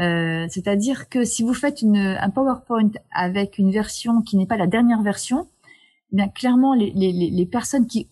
Euh, 0.00 0.46
C'est-à-dire 0.50 1.08
que 1.08 1.24
si 1.24 1.42
vous 1.42 1.54
faites 1.54 1.82
un 1.82 2.30
PowerPoint 2.30 2.90
avec 3.10 3.56
une 3.56 3.70
version 3.70 4.20
qui 4.20 4.36
n'est 4.36 4.46
pas 4.46 4.58
la 4.58 4.66
dernière 4.66 5.02
version, 5.02 5.48
eh 6.12 6.16
bien 6.16 6.28
clairement 6.28 6.74
les, 6.74 6.90
les, 6.90 7.12
les, 7.12 7.46
personnes 7.46 7.86
qui 7.86 8.08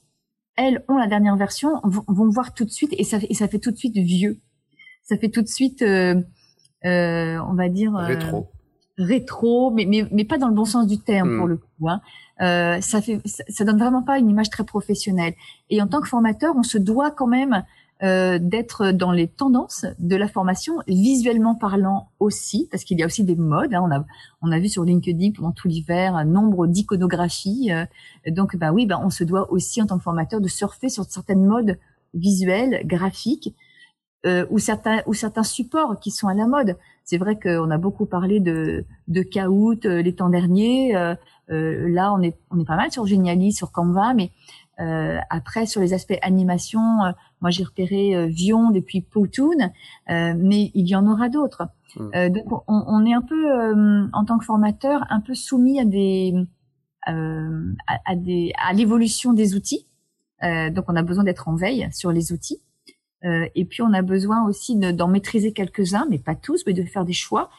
elles 0.57 0.83
ont 0.89 0.97
la 0.97 1.07
dernière 1.07 1.37
version 1.37 1.81
vont, 1.85 2.05
vont 2.09 2.31
voir 2.31 2.55
tout 2.55 2.65
de 2.65 2.71
suite 2.71 2.95
et 2.97 3.05
ça, 3.05 3.19
et 3.29 3.35
ça 3.35 3.47
fait 3.47 3.59
tout 3.59 3.71
de 3.71 3.77
suite 3.77 3.97
vieux. 3.97 4.41
Ça 5.05 5.19
fait 5.19 5.29
tout 5.29 5.43
de 5.43 5.49
suite, 5.49 5.83
euh, 5.83 6.15
on 6.83 7.55
va 7.55 7.69
dire 7.69 7.93
rétro 7.93 8.49
rétro, 8.99 9.71
mais, 9.71 9.85
mais, 9.87 10.07
mais 10.11 10.25
pas 10.25 10.39
dans 10.39 10.49
le 10.49 10.55
bon 10.55 10.65
sens 10.65 10.87
du 10.87 10.99
terme 10.99 11.37
pour 11.37 11.47
hmm. 11.47 11.51
le 11.51 11.57
coup. 11.57 11.89
Hein. 11.89 12.01
Euh, 12.41 12.81
ça 12.81 13.01
fait, 13.01 13.21
ça, 13.25 13.65
donne 13.65 13.79
vraiment 13.79 14.03
pas 14.03 14.19
une 14.19 14.29
image 14.29 14.51
très 14.51 14.65
professionnelle. 14.65 15.35
Et 15.71 15.81
en 15.83 15.87
tant 15.87 16.01
que 16.01 16.09
formateur, 16.09 16.55
on 16.57 16.63
se 16.63 16.79
doit 16.79 17.11
quand 17.11 17.27
même 17.27 17.65
euh, 18.03 18.39
d'être 18.39 18.93
dans 18.93 19.13
les 19.13 19.27
tendances 19.27 19.87
de 19.99 20.17
la 20.17 20.29
formation, 20.29 20.75
visuellement 20.87 21.55
parlant 21.55 22.11
aussi, 22.21 22.69
parce 22.71 22.85
qu'il 22.85 22.99
y 22.99 23.03
a 23.03 23.07
aussi 23.07 23.25
des 23.25 23.37
modes. 23.37 23.73
Hein. 23.73 23.83
On 23.83 23.91
a, 23.91 24.05
on 24.43 24.53
a 24.53 24.59
vu 24.59 24.69
sur 24.69 24.85
LinkedIn 24.85 25.33
pendant 25.33 25.53
tout 25.53 25.69
l'hiver 25.69 26.15
un 26.15 26.25
nombre 26.25 26.67
d'iconographies. 26.67 27.73
Euh, 27.73 27.85
donc, 28.31 28.57
bah 28.57 28.73
oui, 28.73 28.87
bah 28.87 29.01
on 29.03 29.11
se 29.11 29.25
doit 29.25 29.51
aussi 29.51 29.81
en 29.81 29.87
tant 29.87 29.97
que 29.97 30.03
formateur 30.03 30.41
de 30.41 30.49
surfer 30.49 30.89
sur 30.89 31.05
certaines 31.05 31.45
modes 31.45 31.79
visuelles, 32.13 32.83
graphiques, 32.85 33.55
euh, 34.27 34.45
ou 34.51 34.59
certains 34.59 35.03
ou 35.07 35.15
certains 35.15 35.45
supports 35.45 36.01
qui 36.01 36.11
sont 36.11 36.27
à 36.27 36.35
la 36.35 36.47
mode. 36.47 36.77
C'est 37.07 37.19
vrai 37.19 37.39
qu'on 37.39 37.71
a 37.71 37.79
beaucoup 37.79 38.05
parlé 38.05 38.41
de 38.41 38.85
de 39.07 39.23
Kahoot 39.23 39.87
euh, 39.87 40.03
les 40.03 40.17
temps 40.17 40.29
derniers. 40.29 40.97
Euh, 40.97 41.15
euh, 41.51 41.89
là, 41.89 42.13
on 42.13 42.21
est 42.21 42.37
on 42.51 42.59
est 42.59 42.65
pas 42.65 42.75
mal 42.75 42.91
sur 42.91 43.07
Geniali, 43.07 43.53
sur 43.53 43.71
Canva, 43.71 44.13
mais 44.13 44.33
après 45.31 45.65
sur 45.65 45.81
les 45.81 45.95
aspects 45.95 46.19
animation, 46.21 46.81
moi 47.41 47.49
j'ai 47.49 47.65
repéré 47.65 48.29
Vion 48.29 48.71
depuis 48.71 49.01
Powtoon, 49.01 49.71
mais 50.07 50.71
il 50.75 50.87
y 50.87 50.95
en 50.95 51.07
aura 51.07 51.31
d'autres. 51.31 51.69
Hmm. 51.97 52.29
donc 52.29 52.53
on, 52.69 52.85
on, 52.87 53.07
est 53.07 53.15
un 53.15 53.23
peu 53.23 54.07
en 54.13 54.25
tant 54.27 54.37
que 54.37 54.45
formateur 54.45 55.07
un 55.09 55.21
peu 55.21 55.33
soumis 55.33 55.81
à 55.81 55.87
des 55.87 56.35
à, 57.07 57.15
à, 58.05 58.17
des 58.17 58.53
à 58.63 58.75
l'évolution 58.75 59.33
des 59.33 59.55
outils. 59.55 59.87
donc 60.43 60.85
on 60.89 60.97
a 60.97 61.03
besoin 61.03 61.25
d'être 61.25 61.49
en 61.49 61.55
veille 61.55 61.89
sur 61.91 62.13
les 62.13 62.33
outils. 62.33 62.61
Euh, 63.25 63.49
et 63.55 63.65
puis 63.65 63.83
on 63.83 63.93
a 63.93 64.03
besoin 64.03 64.47
aussi 64.47 64.77
d'en 64.77 65.09
maîtriser 65.09 65.53
quelques-uns, 65.53 66.07
mais 66.11 66.19
pas 66.19 66.35
tous, 66.35 66.65
mais 66.67 66.75
de 66.75 66.83
faire 66.85 67.05
des 67.05 67.13
choix. 67.13 67.51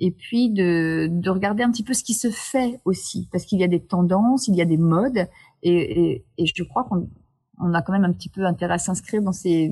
et 0.00 0.10
puis 0.10 0.50
de, 0.50 1.08
de 1.10 1.30
regarder 1.30 1.62
un 1.62 1.70
petit 1.70 1.84
peu 1.84 1.94
ce 1.94 2.02
qui 2.04 2.14
se 2.14 2.30
fait 2.30 2.80
aussi, 2.84 3.28
parce 3.30 3.44
qu'il 3.44 3.60
y 3.60 3.64
a 3.64 3.68
des 3.68 3.80
tendances, 3.80 4.48
il 4.48 4.56
y 4.56 4.62
a 4.62 4.64
des 4.64 4.76
modes, 4.78 5.28
et, 5.62 6.12
et, 6.12 6.24
et 6.38 6.46
je 6.46 6.62
crois 6.64 6.84
qu'on 6.84 7.08
on 7.60 7.72
a 7.74 7.82
quand 7.82 7.92
même 7.92 8.04
un 8.04 8.12
petit 8.12 8.28
peu 8.28 8.44
intérêt 8.44 8.74
à 8.74 8.78
s'inscrire 8.78 9.22
dans 9.22 9.32
ces 9.32 9.70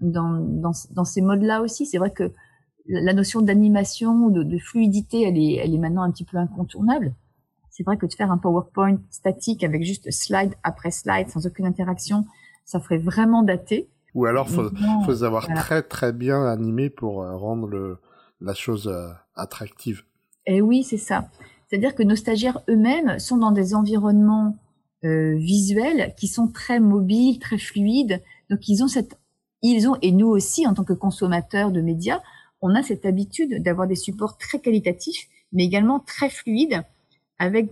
dans, 0.00 0.38
dans, 0.40 1.04
ces 1.04 1.22
modes-là 1.22 1.62
aussi. 1.62 1.86
C'est 1.86 1.96
vrai 1.98 2.10
que 2.10 2.32
la 2.86 3.14
notion 3.14 3.40
d'animation, 3.40 4.28
de, 4.28 4.42
de 4.42 4.58
fluidité, 4.58 5.22
elle 5.22 5.38
est, 5.38 5.54
elle 5.54 5.74
est 5.74 5.78
maintenant 5.78 6.02
un 6.02 6.10
petit 6.10 6.24
peu 6.24 6.36
incontournable. 6.36 7.14
C'est 7.70 7.82
vrai 7.82 7.96
que 7.96 8.06
de 8.06 8.12
faire 8.12 8.30
un 8.30 8.38
PowerPoint 8.38 8.98
statique 9.10 9.64
avec 9.64 9.84
juste 9.84 10.10
slide 10.10 10.54
après 10.62 10.90
slide, 10.90 11.28
sans 11.30 11.46
aucune 11.46 11.66
interaction, 11.66 12.26
ça 12.66 12.78
ferait 12.80 12.98
vraiment 12.98 13.42
dater. 13.42 13.88
Ou 14.16 14.24
alors, 14.24 14.48
faut, 14.48 14.70
faut 15.04 15.14
savoir 15.14 15.46
très 15.54 15.82
très 15.82 16.10
bien 16.10 16.46
animé 16.46 16.88
pour 16.88 17.22
euh, 17.22 17.36
rendre 17.36 17.66
le, 17.66 17.98
la 18.40 18.54
chose 18.54 18.88
euh, 18.88 19.10
attractive. 19.34 20.04
Et 20.46 20.56
eh 20.56 20.60
oui, 20.62 20.84
c'est 20.84 20.96
ça. 20.96 21.28
C'est-à-dire 21.68 21.94
que 21.94 22.02
nos 22.02 22.16
stagiaires 22.16 22.60
eux-mêmes 22.70 23.18
sont 23.18 23.36
dans 23.36 23.50
des 23.50 23.74
environnements 23.74 24.56
euh, 25.04 25.36
visuels 25.36 26.14
qui 26.16 26.28
sont 26.28 26.48
très 26.48 26.80
mobiles, 26.80 27.38
très 27.38 27.58
fluides. 27.58 28.22
Donc 28.48 28.68
ils 28.68 28.82
ont 28.82 28.88
cette, 28.88 29.18
ils 29.60 29.86
ont 29.86 29.96
et 30.00 30.12
nous 30.12 30.28
aussi 30.28 30.66
en 30.66 30.72
tant 30.72 30.84
que 30.84 30.94
consommateurs 30.94 31.70
de 31.70 31.82
médias, 31.82 32.22
on 32.62 32.74
a 32.74 32.82
cette 32.82 33.04
habitude 33.04 33.62
d'avoir 33.62 33.86
des 33.86 33.96
supports 33.96 34.38
très 34.38 34.60
qualitatifs, 34.60 35.28
mais 35.52 35.64
également 35.64 36.00
très 36.00 36.30
fluides, 36.30 36.82
avec 37.38 37.68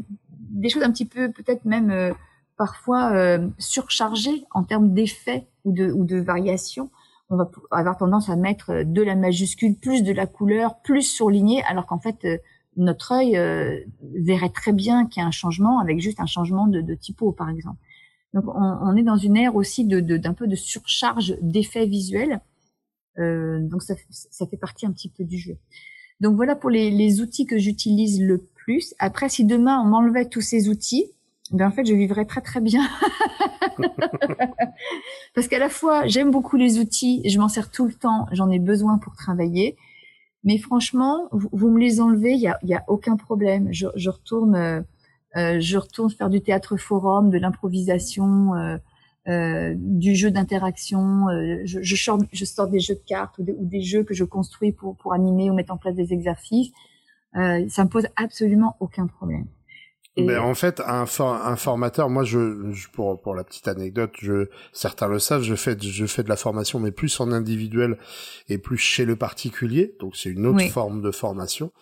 des 0.51 0.69
choses 0.69 0.83
un 0.83 0.93
petit 0.93 1.07
peu 1.07 1.33
peut-être 1.33 1.65
même 1.65 1.91
euh, 1.91 2.13
parfois 2.57 3.13
euh, 3.13 3.49
surchargées 3.59 4.45
en 4.53 4.65
termes 4.65 4.93
d'effets 4.93 5.47
ou 5.65 5.73
de 5.73 5.91
ou 5.91 6.05
de 6.05 6.19
variations 6.19 6.91
on 7.31 7.37
va 7.37 7.51
avoir 7.71 7.97
tendance 7.97 8.29
à 8.29 8.37
mettre 8.37 8.71
euh, 8.71 8.85
de 8.85 9.03
la 9.03 9.15
majuscule, 9.15 9.77
plus 9.77 10.03
de 10.03 10.13
la 10.13 10.27
couleur, 10.27 10.81
plus 10.83 11.03
surligné, 11.03 11.63
alors 11.65 11.87
qu'en 11.87 11.99
fait, 11.99 12.25
euh, 12.25 12.39
notre 12.77 13.13
œil 13.13 13.37
euh, 13.37 13.81
verrait 14.03 14.51
très 14.51 14.73
bien 14.73 15.07
qu'il 15.07 15.21
y 15.21 15.25
a 15.25 15.29
un 15.29 15.33
changement 15.33 15.81
avec 15.81 16.01
juste 16.01 16.21
un 16.21 16.27
changement 16.27 16.67
de, 16.67 16.81
de 16.81 16.95
typo, 16.95 17.33
par 17.33 17.49
exemple. 17.49 17.79
Donc, 18.35 18.45
on, 18.49 18.79
on, 18.83 18.97
est 18.97 19.03
dans 19.03 19.17
une 19.17 19.37
ère 19.37 19.55
aussi 19.55 19.85
de, 19.85 20.01
d'un 20.01 20.35
peu 20.35 20.49
de 20.49 20.57
surcharge 20.57 21.37
d'effets 21.41 21.87
visuels. 21.87 22.41
Euh, 23.19 23.61
donc, 23.61 23.83
ça, 23.83 23.95
ça 24.11 24.47
fait 24.47 24.57
partie 24.57 24.87
un 24.87 24.93
petit 24.93 25.09
peu 25.09 25.25
du 25.25 25.39
jeu. 25.39 25.57
Donc, 26.21 26.35
voilà 26.35 26.57
pour 26.57 26.71
les, 26.71 26.91
les 26.91 27.21
outils 27.21 27.47
que 27.47 27.59
j'utilise 27.59 28.21
le 28.21 28.39
plus. 28.39 28.95
Après, 28.99 29.29
si 29.29 29.45
demain 29.45 29.81
on 29.81 29.85
m'enlevait 29.85 30.29
tous 30.29 30.41
ces 30.41 30.69
outils, 30.69 31.07
ben 31.51 31.69
en 31.69 31.71
fait, 31.71 31.85
je 31.85 31.95
vivrais 31.95 32.25
très 32.25 32.41
très 32.41 32.61
bien. 32.61 32.89
Parce 35.35 35.49
qu'à 35.49 35.59
la 35.59 35.69
fois, 35.69 36.07
j'aime 36.07 36.31
beaucoup 36.31 36.57
les 36.57 36.79
outils, 36.79 37.23
je 37.29 37.39
m'en 37.39 37.49
sers 37.49 37.71
tout 37.71 37.87
le 37.87 37.93
temps, 37.93 38.27
j'en 38.33 38.51
ai 38.51 38.59
besoin 38.59 38.99
pour 38.99 39.15
travailler. 39.15 39.77
Mais 40.45 40.59
franchement, 40.59 41.29
vous, 41.33 41.71
me 41.71 41.81
les 41.81 42.01
enlevez, 42.01 42.33
il 42.33 42.41
y 42.41 42.49
a, 42.49 42.59
y 42.63 42.75
a, 42.75 42.85
aucun 42.89 43.17
problème. 43.17 43.69
Je, 43.73 43.87
je 43.97 44.11
retourne, 44.11 44.55
euh, 44.55 44.81
euh 45.37 45.59
je 45.61 45.79
retourne 45.79 46.11
faire 46.11 46.31
du 46.31 46.43
théâtre 46.43 46.77
forum, 46.77 47.31
de 47.31 47.39
l'improvisation, 47.39 48.55
euh, 48.55 48.77
euh, 49.29 49.75
du 49.77 50.15
jeu 50.15 50.31
d'interaction. 50.31 51.27
Je, 51.65 51.83
je, 51.83 51.97
sors, 51.97 52.19
je 52.33 52.45
sors 52.45 52.69
des 52.69 52.81
jeux 52.81 52.95
de 52.95 53.03
cartes 53.07 53.39
ou 53.39 53.43
des, 53.43 53.53
ou 53.53 53.65
des, 53.65 53.81
jeux 53.81 54.05
que 54.05 54.13
je 54.13 54.25
construis 54.25 54.73
pour 54.73 54.97
pour 54.97 55.15
animer 55.15 55.51
ou 55.51 55.55
mettre 55.55 55.73
en 55.73 55.79
place 55.79 55.95
des 55.95 56.13
exercices. 56.13 56.71
Ça 57.35 57.85
me 57.85 57.89
pose 57.89 58.07
absolument 58.17 58.77
aucun 58.81 59.07
problème. 59.07 59.47
Ben, 60.17 60.39
en 60.39 60.55
fait, 60.55 60.81
un, 60.81 61.07
un 61.19 61.57
formateur, 61.57 62.09
moi, 62.09 62.23
je, 62.23 62.89
pour, 62.93 63.21
pour 63.21 63.35
la 63.35 63.43
petite 63.43 63.67
anecdote, 63.67 64.13
je, 64.21 64.49
certains 64.73 65.09
le 65.09 65.19
savent, 65.19 65.43
je 65.43 65.57
fais, 65.57 65.77
je 65.81 66.07
fais 66.07 66.23
de 66.23 66.29
la 66.29 66.37
formation, 66.37 66.79
mais 66.79 66.93
plus 66.93 67.19
en 67.21 67.33
individuel 67.33 67.99
et 68.49 68.59
plus 68.59 68.79
chez 68.79 69.05
le 69.05 69.17
particulier. 69.17 69.97
Donc, 69.99 70.15
c'est 70.15 70.31
une 70.31 70.47
autre 70.47 70.69
forme 70.69 71.03
de 71.03 71.11
formation. 71.11 71.73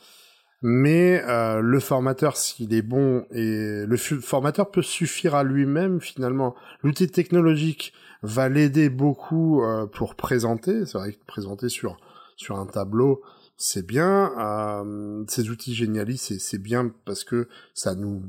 Mais 0.63 1.23
euh, 1.27 1.61
le 1.61 1.81
formateur, 1.81 2.37
s'il 2.37 2.73
est 2.73 2.83
bon, 2.83 3.27
et 3.33 3.85
le 3.85 3.97
formateur 3.97 4.71
peut 4.71 4.83
suffire 4.83 5.35
à 5.35 5.43
lui-même, 5.45 6.01
finalement. 6.01 6.55
L'outil 6.83 7.09
technologique 7.09 7.93
va 8.23 8.49
l'aider 8.49 8.89
beaucoup 8.89 9.63
euh, 9.63 9.87
pour 9.87 10.15
présenter. 10.15 10.87
C'est 10.87 10.99
vrai 10.99 11.13
que 11.13 11.25
présenter 11.27 11.69
sur 11.69 11.99
sur 12.37 12.59
un 12.59 12.67
tableau, 12.67 13.23
c'est 13.63 13.87
bien. 13.87 14.33
Euh, 14.39 15.25
ces 15.29 15.49
outils 15.49 15.73
génialistes, 15.73 16.37
c'est 16.41 16.59
bien 16.59 16.93
parce 17.05 17.23
que 17.23 17.49
ça 17.75 17.95
nous, 17.95 18.21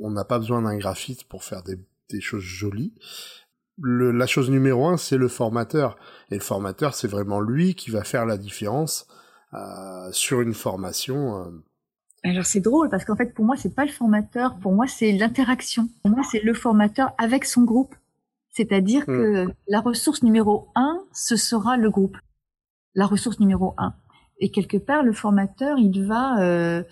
on 0.00 0.10
n'a 0.10 0.24
pas 0.24 0.38
besoin 0.38 0.62
d'un 0.62 0.78
graphiste 0.78 1.24
pour 1.24 1.44
faire 1.44 1.62
des, 1.62 1.78
des 2.08 2.22
choses 2.22 2.42
jolies. 2.42 2.94
Le, 3.78 4.12
la 4.12 4.26
chose 4.26 4.48
numéro 4.48 4.86
un, 4.86 4.96
c'est 4.96 5.18
le 5.18 5.28
formateur. 5.28 5.98
Et 6.30 6.36
le 6.36 6.40
formateur, 6.40 6.94
c'est 6.94 7.06
vraiment 7.06 7.40
lui 7.40 7.74
qui 7.74 7.90
va 7.90 8.02
faire 8.02 8.24
la 8.24 8.38
différence 8.38 9.06
euh, 9.52 10.10
sur 10.12 10.40
une 10.40 10.54
formation. 10.54 11.44
Euh. 11.44 11.50
Alors 12.24 12.46
c'est 12.46 12.60
drôle 12.60 12.88
parce 12.88 13.04
qu'en 13.04 13.14
fait 13.14 13.34
pour 13.34 13.44
moi 13.44 13.56
c'est 13.56 13.74
pas 13.74 13.84
le 13.84 13.92
formateur, 13.92 14.58
pour 14.58 14.72
moi 14.72 14.86
c'est 14.86 15.12
l'interaction. 15.12 15.90
Pour 16.02 16.12
moi 16.12 16.24
c'est 16.32 16.40
le 16.40 16.54
formateur 16.54 17.12
avec 17.18 17.44
son 17.44 17.62
groupe. 17.64 17.94
C'est-à-dire 18.48 19.02
hmm. 19.02 19.06
que 19.06 19.46
la 19.68 19.80
ressource 19.80 20.22
numéro 20.22 20.68
un, 20.74 20.98
ce 21.12 21.36
sera 21.36 21.76
le 21.76 21.90
groupe. 21.90 22.16
La 22.94 23.04
ressource 23.04 23.38
numéro 23.38 23.74
un. 23.76 23.94
Et 24.38 24.50
quelque 24.50 24.76
part, 24.76 25.02
le 25.02 25.12
formateur, 25.12 25.78
il 25.78 26.04
va, 26.04 26.40
euh, 26.40 26.82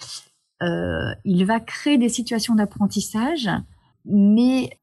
euh, 0.62 1.14
il 1.24 1.44
va 1.44 1.60
créer 1.60 1.98
des 1.98 2.08
situations 2.08 2.54
d'apprentissage, 2.54 3.50
mais 4.04 4.78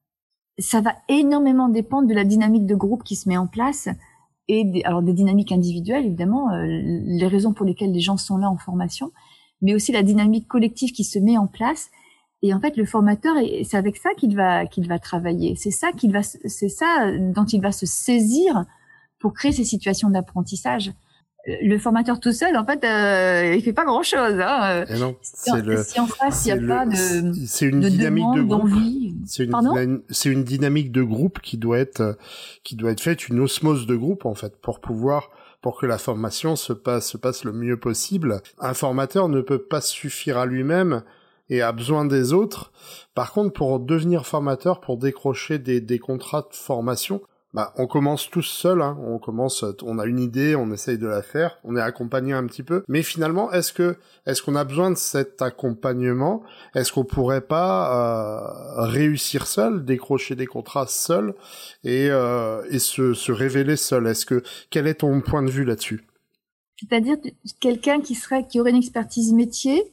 ça 0.59 0.81
va 0.81 0.95
énormément 1.09 1.69
dépendre 1.69 2.07
de 2.07 2.13
la 2.13 2.23
dynamique 2.23 2.65
de 2.65 2.75
groupe 2.75 3.03
qui 3.03 3.15
se 3.15 3.27
met 3.27 3.37
en 3.37 3.47
place 3.47 3.89
et 4.47 4.63
des, 4.63 4.83
alors 4.83 5.01
des 5.01 5.13
dynamiques 5.13 5.51
individuelles 5.51 6.05
évidemment, 6.05 6.51
euh, 6.51 6.65
les 6.67 7.27
raisons 7.27 7.53
pour 7.53 7.65
lesquelles 7.65 7.91
les 7.91 8.01
gens 8.01 8.17
sont 8.17 8.37
là 8.37 8.49
en 8.49 8.57
formation, 8.57 9.11
mais 9.61 9.73
aussi 9.73 9.91
la 9.91 10.03
dynamique 10.03 10.47
collective 10.47 10.91
qui 10.91 11.03
se 11.03 11.19
met 11.19 11.37
en 11.37 11.47
place. 11.47 11.89
Et 12.43 12.53
en 12.53 12.59
fait, 12.59 12.75
le 12.75 12.85
formateur, 12.85 13.35
c'est 13.63 13.77
avec 13.77 13.97
ça 13.97 14.09
qu'il 14.17 14.35
va 14.35 14.65
qu'il 14.65 14.87
va 14.87 14.97
travailler. 14.97 15.55
C'est 15.55 15.69
ça 15.71 15.91
qu'il 15.91 16.11
va, 16.11 16.23
c'est 16.23 16.69
ça 16.69 17.11
dont 17.19 17.45
il 17.45 17.61
va 17.61 17.71
se 17.71 17.85
saisir 17.85 18.65
pour 19.19 19.33
créer 19.33 19.51
ces 19.51 19.63
situations 19.63 20.09
d'apprentissage 20.09 20.91
le 21.45 21.77
formateur 21.77 22.19
tout 22.19 22.33
seul, 22.33 22.55
en 22.55 22.65
fait, 22.65 22.83
euh, 22.83 23.55
il 23.55 23.63
fait 23.63 23.73
pas 23.73 23.85
grand 23.85 24.03
chose. 24.03 24.39
Hein. 24.39 24.85
Et 24.87 24.99
non, 24.99 25.15
si, 25.21 25.51
en, 25.51 25.55
le, 25.57 25.83
si 25.83 25.99
en 25.99 26.07
face 26.07 26.45
il 26.45 26.53
n'y 26.53 26.71
a 26.71 26.77
pas 26.77 26.85
de, 26.85 27.33
c'est 27.45 27.65
une 27.65 27.79
de 27.79 27.89
dynamique 27.89 28.25
demande, 28.35 28.37
de 28.37 28.43
groupe. 28.43 28.69
C'est 29.25 29.45
une, 29.45 30.01
c'est 30.09 30.29
une 30.29 30.43
dynamique 30.43 30.91
de 30.91 31.01
groupe 31.03 31.39
qui 31.39 31.57
doit 31.57 31.79
être, 31.79 32.17
qui 32.63 32.75
doit 32.75 32.91
être 32.91 33.01
faite, 33.01 33.27
une 33.27 33.39
osmose 33.39 33.87
de 33.87 33.95
groupe 33.95 34.25
en 34.25 34.35
fait, 34.35 34.55
pour 34.61 34.79
pouvoir, 34.79 35.31
pour 35.61 35.79
que 35.79 35.85
la 35.85 35.97
formation 35.97 36.55
se 36.55 36.73
passe, 36.73 37.07
se 37.07 37.17
passe 37.17 37.43
le 37.43 37.53
mieux 37.53 37.77
possible. 37.77 38.41
Un 38.59 38.73
formateur 38.73 39.27
ne 39.27 39.41
peut 39.41 39.61
pas 39.61 39.81
suffire 39.81 40.37
à 40.37 40.45
lui-même 40.45 41.03
et 41.49 41.61
a 41.61 41.71
besoin 41.71 42.05
des 42.05 42.33
autres. 42.33 42.71
Par 43.13 43.33
contre, 43.33 43.53
pour 43.53 43.79
devenir 43.79 44.25
formateur, 44.25 44.79
pour 44.79 44.97
décrocher 44.97 45.59
des, 45.59 45.81
des 45.81 45.99
contrats 45.99 46.47
de 46.49 46.55
formation, 46.55 47.21
bah, 47.53 47.73
on 47.77 47.85
commence 47.85 48.29
tous 48.29 48.43
seuls, 48.43 48.81
hein. 48.81 48.97
on 49.01 49.19
commence, 49.19 49.65
on 49.83 49.99
a 49.99 50.05
une 50.05 50.19
idée, 50.19 50.55
on 50.55 50.71
essaye 50.71 50.97
de 50.97 51.07
la 51.07 51.21
faire, 51.21 51.57
on 51.65 51.75
est 51.75 51.81
accompagné 51.81 52.31
un 52.31 52.45
petit 52.47 52.63
peu. 52.63 52.83
Mais 52.87 53.03
finalement, 53.03 53.51
est-ce 53.51 53.73
que, 53.73 53.97
est-ce 54.25 54.41
qu'on 54.41 54.55
a 54.55 54.63
besoin 54.63 54.89
de 54.89 54.95
cet 54.95 55.41
accompagnement? 55.41 56.43
Est-ce 56.75 56.93
qu'on 56.93 57.03
pourrait 57.03 57.41
pas 57.41 58.79
euh, 58.79 58.83
réussir 58.83 59.47
seul, 59.47 59.83
décrocher 59.83 60.35
des 60.35 60.45
contrats 60.45 60.87
seul 60.87 61.33
et, 61.83 62.07
euh, 62.09 62.63
et 62.69 62.79
se, 62.79 63.13
se 63.13 63.33
révéler 63.33 63.75
seul? 63.75 64.07
Est-ce 64.07 64.25
que, 64.25 64.43
quel 64.69 64.87
est 64.87 65.01
ton 65.01 65.19
point 65.19 65.43
de 65.43 65.51
vue 65.51 65.65
là-dessus? 65.65 66.05
C'est-à-dire 66.79 67.17
quelqu'un 67.59 67.99
qui 67.99 68.15
serait, 68.15 68.47
qui 68.47 68.61
aurait 68.61 68.71
une 68.71 68.77
expertise 68.77 69.33
métier 69.33 69.91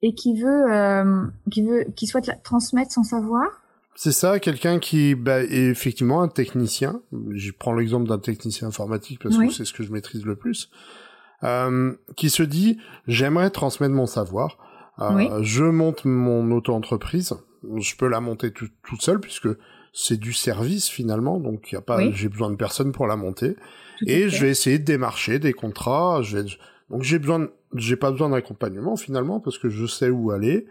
et 0.00 0.14
qui 0.14 0.40
veut, 0.40 0.72
euh, 0.72 1.24
qui 1.50 1.62
veut, 1.62 1.86
qui 1.96 2.06
souhaite 2.06 2.30
transmettre 2.44 2.92
son 2.92 3.02
savoir? 3.02 3.63
C'est 3.96 4.12
ça, 4.12 4.40
quelqu'un 4.40 4.78
qui 4.78 5.14
bah, 5.14 5.42
est 5.42 5.70
effectivement 5.70 6.22
un 6.22 6.28
technicien. 6.28 7.00
Je 7.30 7.52
prends 7.52 7.72
l'exemple 7.72 8.08
d'un 8.08 8.18
technicien 8.18 8.68
informatique 8.68 9.20
parce 9.22 9.36
que 9.38 9.50
c'est 9.50 9.64
ce 9.64 9.72
que 9.72 9.82
je 9.82 9.92
maîtrise 9.92 10.24
le 10.24 10.36
plus. 10.36 10.70
Euh, 11.42 11.92
qui 12.16 12.30
se 12.30 12.42
dit 12.42 12.78
j'aimerais 13.06 13.50
transmettre 13.50 13.94
mon 13.94 14.06
savoir. 14.06 14.58
Euh, 15.00 15.42
Je 15.42 15.64
monte 15.64 16.04
mon 16.04 16.50
auto-entreprise. 16.52 17.34
Je 17.76 17.96
peux 17.96 18.08
la 18.08 18.20
monter 18.20 18.52
tout, 18.52 18.68
toute 18.86 19.02
seule 19.02 19.20
puisque 19.20 19.48
c'est 19.92 20.16
du 20.18 20.32
service 20.32 20.88
finalement, 20.88 21.38
donc 21.38 21.70
il 21.70 21.76
y 21.76 21.78
a 21.78 21.80
pas, 21.80 22.10
j'ai 22.10 22.28
besoin 22.28 22.50
de 22.50 22.56
personne 22.56 22.92
pour 22.92 23.06
la 23.06 23.16
monter. 23.16 23.56
et 24.06 24.28
je 24.28 24.40
vais 24.40 24.50
essayer 24.50 24.78
de 24.78 24.84
démarcher 24.84 25.38
des 25.38 25.52
contrats. 25.52 26.20
Je 26.22 26.38
vais, 26.38 26.44
donc 26.90 27.02
j'ai 27.02 27.18
besoin, 27.18 27.48
j'ai 27.74 27.96
pas 27.96 28.10
besoin 28.10 28.28
d'accompagnement 28.30 28.96
finalement 28.96 29.38
parce 29.40 29.56
que 29.58 29.68
je 29.68 29.86
sais 29.86 30.10
où 30.10 30.30
aller. 30.32 30.66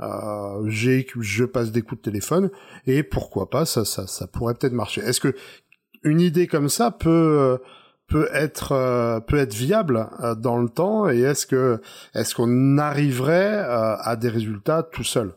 Euh, 0.00 0.68
j'ai, 0.68 1.06
je 1.18 1.44
passe 1.44 1.72
des 1.72 1.82
coups 1.82 2.00
de 2.00 2.10
téléphone 2.10 2.50
et 2.86 3.02
pourquoi 3.02 3.50
pas, 3.50 3.64
ça, 3.64 3.84
ça, 3.84 4.06
ça 4.06 4.26
pourrait 4.26 4.54
peut-être 4.54 4.72
marcher. 4.72 5.00
Est-ce 5.00 5.20
que 5.20 5.34
une 6.04 6.20
idée 6.20 6.46
comme 6.46 6.68
ça 6.68 6.90
peut 6.90 7.58
peut 8.06 8.28
être 8.32 8.72
euh, 8.72 9.20
peut 9.20 9.38
être 9.38 9.54
viable 9.54 10.08
euh, 10.20 10.34
dans 10.34 10.56
le 10.56 10.68
temps 10.68 11.10
et 11.10 11.20
est-ce 11.20 11.46
que 11.46 11.80
est-ce 12.14 12.34
qu'on 12.34 12.78
arriverait 12.78 13.58
à 13.58 14.16
des 14.16 14.28
résultats 14.28 14.82
tout 14.84 15.04
seul? 15.04 15.34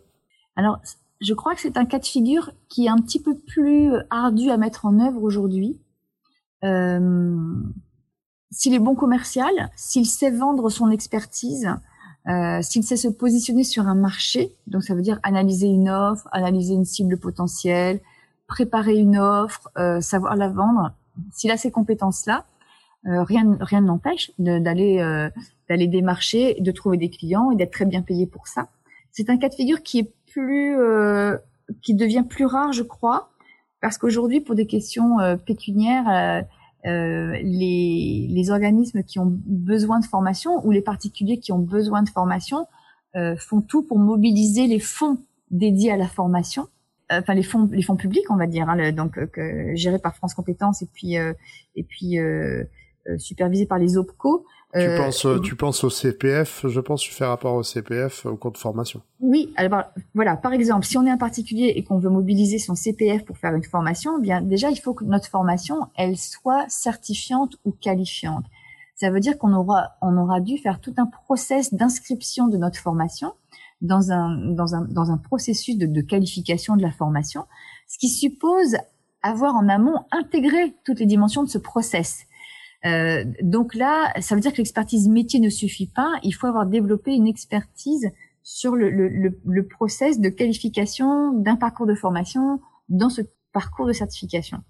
Alors, 0.56 0.80
je 1.22 1.34
crois 1.34 1.56
que 1.56 1.62
c'est 1.62 1.78
un 1.78 1.86
cas 1.86 2.00
de 2.00 2.06
figure 2.06 2.52
qui 2.70 2.86
est 2.86 2.90
un 2.90 2.98
petit 2.98 3.22
peu 3.22 3.36
plus 3.36 3.92
ardu 4.10 4.52
à 4.52 4.58
mettre 4.58 4.86
en 4.86 5.00
œuvre 5.00 5.24
aujourd'hui. 5.24 5.80
s'il 8.52 8.74
est 8.74 8.80
bon 8.80 8.96
commercial, 8.96 9.72
s'il 9.76 10.06
sait 10.06 10.30
vendre 10.30 10.70
son 10.70 10.92
expertise, 10.92 11.68
Euh, 12.28 12.62
s'il 12.62 12.84
sait 12.84 12.98
se 12.98 13.08
positionner 13.08 13.64
sur 13.64 13.88
un 13.88 13.96
marché, 13.96 14.54
donc 14.68 14.84
ça 14.84 14.94
veut 14.94 15.02
dire 15.02 15.20
analyser 15.24 15.68
une 15.68 15.90
offre, 15.90 16.28
analyser 16.32 16.76
une 16.76 16.86
cible 16.86 17.18
potentielle, 17.18 18.00
préparer 18.48 18.96
une 18.96 19.18
offre, 19.18 19.70
euh, 19.78 20.02
savoir 20.02 20.36
la 20.36 20.50
vendre. 20.50 20.94
S'il 21.32 21.52
a 21.52 21.58
ces 21.58 21.72
compétences-là, 21.72 22.46
euh, 23.08 23.24
rien 23.24 23.58
rien 23.60 23.82
ne 23.82 23.88
l'empêche 23.88 24.32
d'aller 24.38 25.00
euh, 25.00 25.30
d'aller 25.70 25.88
démarcher, 25.88 26.58
de 26.60 26.72
trouver 26.72 26.98
des 26.98 27.10
clients 27.10 27.50
et 27.50 27.56
d'être 27.56 27.72
très 27.72 27.86
bien 27.86 28.04
payé 28.04 28.28
pour 28.28 28.48
ça. 28.48 28.68
C'est 29.12 29.30
un 29.32 29.38
cas 29.38 29.50
de 29.50 29.56
figure 29.56 29.82
qui 29.82 30.00
est 30.00 30.14
plus 30.32 30.78
euh, 30.78 31.38
qui 31.82 31.96
devient 31.96 32.24
plus 32.28 32.46
rare, 32.46 32.74
je 32.74 32.84
crois, 32.84 33.32
parce 33.82 33.98
qu'aujourd'hui, 33.98 34.42
pour 34.42 34.54
des 34.54 34.68
questions 34.68 35.18
pécuniaires, 35.46 36.44
les, 36.84 38.28
les 38.30 38.50
organismes 38.50 39.04
qui 39.04 39.20
ont 39.20 39.40
besoin 39.46 40.00
de 40.00 40.06
formation 40.06 40.66
ou 40.66 40.72
les 40.72 40.82
particuliers 40.82 41.40
qui 41.40 41.52
ont 41.52 41.60
besoin 41.60 42.04
de 42.04 42.10
formation 42.10 42.66
font 43.38 43.62
tout 43.62 43.84
pour 43.84 44.00
mobiliser 44.00 44.68
les 44.68 44.80
fonds 44.80 45.18
dédiés 45.52 45.92
à 45.92 45.98
la 45.98 46.08
formation 46.08 46.68
enfin 47.12 47.34
les 47.34 47.44
fonds 47.44 47.70
les 47.72 47.82
fonds 47.82 47.96
publics 47.96 48.30
on 48.30 48.38
va 48.38 48.48
dire 48.48 48.70
hein, 48.70 48.92
donc 48.92 49.18
euh, 49.18 49.72
gérés 49.76 50.00
par 50.00 50.16
France 50.16 50.34
Compétences 50.34 50.82
et 50.82 50.88
puis 50.92 51.18
euh, 51.18 51.34
et 51.76 51.84
puis 51.84 52.18
euh, 52.20 52.64
supervisés 53.18 53.66
par 53.66 53.80
les 53.80 53.98
OPCO. 53.98 54.46
Tu 54.74 54.88
penses 54.98 55.28
tu 55.44 55.56
penses 55.56 55.84
au 55.84 55.90
CPF, 55.90 56.66
je 56.68 56.80
pense 56.80 57.02
tu 57.02 57.12
fais 57.12 57.26
rapport 57.26 57.56
au 57.56 57.64
CPF 57.64 58.26
au 58.26 58.36
cours 58.36 58.52
de 58.52 58.58
formation. 58.58 59.02
Oui, 59.20 59.52
alors 59.56 59.84
voilà, 60.14 60.38
par 60.38 60.54
exemple, 60.54 60.86
si 60.86 60.98
on 60.98 61.06
est 61.06 61.10
un 61.10 61.18
particulier 61.18 61.74
et 61.76 61.84
qu'on 61.84 62.00
veut 62.00 62.10
mobiliser 62.10 62.58
son 62.58 62.76
CPF 62.76 63.26
pour 63.26 63.38
faire 63.38 63.54
une 63.54 63.64
formation, 63.64 64.18
eh 64.18 64.22
bien 64.22 64.42
déjà 64.42 64.70
il 64.70 64.80
faut 64.80 64.94
que 64.94 65.04
notre 65.04 65.28
formation 65.28 65.88
elle 65.96 66.18
soit 66.18 66.66
certifiante 66.70 67.56
ou 67.66 67.72
qualifiante. 67.72 68.46
Ça 68.96 69.10
veut 69.10 69.20
dire 69.20 69.38
qu'on 69.38 69.54
aura 69.54 69.92
on 70.02 70.16
aura 70.18 70.40
dû 70.40 70.58
faire 70.58 70.80
tout 70.80 70.94
un 70.98 71.06
process 71.06 71.74
d'inscription 71.74 72.48
de 72.48 72.58
notre 72.58 72.80
formation 72.80 73.34
dans 73.82 74.12
un, 74.12 74.36
dans 74.54 74.76
un, 74.76 74.82
dans 74.82 75.12
un 75.12 75.18
processus 75.18 75.78
de, 75.78 75.86
de 75.86 76.02
qualification 76.02 76.76
de 76.78 76.82
la 76.82 76.92
formation, 76.92 77.46
ce 77.88 77.98
qui 77.98 78.10
suppose 78.10 78.78
avoir 79.24 79.56
en 79.56 79.68
amont 79.70 80.00
intégré 80.12 80.76
toutes 80.86 81.00
les 81.00 81.06
dimensions 81.06 81.44
de 81.44 81.50
ce 81.50 81.58
process. 81.58 82.26
Euh, 82.86 83.26
donc 83.42 83.76
là, 83.76 84.12
ça 84.22 84.36
veut 84.36 84.42
dire 84.42 84.52
que 84.52 84.58
l'expertise 84.58 85.08
métier 85.08 85.40
ne 85.40 85.50
suffit 85.50 85.88
pas. 85.88 86.12
Il 86.24 86.32
faut 86.32 86.48
avoir 86.48 86.66
développé 86.66 87.14
une 87.14 87.28
expertise 87.28 88.10
sur 88.44 88.76
le, 88.76 88.90
le, 88.90 89.08
le, 89.08 89.40
le 89.46 89.68
process 89.68 90.20
de 90.20 90.30
qualification 90.30 91.34
d'un 91.34 91.56
parcours 91.56 91.86
de 91.86 91.96
formation 91.96 92.60
dans 92.90 93.10
ce 93.10 93.22
parcours 93.54 93.86
de 93.88 93.94
certification. 93.94 94.64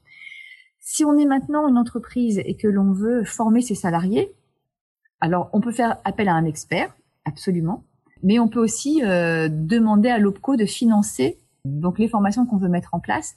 Si 0.80 1.05
on 1.05 1.18
est 1.18 1.26
maintenant 1.26 1.68
une 1.68 1.78
entreprise 1.78 2.41
et 2.43 2.55
que 2.55 2.68
l'on 2.68 2.91
veut 2.91 3.24
former 3.24 3.62
ses 3.62 3.76
salariés, 3.76 4.34
alors 5.22 5.49
on 5.53 5.62
peut 5.62 5.72
faire 5.72 5.99
appel 6.03 6.28
à 6.28 6.34
un 6.34 6.45
expert, 6.45 6.95
absolument 7.24 7.86
mais 8.24 8.39
on 8.39 8.47
peut 8.47 8.59
aussi 8.59 9.01
euh, 9.03 9.49
demander 9.51 10.09
à 10.09 10.18
l'OPCO 10.18 10.55
de 10.55 10.66
financer 10.66 11.38
donc 11.66 11.99
les 11.99 12.07
formations 12.07 12.45
qu'on 12.45 12.57
veut 12.57 12.70
mettre 12.70 12.93
en 12.93 12.99
place. 12.99 13.36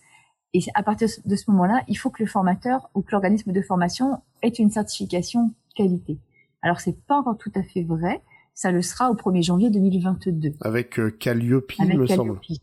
Et 0.54 0.60
à 0.74 0.84
partir 0.84 1.08
de 1.24 1.36
ce 1.36 1.50
moment-là, 1.50 1.82
il 1.88 1.96
faut 1.96 2.10
que 2.10 2.22
le 2.22 2.28
formateur 2.28 2.88
ou 2.94 3.02
que 3.02 3.10
l'organisme 3.10 3.52
de 3.52 3.60
formation 3.60 4.22
ait 4.40 4.48
une 4.48 4.70
certification 4.70 5.52
qualité. 5.74 6.18
Alors 6.62 6.80
c'est 6.80 7.04
pas 7.06 7.18
encore 7.18 7.36
tout 7.36 7.52
à 7.56 7.62
fait 7.62 7.82
vrai, 7.82 8.22
ça 8.54 8.70
le 8.70 8.80
sera 8.80 9.10
au 9.10 9.14
1er 9.14 9.42
janvier 9.42 9.70
2022. 9.70 10.52
Avec 10.60 10.98
euh, 11.00 11.10
Calliope, 11.10 11.72
Avec 11.80 11.98
me 11.98 12.06
Calliope. 12.06 12.44
semble. 12.44 12.58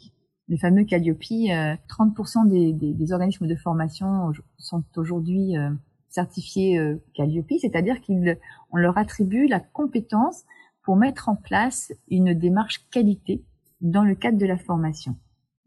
Le 0.48 0.58
fameux 0.58 0.86
Calliope, 0.86 1.22
30% 1.22 1.52
euh, 1.52 2.50
des, 2.50 2.74
des, 2.74 2.94
des, 2.94 3.12
organismes 3.12 3.46
de 3.48 3.56
formation 3.56 4.32
sont 4.58 4.84
aujourd'hui 4.96 5.58
euh, 5.58 5.70
certifiés 6.10 6.80
Calliope, 7.14 7.52
c'est-à-dire 7.60 8.02
qu'on 8.02 8.78
leur 8.78 8.98
attribue 8.98 9.48
la 9.48 9.60
compétence 9.60 10.44
pour 10.84 10.96
mettre 10.96 11.30
en 11.30 11.36
place 11.36 11.94
une 12.10 12.34
démarche 12.34 12.86
qualité 12.90 13.44
dans 13.82 14.04
le 14.04 14.16
cadre 14.16 14.38
de 14.38 14.46
la 14.46 14.58
formation. 14.58 15.16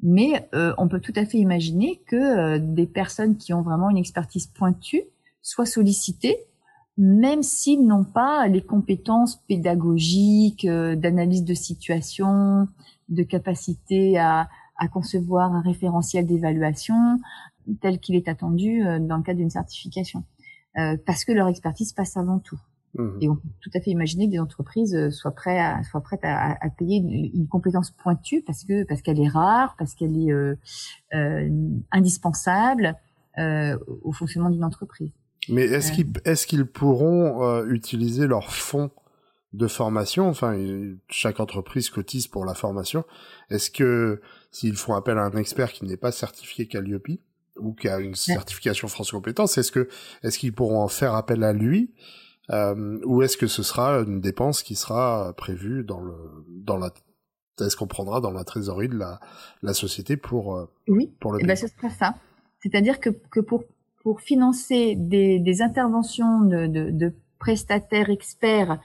Mais 0.06 0.46
euh, 0.54 0.74
on 0.76 0.86
peut 0.86 1.00
tout 1.00 1.14
à 1.16 1.24
fait 1.24 1.38
imaginer 1.38 2.02
que 2.06 2.14
euh, 2.16 2.58
des 2.60 2.86
personnes 2.86 3.38
qui 3.38 3.54
ont 3.54 3.62
vraiment 3.62 3.88
une 3.88 3.96
expertise 3.96 4.46
pointue 4.46 5.02
soient 5.40 5.64
sollicitées, 5.64 6.36
même 6.98 7.42
s'ils 7.42 7.86
n'ont 7.86 8.04
pas 8.04 8.46
les 8.46 8.60
compétences 8.60 9.36
pédagogiques, 9.48 10.66
euh, 10.66 10.94
d'analyse 10.94 11.42
de 11.42 11.54
situation, 11.54 12.68
de 13.08 13.22
capacité 13.22 14.18
à, 14.18 14.50
à 14.76 14.88
concevoir 14.88 15.54
un 15.54 15.62
référentiel 15.62 16.26
d'évaluation 16.26 17.18
tel 17.80 17.98
qu'il 17.98 18.14
est 18.14 18.28
attendu 18.28 18.82
dans 19.00 19.16
le 19.16 19.22
cadre 19.22 19.38
d'une 19.38 19.48
certification, 19.48 20.24
parce 21.06 21.24
que 21.24 21.32
leur 21.32 21.48
expertise 21.48 21.94
passe 21.94 22.18
avant 22.18 22.38
tout. 22.38 22.60
Mmh. 22.94 23.18
Et 23.20 23.28
on 23.28 23.36
peut 23.36 23.48
tout 23.60 23.70
à 23.74 23.80
fait 23.80 23.90
imaginer 23.90 24.26
que 24.26 24.32
des 24.32 24.38
entreprises 24.38 24.94
euh, 24.94 25.10
soient 25.10 25.34
prêtes 25.34 25.58
à, 25.58 25.82
soient 25.82 26.00
prêtes 26.00 26.24
à, 26.24 26.56
à 26.60 26.70
payer 26.70 26.98
une, 26.98 27.48
compétence 27.48 27.90
pointue 27.90 28.42
parce 28.46 28.64
que 28.64 28.84
parce 28.84 29.02
qu'elle 29.02 29.20
est 29.20 29.28
rare, 29.28 29.74
parce 29.78 29.94
qu'elle 29.94 30.16
est 30.16 30.32
euh, 30.32 30.54
euh, 31.14 31.48
indispensable 31.90 32.96
euh, 33.38 33.76
au 34.02 34.12
fonctionnement 34.12 34.50
d'une 34.50 34.64
entreprise. 34.64 35.10
Mais 35.48 35.64
est-ce 35.64 35.92
qu'ils 35.92 36.06
est-ce 36.24 36.46
qu'ils 36.46 36.66
pourront 36.66 37.44
euh, 37.44 37.66
utiliser 37.66 38.26
leurs 38.26 38.52
fonds 38.52 38.90
de 39.52 39.66
formation? 39.66 40.28
Enfin, 40.28 40.56
chaque 41.08 41.40
entreprise 41.40 41.90
cotise 41.90 42.28
pour 42.28 42.44
la 42.44 42.54
formation. 42.54 43.04
Est-ce 43.50 43.70
que 43.70 44.20
s'ils 44.52 44.76
font 44.76 44.94
appel 44.94 45.18
à 45.18 45.24
un 45.24 45.32
expert 45.32 45.72
qui 45.72 45.84
n'est 45.84 45.96
pas 45.96 46.12
certifié 46.12 46.66
Calliope 46.66 47.20
ou 47.56 47.72
qui 47.72 47.88
a 47.88 47.98
une 47.98 48.14
certification 48.14 48.88
France 48.88 49.10
Compétences, 49.10 49.58
est-ce 49.58 49.72
que 49.72 49.88
est-ce 50.22 50.38
qu'ils 50.38 50.52
pourront 50.52 50.80
en 50.80 50.88
faire 50.88 51.14
appel 51.14 51.42
à 51.44 51.52
lui 51.52 51.92
euh, 52.50 52.98
ou 53.04 53.22
est-ce 53.22 53.36
que 53.36 53.46
ce 53.46 53.62
sera 53.62 54.00
une 54.00 54.20
dépense 54.20 54.62
qui 54.62 54.74
sera 54.74 55.32
prévue 55.36 55.84
dans 55.84 56.00
le 56.00 56.14
dans 56.48 56.76
la 56.76 56.90
est-ce 57.60 57.76
qu'on 57.76 57.86
prendra 57.86 58.20
dans 58.20 58.32
la 58.32 58.44
trésorerie 58.44 58.88
de 58.88 58.98
la, 58.98 59.20
la 59.62 59.74
société 59.74 60.16
pour 60.16 60.56
euh, 60.56 60.66
oui. 60.88 61.14
pour 61.20 61.32
le 61.32 61.38
eh 61.40 61.46
ben 61.46 61.56
ce 61.56 61.68
sera 61.68 61.88
ça. 61.90 62.14
C'est-à-dire 62.60 63.00
que, 63.00 63.10
que 63.10 63.40
pour 63.40 63.64
pour 64.02 64.20
financer 64.20 64.96
des, 64.96 65.38
des 65.38 65.62
interventions 65.62 66.40
de, 66.42 66.66
de, 66.66 66.90
de 66.90 67.14
prestataires 67.38 68.10
experts 68.10 68.78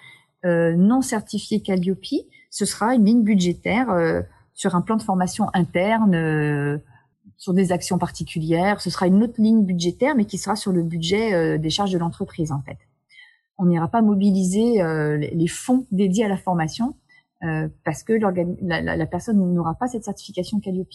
euh, 0.45 0.76
non 0.76 1.01
certifiés 1.01 1.62
Calliope 1.62 2.05
ce 2.49 2.66
sera 2.66 2.95
une 2.95 3.05
ligne 3.05 3.24
budgétaire 3.24 3.89
euh, 3.89 4.22
sur 4.53 4.76
un 4.76 4.82
plan 4.82 4.95
de 4.95 5.01
formation 5.01 5.47
interne 5.53 6.16
euh, 6.16 6.78
sur 7.38 7.53
des 7.53 7.72
actions 7.72 7.97
particulières. 7.97 8.82
Ce 8.82 8.89
sera 8.89 9.07
une 9.07 9.24
autre 9.24 9.41
ligne 9.41 9.66
budgétaire 9.66 10.16
mais 10.16 10.26
qui 10.26 10.38
sera 10.38 10.55
sur 10.55 10.72
le 10.72 10.84
budget 10.84 11.34
euh, 11.34 11.57
des 11.57 11.70
charges 11.70 11.91
de 11.91 11.97
l'entreprise 11.97 12.51
en 12.51 12.62
fait 12.62 12.78
on 13.60 13.66
n'ira 13.66 13.88
pas 13.89 14.01
mobiliser 14.01 14.82
euh, 14.82 15.18
les 15.18 15.47
fonds 15.47 15.86
dédiés 15.91 16.26
à 16.26 16.30
la 16.30 16.38
formation 16.38 16.95
euh, 17.43 17.68
parce 17.86 18.03
que 18.03 18.14
la, 18.62 18.95
la, 18.95 19.05
personne 19.05 19.38
n'aura 19.53 19.76
pas 19.76 19.88
cette 19.88 20.03
certification 20.03 20.60
Calliope. 20.60 20.89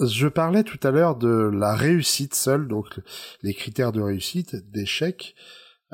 Je 0.00 0.28
parlais 0.28 0.62
tout 0.62 0.78
à 0.86 0.90
l'heure 0.90 1.16
de 1.16 1.28
la 1.28 1.74
réussite 1.74 2.34
seule, 2.34 2.68
donc 2.68 3.00
les 3.42 3.54
critères 3.54 3.92
de 3.92 4.00
réussite, 4.00 4.56
d'échec. 4.70 5.34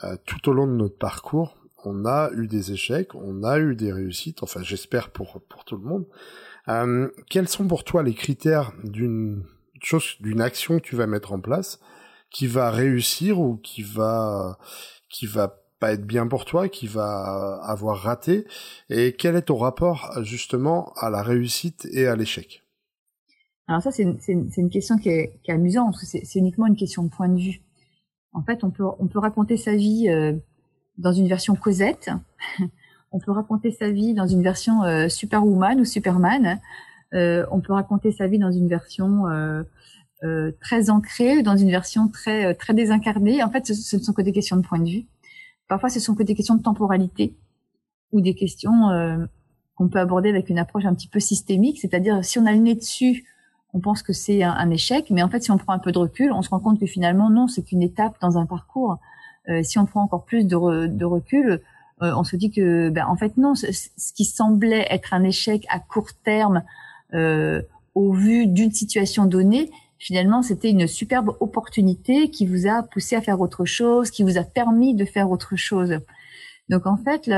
Euh, 0.03 0.17
tout 0.27 0.49
au 0.49 0.53
long 0.53 0.67
de 0.67 0.73
notre 0.73 0.99
parcours, 0.99 1.57
on 1.85 2.05
a 2.05 2.31
eu 2.33 2.49
des 2.49 2.73
échecs, 2.73 3.15
on 3.15 3.45
a 3.45 3.59
eu 3.59 3.77
des 3.77 3.93
réussites, 3.93 4.43
enfin 4.43 4.61
j'espère 4.62 5.11
pour, 5.11 5.41
pour 5.49 5.65
tout 5.65 5.77
le 5.77 5.85
monde. 5.85 6.07
Euh, 6.69 7.09
quels 7.31 7.49
sont 7.49 7.69
pour 7.69 7.85
toi 7.85 8.03
les 8.03 8.15
critères 8.15 8.73
d'une 8.83 9.45
chose, 9.81 10.17
d'une 10.21 10.41
action 10.41 10.81
que 10.81 10.85
tu 10.85 10.97
vas 10.97 11.07
mettre 11.07 11.33
en 11.33 11.41
place 11.41 11.79
qui 12.31 12.49
va 12.49 12.71
réussir 12.71 13.39
ou 13.39 13.57
qui 13.59 13.83
va, 13.83 14.59
qui 15.09 15.27
va 15.27 15.64
être 15.83 16.07
bien 16.07 16.27
pour 16.27 16.45
toi, 16.45 16.68
qui 16.68 16.87
va 16.87 17.61
avoir 17.62 17.99
raté 17.99 18.47
Et 18.91 19.14
quel 19.18 19.37
est 19.37 19.43
ton 19.43 19.57
rapport 19.57 20.12
justement 20.22 20.93
à 20.97 21.11
la 21.11 21.22
réussite 21.22 21.87
et 21.93 22.07
à 22.07 22.16
l'échec? 22.16 22.62
Alors 23.66 23.83
ça, 23.83 23.91
c'est 23.91 24.03
une, 24.03 24.70
question 24.70 24.99
qui 24.99 25.09
est, 25.09 25.41
amusante, 25.49 25.97
c'est 25.97 26.39
uniquement 26.39 26.66
une 26.66 26.77
question 26.77 27.03
de 27.03 27.09
point 27.09 27.29
de 27.29 27.41
vue. 27.41 27.62
En 28.33 28.43
fait, 28.43 28.64
on 28.64 28.70
peut, 28.70 28.85
on 28.99 29.07
peut 29.07 29.18
raconter 29.18 29.57
sa 29.57 29.75
vie 29.75 30.09
euh, 30.09 30.35
dans 30.99 31.12
une 31.12 31.29
version 31.29 31.55
Cosette, 31.55 32.11
on 33.12 33.20
peut 33.20 33.33
raconter 33.33 33.70
sa 33.70 33.91
vie 33.91 34.12
dans 34.12 34.27
une 34.27 34.43
version 34.43 34.83
euh, 34.83 35.09
Superwoman 35.09 35.81
ou 35.81 35.85
Superman, 35.85 36.61
euh, 37.14 37.47
on 37.51 37.61
peut 37.61 37.72
raconter 37.72 38.12
sa 38.12 38.27
vie 38.27 38.39
dans 38.39 38.51
une 38.51 38.68
version 38.68 39.29
euh, 39.29 39.62
euh, 40.25 40.53
très 40.61 40.91
ancrée, 40.91 41.43
dans 41.43 41.57
une 41.57 41.70
version 41.70 42.09
très 42.09 42.55
très 42.55 42.75
désincarnée. 42.75 43.43
En 43.43 43.51
fait, 43.51 43.66
ce 43.72 43.97
ne 43.97 44.03
sont 44.03 44.12
que 44.12 44.22
des 44.22 44.33
questions 44.33 44.57
de 44.57 44.66
point 44.66 44.79
de 44.79 44.89
vue. 44.89 45.07
Parfois, 45.69 45.89
ce 45.89 46.01
sont 46.01 46.15
que 46.15 46.23
des 46.23 46.35
questions 46.35 46.57
de 46.57 46.62
temporalité 46.62 47.37
ou 48.12 48.21
des 48.21 48.35
questions 48.35 48.91
euh, 48.91 49.25
qu'on 49.75 49.89
peut 49.89 49.99
aborder 49.99 50.29
avec 50.29 50.49
une 50.51 50.59
approche 50.59 50.85
un 50.85 50.95
petit 50.95 51.09
peu 51.09 51.21
systémique, 51.21 51.81
c'est-à-dire 51.81 52.25
si 52.25 52.39
on 52.39 52.47
a 52.47 52.53
le 52.53 52.59
nez 52.59 52.75
dessus, 52.75 53.25
on 53.73 53.81
pense 53.81 54.03
que 54.03 54.12
c'est 54.12 54.45
un, 54.45 54.71
échec, 54.71 55.11
mais 55.11 55.23
en 55.23 55.29
fait, 55.29 55.43
si 55.43 55.51
on 55.51 55.59
prend 55.59 55.73
un 55.73 55.81
peu 55.81 55.91
de 55.91 55.99
recul, 55.99 56.31
on 56.33 56.43
se 56.43 56.51
rend 56.51 56.61
compte 56.61 56.79
que 56.79 56.87
finalement, 56.87 57.29
non, 57.29 57.49
c'est 57.49 57.62
qu'une 57.62 57.83
étape 57.83 58.15
dans 58.21 58.39
un 58.39 58.47
parcours. 58.47 58.99
Euh, 59.49 59.65
si 59.65 59.79
on 59.79 59.87
prend 59.87 60.03
encore 60.03 60.25
plus 60.25 60.47
de, 60.47 60.55
recul, 61.05 61.61
euh, 62.03 62.12
on 62.17 62.23
se 62.23 62.37
dit 62.37 62.53
que, 62.53 62.91
ben, 62.91 63.07
en 63.09 63.17
fait, 63.17 63.37
non, 63.37 63.57
ce, 63.57 63.67
qui 64.15 64.25
semblait 64.25 64.87
être 64.91 65.12
un 65.12 65.25
échec 65.25 65.67
à 65.71 65.81
court 65.81 66.12
terme 66.25 66.62
au 67.95 68.12
vu 68.12 68.47
d'une 68.49 68.73
situation 68.73 69.25
donnée, 69.25 69.71
finalement, 70.05 70.42
c'était 70.42 70.68
une 70.68 70.86
superbe 70.86 71.34
opportunité 71.40 72.28
qui 72.28 72.44
vous 72.44 72.66
a 72.66 72.82
poussé 72.82 73.16
à 73.16 73.22
faire 73.22 73.40
autre 73.40 73.64
chose, 73.64 74.11
qui 74.11 74.22
vous 74.22 74.36
a 74.36 74.42
permis 74.42 74.94
de 74.94 75.07
faire 75.07 75.30
autre 75.30 75.57
chose. 75.57 75.98
Donc 76.68 76.86
en 76.86 76.98
fait, 76.98 77.30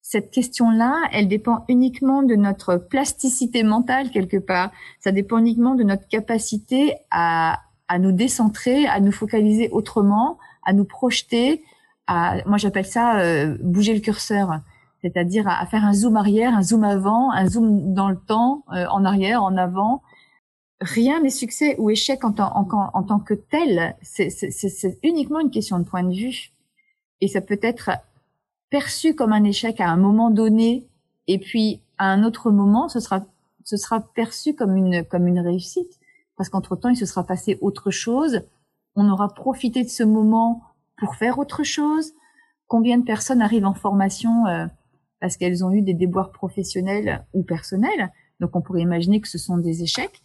cette 0.00 0.30
question-là, 0.30 0.94
elle 1.10 1.26
dépend 1.26 1.64
uniquement 1.68 2.22
de 2.22 2.36
notre 2.36 2.76
plasticité 2.76 3.64
mentale 3.64 4.10
quelque 4.10 4.36
part. 4.36 4.70
Ça 5.00 5.10
dépend 5.10 5.38
uniquement 5.38 5.74
de 5.74 5.82
notre 5.82 6.06
capacité 6.06 6.94
à, 7.10 7.62
à 7.88 7.98
nous 7.98 8.12
décentrer, 8.12 8.86
à 8.86 9.00
nous 9.00 9.12
focaliser 9.12 9.70
autrement, 9.72 10.38
à 10.64 10.72
nous 10.72 10.84
projeter. 10.84 11.64
À, 12.06 12.36
moi, 12.46 12.58
j'appelle 12.58 12.86
ça 12.86 13.18
euh, 13.18 13.56
bouger 13.60 13.92
le 13.92 14.00
curseur, 14.00 14.60
c'est-à-dire 15.02 15.48
à, 15.48 15.66
faire 15.66 15.84
un 15.84 15.94
zoom 15.94 16.16
arrière, 16.16 16.54
un 16.54 16.62
zoom 16.62 16.84
avant, 16.84 17.32
un 17.32 17.48
zoom 17.48 17.92
dans 17.92 18.08
le 18.08 18.16
temps, 18.16 18.62
euh, 18.72 18.86
en 18.92 19.04
arrière, 19.04 19.42
en 19.42 19.56
avant. 19.56 20.02
Rien 20.80 21.22
n'est 21.22 21.30
succès 21.30 21.74
ou 21.78 21.90
échec 21.90 22.24
en, 22.24 22.32
tant, 22.32 23.18
que 23.18 23.34
tel. 23.34 23.96
C'est 24.02 24.98
uniquement 25.02 25.40
une 25.40 25.50
question 25.50 25.78
de 25.78 25.84
point 25.84 26.04
de 26.04 26.14
vue. 26.14 26.52
Et 27.20 27.28
ça 27.28 27.40
peut 27.40 27.58
être 27.62 27.90
perçu 28.70 29.14
comme 29.14 29.32
un 29.32 29.44
échec 29.44 29.80
à 29.80 29.88
un 29.88 29.96
moment 29.96 30.30
donné, 30.30 30.86
et 31.26 31.38
puis 31.38 31.80
à 31.96 32.10
un 32.10 32.22
autre 32.22 32.50
moment, 32.50 32.88
ce 32.88 33.00
sera, 33.00 34.00
perçu 34.14 34.54
comme 34.54 34.76
une, 34.76 35.40
réussite, 35.40 35.98
parce 36.36 36.48
qu'entre 36.48 36.76
temps, 36.76 36.90
il 36.90 36.96
se 36.96 37.06
sera 37.06 37.24
passé 37.24 37.58
autre 37.60 37.90
chose. 37.90 38.42
On 38.94 39.08
aura 39.10 39.34
profité 39.34 39.82
de 39.82 39.88
ce 39.88 40.04
moment 40.04 40.62
pour 40.96 41.16
faire 41.16 41.38
autre 41.38 41.64
chose. 41.64 42.12
Combien 42.66 42.98
de 42.98 43.04
personnes 43.04 43.42
arrivent 43.42 43.66
en 43.66 43.74
formation 43.74 44.46
euh, 44.46 44.66
parce 45.20 45.36
qu'elles 45.36 45.64
ont 45.64 45.72
eu 45.72 45.82
des 45.82 45.94
déboires 45.94 46.30
professionnels 46.30 47.24
ou 47.32 47.42
personnels? 47.42 48.12
Donc, 48.40 48.54
on 48.54 48.60
pourrait 48.60 48.82
imaginer 48.82 49.20
que 49.20 49.28
ce 49.28 49.38
sont 49.38 49.58
des 49.58 49.82
échecs. 49.82 50.22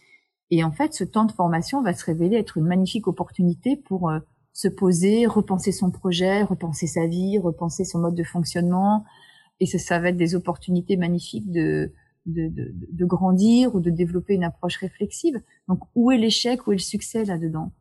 Et 0.50 0.62
en 0.62 0.72
fait, 0.72 0.94
ce 0.94 1.04
temps 1.04 1.24
de 1.24 1.32
formation 1.32 1.82
va 1.82 1.94
se 1.94 2.04
révéler 2.04 2.36
être 2.36 2.56
une 2.58 2.66
magnifique 2.66 3.06
opportunité 3.08 3.76
pour 3.76 4.10
euh, 4.10 4.18
se 4.52 4.68
poser, 4.68 5.26
repenser 5.26 5.72
son 5.72 5.90
projet, 5.90 6.42
repenser 6.42 6.86
sa 6.86 7.06
vie, 7.06 7.38
repenser 7.38 7.84
son 7.84 7.98
mode 7.98 8.14
de 8.14 8.24
fonctionnement. 8.24 9.04
Et 9.60 9.66
ça, 9.66 9.78
ça 9.78 9.98
va 9.98 10.10
être 10.10 10.16
des 10.16 10.34
opportunités 10.34 10.96
magnifiques 10.96 11.50
de, 11.50 11.92
de, 12.26 12.48
de, 12.48 12.72
de 12.90 13.04
grandir 13.04 13.74
ou 13.74 13.80
de 13.80 13.90
développer 13.90 14.34
une 14.34 14.44
approche 14.44 14.76
réflexive. 14.76 15.40
Donc, 15.68 15.80
où 15.94 16.10
est 16.10 16.18
l'échec, 16.18 16.66
où 16.66 16.72
est 16.72 16.76
le 16.76 16.80
succès 16.80 17.24
là-dedans? 17.24 17.72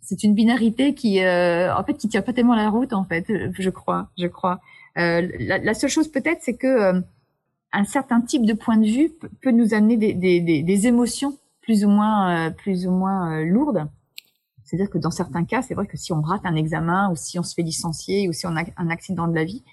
C'est 0.00 0.24
une 0.24 0.34
binarité 0.34 0.94
qui, 0.94 1.20
euh, 1.20 1.74
en 1.74 1.84
fait, 1.84 1.94
qui 1.94 2.08
tient 2.08 2.22
pas 2.22 2.32
tellement 2.32 2.56
la 2.56 2.68
route, 2.68 2.92
en 2.92 3.04
fait, 3.04 3.26
je 3.28 3.70
crois. 3.70 4.10
Je 4.18 4.26
crois. 4.26 4.60
Euh, 4.98 5.28
la, 5.38 5.58
la, 5.58 5.74
seule 5.74 5.90
chose 5.90 6.08
peut-être, 6.08 6.40
c'est 6.42 6.56
que 6.56 6.66
euh, 6.66 7.00
un 7.72 7.84
certain 7.84 8.20
type 8.20 8.44
de 8.44 8.54
point 8.54 8.76
de 8.76 8.86
vue 8.86 9.12
peut 9.40 9.52
nous 9.52 9.74
amener 9.74 9.96
des, 9.96 10.14
des, 10.14 10.40
des, 10.40 10.62
des 10.62 10.86
émotions 10.88 11.38
plus 11.68 11.84
ou 11.84 11.90
moins, 11.90 12.46
euh, 12.46 12.50
plus 12.50 12.86
ou 12.86 12.90
moins 12.90 13.40
euh, 13.40 13.44
lourdes 13.44 13.86
c'est-à-dire 14.64 14.90
que 14.90 14.98
dans 14.98 15.10
certains 15.10 15.44
cas, 15.46 15.62
c'est 15.62 15.72
vrai 15.72 15.86
que 15.86 15.96
si 15.96 16.12
on 16.12 16.20
rate 16.20 16.42
un 16.44 16.54
examen 16.54 17.10
ou 17.10 17.16
si 17.16 17.38
on 17.38 17.42
se 17.42 17.54
fait 17.54 17.62
licencier 17.62 18.28
ou 18.28 18.34
si 18.34 18.46
on 18.46 18.54
a 18.54 18.64
un 18.76 18.90
accident 18.90 19.26
de 19.26 19.34
la 19.34 19.44
vie, 19.44 19.64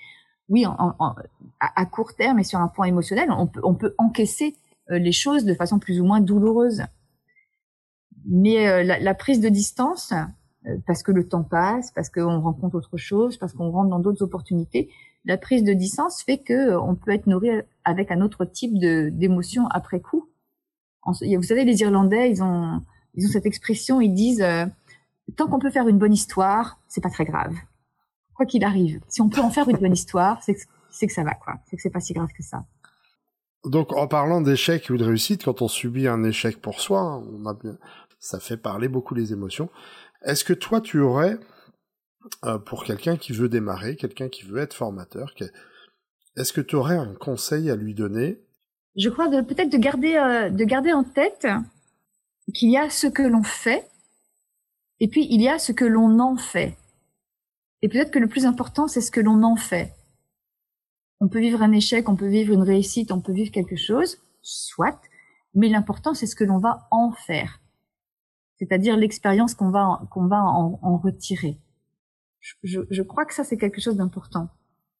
oui, 0.47 0.65
à, 1.59 1.85
court 1.85 2.15
terme 2.15 2.39
et 2.39 2.45
sur 2.45 2.59
un 2.59 2.69
point 2.69 2.85
émotionnel, 2.85 3.29
on 3.29 3.75
peut, 3.75 3.93
encaisser 3.97 4.55
euh, 4.89 4.97
les 4.97 5.11
choses 5.11 5.43
de 5.43 5.53
façon 5.53 5.79
plus 5.79 5.99
ou 5.99 6.05
moins 6.05 6.21
douloureuse. 6.21 6.83
Mais 8.25 8.69
euh, 8.69 8.83
la, 8.83 9.13
prise 9.15 9.41
de 9.41 9.49
distance, 9.49 10.13
parce 10.87 11.03
que 11.03 11.11
le 11.11 11.27
temps 11.27 11.43
passe, 11.43 11.91
parce 11.91 12.09
qu'on 12.09 12.39
rencontre 12.39 12.77
autre 12.77 12.95
chose, 12.95 13.35
parce 13.35 13.51
qu'on 13.51 13.71
rentre 13.71 13.89
dans 13.89 13.99
d'autres 13.99 14.23
opportunités, 14.23 14.89
la 15.25 15.37
prise 15.37 15.65
de 15.65 15.73
distance 15.73 16.23
fait 16.23 16.37
que 16.37 16.77
on 16.77 16.95
peut 16.95 17.11
être 17.11 17.27
nourri 17.27 17.49
avec 17.83 18.11
un 18.11 18.21
autre 18.21 18.45
type 18.45 18.79
d'émotion 18.79 19.67
après 19.67 19.99
coup. 19.99 20.29
Vous 21.05 21.43
savez, 21.43 21.65
les 21.65 21.81
Irlandais, 21.81 22.31
ils 22.31 22.41
ont 22.43 22.81
ils 23.13 23.25
ont 23.25 23.29
cette 23.29 23.45
expression, 23.45 24.01
ils 24.01 24.13
disent 24.13 24.43
tant 25.35 25.47
qu'on 25.47 25.59
peut 25.59 25.71
faire 25.71 25.87
une 25.87 25.97
bonne 25.97 26.13
histoire, 26.13 26.79
c'est 26.87 27.01
pas 27.01 27.09
très 27.09 27.25
grave. 27.25 27.53
Quoi 28.35 28.45
qu'il 28.45 28.63
arrive, 28.63 28.99
si 29.07 29.21
on 29.21 29.29
peut 29.29 29.41
en 29.41 29.49
faire 29.49 29.67
une 29.69 29.77
bonne 29.77 29.93
histoire, 29.93 30.41
c'est 30.43 30.53
que, 30.53 31.13
ça 31.13 31.23
va, 31.23 31.33
quoi. 31.35 31.55
C'est 31.65 31.77
que 31.77 31.81
c'est 31.81 31.89
pas 31.89 32.01
si 32.01 32.13
grave 32.13 32.29
que 32.37 32.43
ça. 32.43 32.65
Donc, 33.65 33.93
en 33.93 34.07
parlant 34.07 34.41
d'échec 34.41 34.89
ou 34.89 34.97
de 34.97 35.05
réussite, 35.05 35.45
quand 35.45 35.61
on 35.61 35.67
subit 35.67 36.07
un 36.07 36.23
échec 36.23 36.61
pour 36.61 36.81
soi, 36.81 37.23
ça 38.19 38.39
fait 38.39 38.57
parler 38.57 38.87
beaucoup 38.87 39.15
les 39.15 39.31
émotions. 39.33 39.69
Est-ce 40.23 40.43
que 40.43 40.53
toi, 40.53 40.81
tu 40.81 40.99
aurais, 40.99 41.37
euh, 42.43 42.59
pour 42.59 42.83
quelqu'un 42.83 43.15
qui 43.15 43.31
veut 43.31 43.49
démarrer, 43.49 43.95
quelqu'un 43.95 44.29
qui 44.29 44.43
veut 44.43 44.59
être 44.59 44.73
formateur, 44.73 45.33
est-ce 46.35 46.53
que 46.53 46.61
tu 46.61 46.75
aurais 46.75 46.97
un 46.97 47.15
conseil 47.15 47.71
à 47.71 47.75
lui 47.75 47.93
donner 47.93 48.44
Je 48.95 49.09
crois 49.09 49.29
peut-être 49.29 49.71
de 49.71 49.77
garder, 49.77 50.15
euh, 50.15 50.49
de 50.49 50.63
garder 50.63 50.93
en 50.93 51.03
tête 51.03 51.47
qu'il 52.53 52.69
y 52.69 52.77
a 52.77 52.89
ce 52.89 53.07
que 53.07 53.23
l'on 53.23 53.43
fait 53.43 53.89
et 54.99 55.07
puis, 55.07 55.27
il 55.29 55.41
y 55.41 55.49
a 55.49 55.59
ce 55.59 55.71
que 55.71 55.85
l'on 55.85 56.19
en 56.19 56.37
fait. 56.37 56.77
Et 57.81 57.89
peut-être 57.89 58.11
que 58.11 58.19
le 58.19 58.27
plus 58.27 58.45
important, 58.45 58.87
c'est 58.87 59.01
ce 59.01 59.11
que 59.11 59.19
l'on 59.19 59.43
en 59.43 59.55
fait. 59.55 59.93
On 61.19 61.27
peut 61.27 61.39
vivre 61.39 61.61
un 61.61 61.71
échec, 61.71 62.07
on 62.09 62.15
peut 62.15 62.27
vivre 62.27 62.53
une 62.53 62.63
réussite, 62.63 63.11
on 63.11 63.21
peut 63.21 63.33
vivre 63.33 63.51
quelque 63.51 63.75
chose, 63.75 64.17
soit, 64.41 64.99
mais 65.53 65.69
l'important, 65.69 66.13
c'est 66.13 66.25
ce 66.25 66.35
que 66.35 66.43
l'on 66.43 66.59
va 66.59 66.87
en 66.91 67.11
faire. 67.11 67.61
C'est-à-dire 68.57 68.97
l'expérience 68.97 69.53
qu'on 69.53 69.69
va, 69.69 70.01
qu'on 70.11 70.27
va 70.27 70.41
en, 70.41 70.97
retirer. 70.97 71.59
Je, 72.39 72.79
je, 72.89 73.01
crois 73.01 73.25
que 73.25 73.33
ça, 73.33 73.43
c'est 73.43 73.57
quelque 73.57 73.81
chose 73.81 73.97
d'important. 73.97 74.49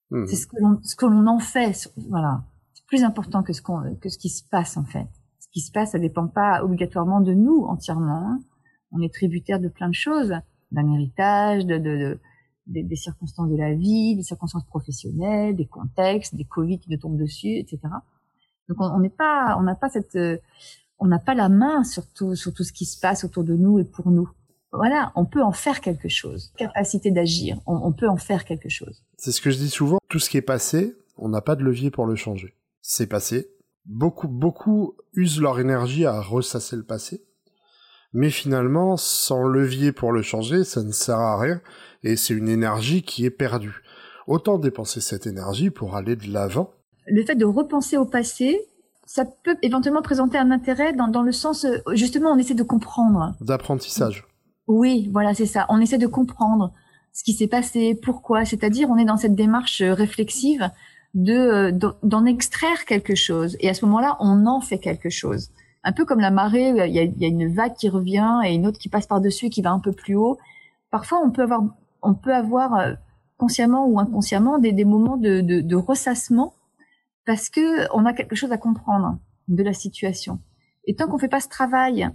Mmh. 0.10 0.26
C'est 0.28 0.36
ce 0.36 0.48
que 0.48 0.58
l'on, 0.60 0.80
ce 0.84 0.96
que 0.96 1.06
l'on 1.06 1.28
en 1.28 1.40
fait. 1.40 1.90
Voilà. 2.10 2.44
Plus 2.88 3.04
important 3.04 3.44
que 3.44 3.54
ce 3.54 3.62
qu'on, 3.62 3.96
que 3.96 4.10
ce 4.10 4.18
qui 4.18 4.30
se 4.30 4.44
passe, 4.48 4.78
en 4.78 4.86
fait. 4.86 5.08
Ce 5.40 5.48
qui 5.52 5.62
se 5.62 5.72
passe, 5.72 5.92
ça 5.92 6.00
dépend 6.00 6.28
pas 6.28 6.64
obligatoirement 6.64 7.22
de 7.22 7.34
nous 7.34 7.66
entièrement. 7.66 8.32
Hein 8.32 8.40
on 8.96 9.02
est 9.02 9.14
tributaire 9.14 9.60
de 9.60 9.68
plein 9.68 9.90
de 9.90 9.94
choses, 9.94 10.34
d'un 10.72 10.92
héritage, 10.94 11.66
de, 11.66 11.78
de, 11.78 12.20
des, 12.68 12.96
circonstances 12.96 13.50
de 13.50 13.58
la 13.58 13.74
vie, 13.74 14.16
des 14.16 14.24
circonstances 14.24 14.66
professionnelles, 14.66 15.56
des 15.56 15.68
contextes, 15.68 16.36
des 16.36 16.46
Covid 16.46 16.80
qui 16.80 16.90
nous 16.90 16.98
tombent 16.98 17.20
dessus, 17.20 17.58
etc. 17.58 17.80
Donc 18.70 18.78
on 18.80 19.00
n'est 19.00 19.10
pas, 19.10 19.58
on 19.60 19.64
n'a 19.64 19.76
pas 19.76 19.90
cette, 19.90 20.18
on 20.98 21.08
n'a 21.08 21.20
pas 21.20 21.36
la 21.36 21.50
main 21.50 21.84
sur 21.84 22.08
tout, 22.08 22.36
sur 22.36 22.54
tout 22.54 22.64
ce 22.64 22.74
qui 22.74 22.86
se 22.86 23.00
passe 23.00 23.24
autour 23.24 23.44
de 23.44 23.56
nous 23.56 23.80
et 23.80 23.84
pour 23.84 24.10
nous. 24.10 24.30
Voilà, 24.72 25.14
on 25.16 25.26
peut 25.26 25.44
en 25.44 25.54
faire 25.54 25.80
quelque 25.80 26.10
chose. 26.10 26.52
Capacité 26.58 27.12
d'agir, 27.12 27.62
on 27.66 27.94
peut 27.94 28.10
en 28.10 28.18
faire 28.18 28.44
quelque 28.44 28.68
chose. 28.68 29.06
C'est 29.18 29.32
ce 29.32 29.40
que 29.40 29.50
je 29.50 29.58
dis 29.58 29.70
souvent. 29.70 30.00
Tout 30.10 30.20
ce 30.20 30.30
qui 30.30 30.36
est 30.36 30.42
passé, 30.42 30.96
on 31.16 31.30
n'a 31.30 31.40
pas 31.42 31.56
de 31.56 31.64
levier 31.64 31.92
pour 31.92 32.06
le 32.06 32.16
changer. 32.16 32.56
C'est 32.88 33.08
passé. 33.08 33.50
Beaucoup, 33.86 34.28
beaucoup 34.28 34.96
usent 35.14 35.42
leur 35.42 35.60
énergie 35.60 36.06
à 36.06 36.22
ressasser 36.22 36.76
le 36.76 36.84
passé 36.84 37.26
mais 38.16 38.30
finalement, 38.30 38.96
sans 38.96 39.44
levier 39.44 39.92
pour 39.92 40.14
le 40.14 40.22
changer, 40.22 40.64
ça 40.64 40.82
ne 40.84 40.94
sert 40.94 41.20
à 41.20 41.38
rien, 41.38 41.60
et 42.02 42.16
c'est 42.16 42.34
une 42.34 42.48
énergie 42.48 43.04
qui 43.04 43.26
est 43.26 43.30
perdue. 43.30 43.84
Autant 44.26 44.58
dépenser 44.58 45.02
cette 45.02 45.28
énergie 45.28 45.70
pour 45.70 45.98
aller 45.98 46.16
de 46.16 46.32
l'avant. 46.32 46.72
Le 47.08 47.26
fait 47.26 47.36
de 47.36 47.44
repenser 47.44 47.98
au 47.98 48.06
passé, 48.06 48.58
ça 49.06 49.26
peut 49.26 49.58
éventuellement 49.62 50.02
présenter 50.02 50.38
un 50.38 50.50
intérêt 50.50 50.94
dans, 50.94 51.10
dans 51.10 51.24
le 51.24 51.34
sens, 51.34 51.66
euh, 51.66 51.78
justement, 51.92 52.32
on 52.32 52.38
essaie 52.38 52.54
de 52.54 52.64
comprendre. 52.64 53.36
D'apprentissage. 53.42 54.26
Oui, 54.68 55.10
voilà, 55.12 55.34
c'est 55.34 55.46
ça. 55.46 55.66
On 55.68 55.82
essaie 55.82 55.98
de 55.98 56.08
comprendre 56.08 56.72
ce 57.12 57.22
qui 57.22 57.34
s'est 57.34 57.48
passé, 57.48 58.00
pourquoi. 58.02 58.46
C'est-à-dire, 58.46 58.90
on 58.90 58.98
est 58.98 59.06
dans 59.06 59.18
cette 59.18 59.36
démarche 59.36 59.82
euh, 59.82 59.94
réflexive 59.94 60.72
de 61.16 61.34
euh, 61.34 61.92
d'en 62.04 62.26
extraire 62.26 62.86
quelque 62.86 63.16
chose. 63.16 63.58
Et 63.60 63.70
à 63.70 63.74
ce 63.74 63.84
moment-là, 63.86 64.16
on 64.20 64.46
en 64.46 64.62
fait 64.62 64.78
quelque 64.78 65.10
chose 65.10 65.50
un 65.86 65.92
peu 65.92 66.04
comme 66.04 66.20
la 66.20 66.32
marée, 66.32 66.70
il 66.70 66.94
y 66.94 67.26
a, 67.26 67.28
une 67.28 67.54
vague 67.54 67.76
qui 67.76 67.90
revient 67.90 68.42
et 68.44 68.56
une 68.56 68.66
autre 68.66 68.80
qui 68.80 68.90
passe 68.90 69.06
par-dessus 69.06 69.50
qui 69.50 69.62
va 69.62 69.72
un 69.72 69.80
peu 69.80 69.94
plus 69.94 70.16
haut. 70.16 70.40
Parfois, 70.90 71.22
on 71.24 71.30
peut 71.30 71.44
avoir, 71.44 71.64
on 72.02 72.16
peut 72.16 72.34
avoir 72.34 72.74
euh, 72.76 72.94
consciemment 73.38 73.86
ou 73.86 74.00
inconsciemment 74.00 74.58
des, 74.58 74.72
des 74.72 74.84
moments 74.84 75.16
de, 75.16 75.42
de, 75.42 75.62
de, 75.62 75.76
ressassement 75.76 76.56
parce 77.26 77.52
que 77.52 77.88
on 77.94 78.06
a 78.06 78.14
quelque 78.14 78.36
chose 78.36 78.52
à 78.52 78.58
comprendre 78.58 79.20
de 79.48 79.62
la 79.62 79.74
situation. 79.74 80.40
Et 80.86 80.96
tant 80.96 81.08
qu'on 81.08 81.20
fait 81.20 81.28
pas 81.28 81.40
ce 81.40 81.50
travail 81.50 82.10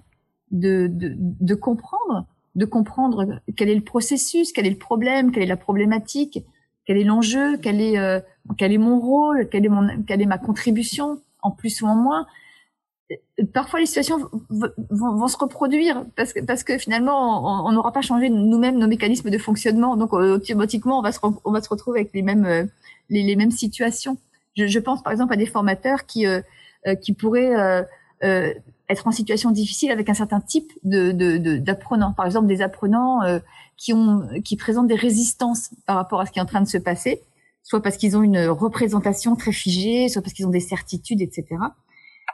de, 0.50 0.88
de, 0.88 1.14
de 1.16 1.54
comprendre, 1.54 2.26
de 2.56 2.64
comprendre 2.64 3.40
quel 3.56 3.68
est 3.68 3.76
le 3.76 3.84
processus, 3.84 4.52
quel 4.52 4.66
est 4.66 4.70
le 4.70 4.78
problème, 4.78 5.30
quelle 5.30 5.44
est 5.44 5.46
la 5.46 5.56
problématique, 5.56 6.44
quel 6.86 6.96
est 6.96 7.04
l'enjeu, 7.04 7.56
quel 7.58 7.80
est 7.80 7.98
euh, 7.98 8.18
quel 8.58 8.72
est 8.72 8.78
mon 8.78 8.98
rôle, 8.98 9.48
quelle 9.48 9.64
est 9.64 9.68
mon 9.68 10.02
quelle 10.04 10.22
est 10.22 10.26
ma 10.26 10.38
contribution 10.38 11.20
en 11.42 11.50
plus 11.50 11.80
ou 11.82 11.86
en 11.86 11.94
moins, 11.94 12.26
parfois 13.52 13.80
les 13.80 13.86
situations 13.86 14.28
vont, 14.50 15.28
se 15.28 15.36
reproduire 15.36 16.04
parce 16.16 16.32
que 16.32 16.40
parce 16.40 16.64
que 16.64 16.78
finalement 16.78 17.66
on 17.66 17.72
n'aura 17.72 17.92
pas 17.92 18.02
changé 18.02 18.30
nous-mêmes 18.30 18.78
nos 18.78 18.86
mécanismes 18.86 19.30
de 19.30 19.38
fonctionnement. 19.38 19.96
Donc 19.96 20.12
euh, 20.12 20.36
automatiquement 20.36 20.98
on 20.98 21.02
va 21.02 21.12
se 21.12 21.18
on 21.22 21.50
va 21.50 21.62
se 21.62 21.68
retrouver 21.68 22.00
avec 22.00 22.12
les 22.14 22.22
mêmes 22.22 22.44
euh, 22.44 22.64
les, 23.08 23.36
mêmes 23.36 23.50
situations. 23.50 24.18
Je, 24.56 24.66
je, 24.66 24.78
pense 24.78 25.02
par 25.02 25.12
exemple 25.12 25.32
à 25.32 25.36
des 25.36 25.46
formateurs 25.46 26.06
qui 26.06 26.26
euh, 26.26 26.40
qui 27.02 27.12
pourraient 27.12 27.84
être 28.88 29.06
en 29.06 29.12
situation 29.12 29.50
difficile 29.50 29.90
avec 29.90 30.08
un 30.08 30.14
certain 30.14 30.40
type 30.40 30.72
de 30.84 31.12
d'apprenants. 31.58 32.12
Par 32.12 32.26
exemple 32.26 32.46
des 32.46 32.62
apprenants 32.62 33.20
qui 33.76 33.92
ont 33.92 34.28
qui 34.44 34.56
présentent 34.56 34.88
des 34.88 34.94
résistances 34.94 35.70
par 35.86 35.96
rapport 35.96 36.20
à 36.20 36.26
ce 36.26 36.32
qui 36.32 36.38
est 36.38 36.42
en 36.42 36.46
train 36.46 36.62
de 36.62 36.68
se 36.68 36.78
passer 36.78 37.22
soit 37.62 37.82
parce 37.82 37.96
qu'ils 37.96 38.16
ont 38.16 38.22
une 38.22 38.46
représentation 38.46 39.36
très 39.36 39.52
figée 39.52 40.08
soit 40.08 40.22
parce 40.22 40.32
qu'ils 40.32 40.46
ont 40.46 40.50
des 40.50 40.60
certitudes 40.60 41.20
etc 41.20 41.56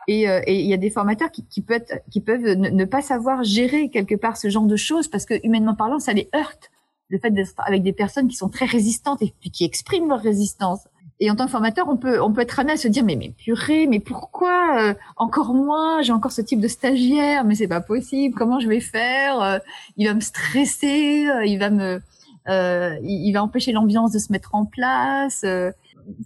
euh, 0.08 0.40
et 0.46 0.60
il 0.60 0.66
y 0.66 0.74
a 0.74 0.76
des 0.76 0.90
formateurs 0.90 1.30
qui, 1.30 1.44
qui, 1.46 1.62
peut 1.62 1.74
être, 1.74 2.00
qui 2.10 2.20
peuvent 2.20 2.44
ne, 2.44 2.84
pas 2.84 3.02
savoir 3.02 3.42
gérer 3.42 3.88
quelque 3.88 4.14
part 4.14 4.36
ce 4.36 4.48
genre 4.48 4.66
de 4.66 4.76
choses 4.76 5.08
parce 5.08 5.26
que 5.26 5.34
humainement 5.44 5.74
parlant, 5.74 5.98
ça 5.98 6.12
les 6.12 6.28
heurte. 6.34 6.70
Le 7.08 7.18
fait 7.18 7.30
d'être 7.30 7.52
avec 7.58 7.82
des 7.82 7.92
personnes 7.92 8.28
qui 8.28 8.36
sont 8.36 8.48
très 8.48 8.66
résistantes 8.66 9.22
et 9.22 9.32
puis 9.40 9.50
qui 9.50 9.64
expriment 9.64 10.08
leur 10.08 10.20
résistance. 10.20 10.80
Et 11.18 11.30
en 11.30 11.36
tant 11.36 11.46
que 11.46 11.52
formateur, 11.52 11.88
on 11.88 11.96
peut, 11.96 12.20
on 12.20 12.32
peut 12.32 12.42
être 12.42 12.58
amené 12.58 12.74
à 12.74 12.76
se 12.76 12.88
dire, 12.88 13.04
mais, 13.04 13.16
mais 13.16 13.30
purée, 13.30 13.86
mais 13.86 14.00
pourquoi 14.00 14.80
euh, 14.80 14.94
encore 15.16 15.54
moi 15.54 16.02
J'ai 16.02 16.12
encore 16.12 16.32
ce 16.32 16.42
type 16.42 16.60
de 16.60 16.68
stagiaire, 16.68 17.44
mais 17.44 17.54
c'est 17.54 17.68
pas 17.68 17.80
possible. 17.80 18.34
Comment 18.36 18.60
je 18.60 18.68
vais 18.68 18.80
faire 18.80 19.40
euh, 19.40 19.58
Il 19.96 20.06
va 20.06 20.14
me 20.14 20.20
stresser, 20.20 21.26
euh, 21.28 21.46
il 21.46 21.58
va 21.58 21.70
me, 21.70 22.02
il, 22.48 23.32
va 23.32 23.42
empêcher 23.42 23.72
l'ambiance 23.72 24.12
de 24.12 24.18
se 24.18 24.32
mettre 24.32 24.54
en 24.54 24.64
place. 24.64 25.44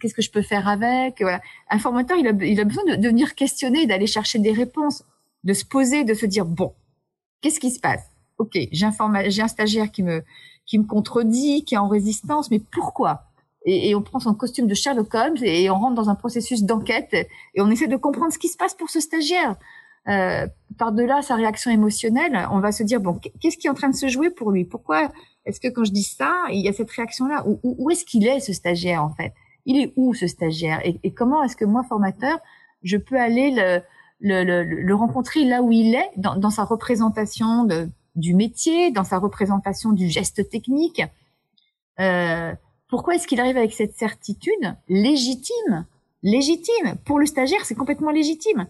Qu'est-ce 0.00 0.14
que 0.14 0.22
je 0.22 0.30
peux 0.30 0.42
faire 0.42 0.68
avec 0.68 1.22
Un 1.70 1.78
formateur, 1.78 2.16
il 2.18 2.26
a, 2.26 2.32
il 2.44 2.60
a 2.60 2.64
besoin 2.64 2.84
de, 2.84 2.96
de 2.96 3.08
venir 3.08 3.34
questionner, 3.34 3.86
d'aller 3.86 4.06
chercher 4.06 4.38
des 4.38 4.52
réponses, 4.52 5.04
de 5.44 5.52
se 5.52 5.64
poser, 5.64 6.04
de 6.04 6.14
se 6.14 6.26
dire, 6.26 6.44
bon, 6.44 6.72
qu'est-ce 7.40 7.60
qui 7.60 7.70
se 7.70 7.80
passe? 7.80 8.04
Ok, 8.38 8.58
j'ai 8.72 8.86
un, 8.86 9.48
stagiaire 9.48 9.90
qui 9.90 10.02
me, 10.02 10.22
qui 10.66 10.78
me 10.78 10.84
contredit, 10.84 11.64
qui 11.64 11.74
est 11.74 11.78
en 11.78 11.88
résistance, 11.88 12.50
mais 12.50 12.58
pourquoi? 12.58 13.24
Et, 13.66 13.90
et, 13.90 13.94
on 13.94 14.00
prend 14.00 14.18
son 14.18 14.32
costume 14.32 14.66
de 14.66 14.74
Sherlock 14.74 15.14
Holmes 15.14 15.36
et 15.42 15.68
on 15.68 15.78
rentre 15.78 15.94
dans 15.94 16.08
un 16.08 16.14
processus 16.14 16.62
d'enquête 16.62 17.12
et 17.12 17.60
on 17.60 17.70
essaie 17.70 17.88
de 17.88 17.96
comprendre 17.96 18.32
ce 18.32 18.38
qui 18.38 18.48
se 18.48 18.56
passe 18.56 18.74
pour 18.74 18.88
ce 18.88 19.00
stagiaire. 19.00 19.56
Euh, 20.08 20.46
Par-delà 20.78 21.20
sa 21.20 21.34
réaction 21.34 21.70
émotionnelle, 21.70 22.48
on 22.50 22.60
va 22.60 22.72
se 22.72 22.82
dire 22.82 23.00
bon, 23.00 23.20
qu'est-ce 23.40 23.58
qui 23.58 23.66
est 23.66 23.70
en 23.70 23.74
train 23.74 23.90
de 23.90 23.94
se 23.94 24.08
jouer 24.08 24.30
pour 24.30 24.50
lui? 24.50 24.64
Pourquoi 24.64 25.10
est-ce 25.46 25.60
que 25.60 25.68
quand 25.68 25.84
je 25.84 25.92
dis 25.92 26.02
ça, 26.02 26.44
il 26.50 26.60
y 26.60 26.68
a 26.68 26.72
cette 26.72 26.90
réaction-là 26.90 27.44
Où, 27.62 27.90
est-ce 27.90 28.04
qu'il 28.04 28.26
est 28.26 28.40
ce 28.40 28.52
stagiaire 28.52 29.02
en 29.02 29.10
fait? 29.10 29.32
Il 29.66 29.80
est 29.80 29.92
où 29.96 30.14
ce 30.14 30.26
stagiaire? 30.26 30.80
Et, 30.84 30.98
et 31.02 31.12
comment 31.12 31.42
est-ce 31.42 31.56
que 31.56 31.64
moi 31.64 31.82
formateur, 31.82 32.38
je 32.82 32.96
peux 32.96 33.18
aller 33.18 33.50
le, 33.50 33.80
le, 34.20 34.44
le, 34.44 34.62
le 34.64 34.94
rencontrer 34.94 35.44
là 35.44 35.62
où 35.62 35.72
il 35.72 35.94
est, 35.94 36.10
dans, 36.16 36.36
dans 36.36 36.50
sa 36.50 36.64
représentation 36.64 37.64
de, 37.64 37.88
du 38.16 38.34
métier, 38.34 38.90
dans 38.90 39.04
sa 39.04 39.18
représentation 39.18 39.92
du 39.92 40.08
geste 40.08 40.48
technique? 40.48 41.02
Euh, 42.00 42.52
pourquoi 42.88 43.14
est-ce 43.14 43.26
qu'il 43.26 43.40
arrive 43.40 43.56
avec 43.56 43.72
cette 43.72 43.94
certitude 43.96 44.76
légitime 44.88 45.86
Légitime? 46.22 46.96
Pour 47.06 47.18
le 47.18 47.24
stagiaire, 47.24 47.64
c'est 47.64 47.74
complètement 47.74 48.10
légitime. 48.10 48.66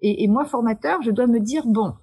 Et, 0.00 0.22
et, 0.22 0.28
moi, 0.28 0.44
formateur, 0.44 1.02
je 1.02 1.10
dois 1.10 1.26
me 1.26 1.40
dire, 1.40 1.66
bon, 1.66 1.94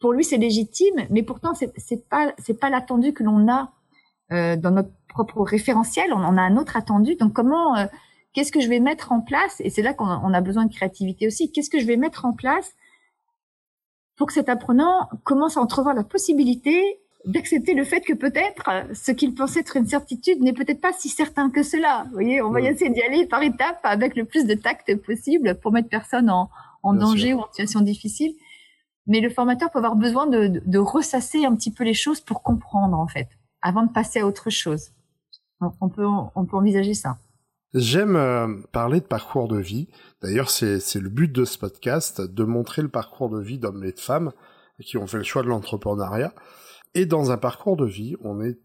pour 0.00 0.12
lui, 0.12 0.24
c'est 0.24 0.36
légitime, 0.36 1.06
mais 1.10 1.22
pourtant, 1.22 1.52
c'est 1.54 2.08
pas, 2.08 2.32
c'est 2.38 2.58
pas 2.58 2.70
l'attendu 2.70 3.12
que 3.12 3.24
l'on 3.24 3.48
a 3.48 3.72
euh, 4.32 4.56
dans 4.56 4.70
notre 4.70 4.90
propre 5.08 5.42
référentiel. 5.42 6.12
On 6.12 6.22
en 6.22 6.36
a 6.36 6.42
un 6.42 6.56
autre 6.56 6.76
attendu. 6.76 7.16
Donc, 7.16 7.32
comment, 7.32 7.76
euh, 7.76 7.86
qu'est-ce 8.32 8.52
que 8.52 8.60
je 8.60 8.68
vais 8.68 8.80
mettre 8.80 9.10
en 9.10 9.20
place? 9.20 9.60
Et 9.60 9.70
c'est 9.70 9.82
là 9.82 9.94
qu'on 9.94 10.06
a 10.06 10.40
besoin 10.40 10.66
de 10.66 10.72
créativité 10.72 11.26
aussi. 11.26 11.50
Qu'est-ce 11.50 11.70
que 11.70 11.80
je 11.80 11.86
vais 11.86 11.96
mettre 11.96 12.24
en 12.24 12.32
place 12.32 12.74
pour 14.16 14.28
que 14.28 14.32
cet 14.32 14.48
apprenant? 14.48 15.08
Commence 15.24 15.56
à 15.56 15.60
entrevoir 15.60 15.94
la 15.94 16.04
possibilité 16.04 17.00
d'accepter 17.24 17.74
le 17.74 17.84
fait 17.84 18.00
que 18.00 18.12
peut-être 18.12 18.68
euh, 18.68 18.94
ce 18.94 19.10
qu'il 19.10 19.34
pensait 19.34 19.60
être 19.60 19.76
une 19.76 19.86
certitude 19.86 20.40
n'est 20.40 20.52
peut-être 20.52 20.80
pas 20.80 20.92
si 20.92 21.08
certain 21.08 21.50
que 21.50 21.64
cela? 21.64 22.04
Vous 22.06 22.12
voyez, 22.12 22.40
on 22.40 22.50
va 22.50 22.60
essayer 22.60 22.90
d'y 22.90 23.02
aller 23.02 23.26
par 23.26 23.42
étapes 23.42 23.80
avec 23.82 24.14
le 24.14 24.24
plus 24.24 24.46
de 24.46 24.54
tact 24.54 24.94
possible 24.96 25.58
pour 25.60 25.72
mettre 25.72 25.88
personne 25.88 26.30
en, 26.30 26.48
en 26.84 26.94
danger 26.94 27.34
ou 27.34 27.40
en 27.40 27.48
situation 27.48 27.80
difficile. 27.80 28.34
Mais 29.08 29.20
le 29.20 29.30
formateur 29.30 29.70
peut 29.70 29.78
avoir 29.78 29.96
besoin 29.96 30.26
de, 30.26 30.78
ressasser 30.78 31.44
un 31.44 31.56
petit 31.56 31.72
peu 31.72 31.82
les 31.82 31.94
choses 31.94 32.20
pour 32.20 32.42
comprendre 32.42 32.96
en 32.96 33.08
fait, 33.08 33.28
avant 33.62 33.84
de 33.84 33.92
passer 33.92 34.20
à 34.20 34.26
autre 34.26 34.50
chose. 34.50 34.90
on 35.60 35.88
peut, 35.88 36.06
on 36.06 36.44
peut 36.44 36.56
envisager 36.56 36.94
ça. 36.94 37.18
J'aime 37.74 38.16
euh, 38.16 38.48
parler 38.72 39.00
de 39.00 39.06
parcours 39.06 39.46
de 39.46 39.58
vie. 39.58 39.88
D'ailleurs, 40.22 40.48
c'est 40.48 40.94
le 40.94 41.10
but 41.10 41.30
de 41.30 41.44
ce 41.44 41.58
podcast, 41.58 42.20
de 42.20 42.44
montrer 42.44 42.80
le 42.80 42.88
parcours 42.88 43.28
de 43.28 43.40
vie 43.40 43.58
d'hommes 43.58 43.84
et 43.84 43.92
de 43.92 44.00
femmes 44.00 44.32
qui 44.82 44.96
ont 44.96 45.06
fait 45.06 45.18
le 45.18 45.24
choix 45.24 45.42
de 45.42 45.48
l'entrepreneuriat. 45.48 46.32
Et 46.94 47.04
dans 47.04 47.30
un 47.30 47.36
parcours 47.36 47.76
de 47.76 47.84
vie, 47.84 48.16
on 48.22 48.40
est 48.40 48.58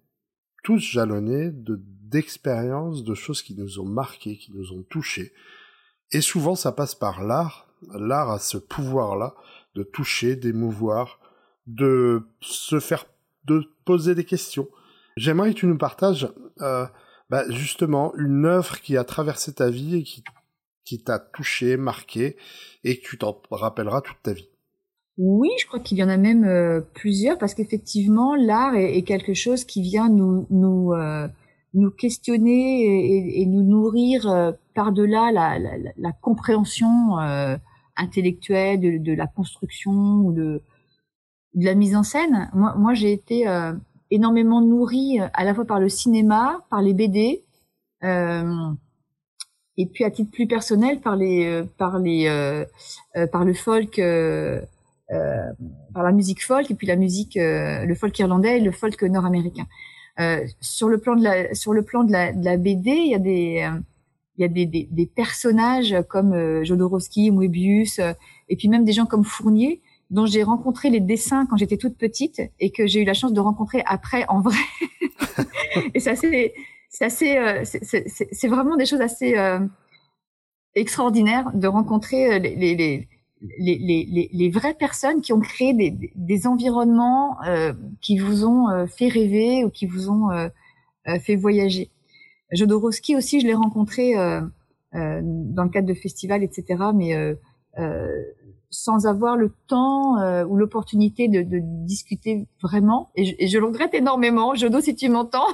tous 0.63 0.79
jalonnés 0.79 1.51
de 1.51 1.81
d'expériences, 2.13 3.03
de 3.03 3.15
choses 3.15 3.41
qui 3.41 3.55
nous 3.55 3.79
ont 3.79 3.87
marqués, 3.87 4.37
qui 4.37 4.53
nous 4.53 4.71
ont 4.71 4.83
touchés. 4.83 5.33
Et 6.11 6.21
souvent, 6.21 6.53
ça 6.53 6.71
passe 6.71 6.93
par 6.93 7.23
l'art. 7.23 7.67
L'art 7.91 8.29
a 8.29 8.39
ce 8.39 8.57
pouvoir-là 8.57 9.33
de 9.75 9.83
toucher, 9.83 10.35
d'émouvoir, 10.35 11.19
de 11.67 12.23
se 12.41 12.79
faire, 12.79 13.05
de 13.45 13.63
poser 13.85 14.15
des 14.15 14.25
questions. 14.25 14.67
J'aimerais 15.17 15.53
que 15.53 15.59
tu 15.59 15.67
nous 15.67 15.77
partages 15.77 16.27
euh, 16.61 16.85
bah, 17.29 17.49
justement 17.49 18.13
une 18.15 18.45
œuvre 18.45 18.79
qui 18.81 18.97
a 18.97 19.03
traversé 19.03 19.53
ta 19.53 19.69
vie 19.69 19.97
et 19.97 20.03
qui, 20.03 20.23
qui 20.85 21.03
t'a 21.03 21.19
touché, 21.19 21.77
marqué, 21.77 22.37
et 22.83 22.99
que 22.99 23.07
tu 23.07 23.17
t'en 23.17 23.41
rappelleras 23.51 24.01
toute 24.01 24.21
ta 24.23 24.33
vie. 24.33 24.49
Oui, 25.17 25.49
je 25.59 25.67
crois 25.67 25.79
qu'il 25.79 25.97
y 25.99 26.03
en 26.03 26.09
a 26.09 26.17
même 26.17 26.43
euh, 26.43 26.81
plusieurs 26.93 27.37
parce 27.37 27.53
qu'effectivement, 27.53 28.35
l'art 28.35 28.75
est, 28.75 29.03
quelque 29.03 29.35
chose 29.35 29.63
qui 29.63 29.81
vient 29.83 30.09
nous 30.09 30.47
nous 30.49 30.93
euh, 30.93 31.27
nous 31.75 31.91
questionner 31.91 32.83
et, 32.83 33.41
et 33.41 33.45
nous 33.45 33.61
nourrir 33.61 34.27
euh, 34.27 34.51
par-delà 34.73 35.31
la, 35.31 35.59
la, 35.59 35.71
la, 35.95 36.11
compréhension 36.13 37.17
intellectuelle 37.95 38.79
de, 38.79 38.97
de, 38.97 39.13
la 39.13 39.27
construction 39.27 39.91
ou 39.91 40.33
de, 40.33 40.61
de 41.53 41.65
la 41.65 41.75
mise 41.75 41.95
en 41.95 42.03
scène. 42.03 42.49
Moi, 42.53 42.75
moi 42.77 42.93
j'ai 42.93 43.11
été 43.11 43.45
énormément 44.11 44.61
nourrie 44.61 45.19
à 45.19 45.43
la 45.43 45.53
fois 45.53 45.65
par 45.65 45.79
le 45.79 45.89
cinéma, 45.89 46.59
par 46.69 46.81
les 46.81 46.93
BD, 46.93 47.43
et 48.03 49.85
puis 49.87 50.03
à 50.03 50.11
titre 50.11 50.31
plus 50.31 50.47
personnel 50.47 50.99
par 50.99 51.15
les 51.15 51.63
par 51.77 51.99
les 51.99 52.65
par 53.31 53.45
le 53.45 53.53
folk 53.53 53.99
euh, 55.13 55.51
par 55.93 56.01
la 56.03 56.11
musique 56.11 56.43
folk 56.43 56.71
et 56.71 56.75
puis 56.75 56.87
la 56.87 56.95
musique, 56.95 57.37
euh, 57.37 57.85
le 57.85 57.93
folk 57.93 58.17
irlandais 58.17 58.57
et 58.57 58.61
le 58.61 58.71
folk 58.71 59.01
nord-américain. 59.03 59.67
Euh, 60.19 60.43
sur 60.59 60.89
le 60.89 60.97
plan 60.97 61.15
de 61.15 61.23
la, 61.23 61.53
sur 61.53 61.73
le 61.73 61.83
plan 61.83 62.03
de 62.03 62.11
la, 62.11 62.31
de 62.31 62.43
la 62.43 62.57
BD, 62.57 62.89
il 62.89 63.11
y 63.11 63.15
a 63.15 63.19
des 63.19 63.69
il 64.37 64.41
y 64.41 64.45
a 64.45 64.47
des, 64.47 64.65
des, 64.65 64.87
des 64.89 65.05
personnages 65.05 65.95
comme 66.09 66.33
euh, 66.33 66.63
Jodorowsky, 66.63 67.31
Moebius, 67.31 67.99
et 68.49 68.55
puis 68.55 68.67
même 68.67 68.83
des 68.83 68.93
gens 68.93 69.05
comme 69.05 69.23
Fournier, 69.23 69.81
dont 70.09 70.25
j'ai 70.25 70.43
rencontré 70.43 70.89
les 70.89 70.99
dessins 70.99 71.45
quand 71.45 71.57
j'étais 71.57 71.77
toute 71.77 71.97
petite 71.97 72.41
et 72.59 72.71
que 72.71 72.87
j'ai 72.87 73.01
eu 73.01 73.05
la 73.05 73.13
chance 73.13 73.33
de 73.33 73.39
rencontrer 73.39 73.83
après 73.85 74.25
en 74.27 74.41
vrai. 74.41 74.57
et 75.93 75.99
c'est 75.99 76.11
assez, 76.11 76.53
c'est 76.99 77.25
c'est 77.63 78.47
vraiment 78.47 78.75
des 78.75 78.85
choses 78.85 79.01
assez 79.01 79.35
extraordinaires 80.75 81.51
de 81.53 81.67
rencontrer 81.67 82.39
les, 82.39 82.55
les, 82.55 83.07
les, 83.57 83.77
les, 83.77 84.29
les, 84.31 84.49
vraies 84.49 84.73
personnes 84.73 85.21
qui 85.21 85.33
ont 85.33 85.39
créé 85.39 85.73
des, 85.73 86.11
des 86.15 86.47
environnements 86.47 87.41
euh, 87.43 87.73
qui 88.01 88.17
vous 88.17 88.45
ont 88.45 88.69
euh, 88.69 88.85
fait 88.85 89.09
rêver 89.09 89.63
ou 89.65 89.69
qui 89.69 89.85
vous 89.85 90.09
ont 90.09 90.31
euh, 90.31 90.49
fait 91.19 91.35
voyager. 91.35 91.89
Jodorowsky 92.53 93.15
aussi, 93.15 93.41
je 93.41 93.47
l'ai 93.47 93.53
rencontré 93.53 94.13
dans 94.93 95.63
le 95.63 95.69
cadre 95.69 95.87
de 95.87 95.93
festivals, 95.93 96.43
etc., 96.43 96.83
mais 96.93 97.35
sans 98.69 99.05
avoir 99.05 99.37
le 99.37 99.53
temps 99.67 100.15
ou 100.45 100.55
l'opportunité 100.55 101.27
de, 101.27 101.41
de, 101.41 101.59
discuter 101.61 102.47
vraiment. 102.61 103.09
Et 103.15 103.25
je, 103.25 103.35
et 103.37 103.47
je, 103.47 103.57
le 103.57 103.65
regrette 103.65 103.93
énormément. 103.93 104.55
Jodo, 104.55 104.81
si 104.81 104.95
tu 104.95 105.09
m'entends. 105.09 105.47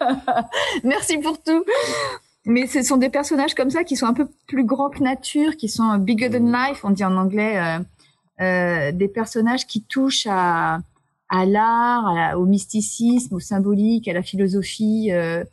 Merci 0.84 1.18
pour 1.18 1.42
tout 1.42 1.64
mais 2.48 2.66
ce 2.66 2.82
sont 2.82 2.96
des 2.96 3.10
personnages 3.10 3.54
comme 3.54 3.70
ça 3.70 3.84
qui 3.84 3.94
sont 3.94 4.06
un 4.06 4.14
peu 4.14 4.26
plus 4.46 4.64
grands 4.64 4.88
que 4.88 5.02
nature, 5.02 5.56
qui 5.56 5.68
sont 5.68 5.96
bigger 5.98 6.30
than 6.30 6.40
mm. 6.40 6.52
life, 6.52 6.84
on 6.84 6.90
dit 6.90 7.04
en 7.04 7.16
anglais, 7.16 7.58
euh, 7.58 7.78
euh, 8.40 8.92
des 8.92 9.08
personnages 9.08 9.66
qui 9.66 9.82
touchent 9.82 10.26
à, 10.28 10.80
à 11.28 11.44
l'art, 11.46 12.38
au 12.38 12.46
mysticisme, 12.46 13.34
au 13.34 13.40
symbolique, 13.40 14.08
à 14.08 14.12
la 14.12 14.22
philosophie, 14.22 15.12
euh, 15.12 15.44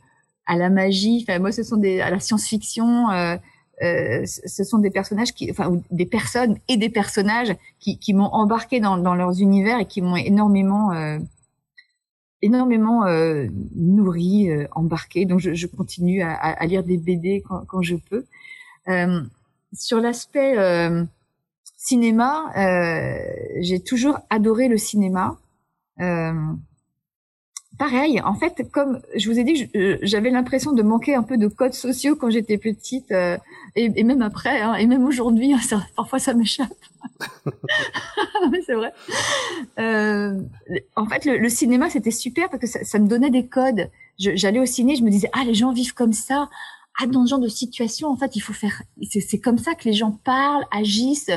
à 0.46 0.56
la 0.56 0.70
magie. 0.70 1.24
Enfin, 1.28 1.38
moi, 1.38 1.52
ce 1.52 1.62
sont 1.62 1.76
des 1.76 2.00
à 2.00 2.10
la 2.10 2.20
science-fiction. 2.20 3.10
Euh, 3.10 3.36
euh, 3.82 4.24
ce 4.24 4.64
sont 4.64 4.78
des 4.78 4.90
personnages 4.90 5.34
qui, 5.34 5.50
enfin, 5.50 5.80
des 5.90 6.06
personnes 6.06 6.56
et 6.68 6.78
des 6.78 6.88
personnages 6.88 7.54
qui, 7.78 7.98
qui 7.98 8.14
m'ont 8.14 8.32
embarqué 8.32 8.80
dans, 8.80 8.96
dans 8.96 9.14
leurs 9.14 9.40
univers 9.40 9.80
et 9.80 9.84
qui 9.84 10.00
m'ont 10.00 10.16
énormément 10.16 10.92
euh, 10.92 11.18
énormément 12.40 13.04
euh, 13.04 13.46
nourri, 13.74 14.50
euh, 14.50 14.66
embarqué. 14.72 15.26
Donc 15.26 15.40
je, 15.40 15.52
je 15.52 15.66
continue 15.66 16.22
à, 16.22 16.34
à, 16.34 16.66
lire 16.66 16.84
des 16.84 16.96
BD 16.96 17.42
quand, 17.46 17.64
quand 17.66 17.82
je 17.82 17.96
peux. 17.96 18.24
Sur 19.72 20.00
l'aspect 20.00 20.56
cinéma, 21.76 22.52
j'ai 23.60 23.80
toujours 23.80 24.18
adoré 24.30 24.68
le 24.68 24.78
cinéma. 24.78 25.36
Pareil, 27.78 28.20
en 28.22 28.34
fait, 28.34 28.68
comme 28.70 29.00
je 29.14 29.30
vous 29.30 29.38
ai 29.38 29.44
dit, 29.44 29.70
j'avais 30.02 30.30
l'impression 30.30 30.72
de 30.72 30.82
manquer 30.82 31.14
un 31.14 31.22
peu 31.22 31.36
de 31.36 31.48
codes 31.48 31.74
sociaux 31.74 32.16
quand 32.16 32.30
j'étais 32.30 32.58
petite, 32.58 33.10
et, 33.10 33.38
et, 33.74 34.04
même 34.04 34.22
après, 34.22 34.60
hein, 34.60 34.74
et 34.74 34.86
même 34.86 35.04
aujourd'hui, 35.04 35.52
hein, 35.52 35.60
parfois 35.94 36.18
ça 36.18 36.34
m'échappe. 36.34 36.72
c'est 38.66 38.74
vrai. 38.74 38.92
Euh, 39.78 40.40
en 40.94 41.06
fait, 41.06 41.24
le, 41.24 41.48
cinéma, 41.48 41.90
c'était 41.90 42.10
super 42.10 42.48
parce 42.50 42.62
que 42.72 42.84
ça, 42.84 42.98
me 42.98 43.08
donnait 43.08 43.30
des 43.30 43.46
codes. 43.46 43.90
J'allais 44.18 44.60
au 44.60 44.66
ciné, 44.66 44.96
je 44.96 45.02
me 45.02 45.10
disais, 45.10 45.28
ah, 45.32 45.44
les 45.44 45.54
gens 45.54 45.72
vivent 45.72 45.94
comme 45.94 46.12
ça. 46.12 46.48
Ah, 46.98 47.06
dans 47.06 47.26
ce 47.26 47.30
genre 47.30 47.38
de 47.38 47.48
situation, 47.48 48.08
en 48.08 48.16
fait, 48.16 48.36
il 48.36 48.40
faut 48.40 48.54
faire. 48.54 48.82
C'est 49.10 49.38
comme 49.38 49.58
ça 49.58 49.74
que 49.74 49.84
les 49.84 49.92
gens 49.92 50.12
parlent, 50.24 50.64
agissent. 50.70 51.30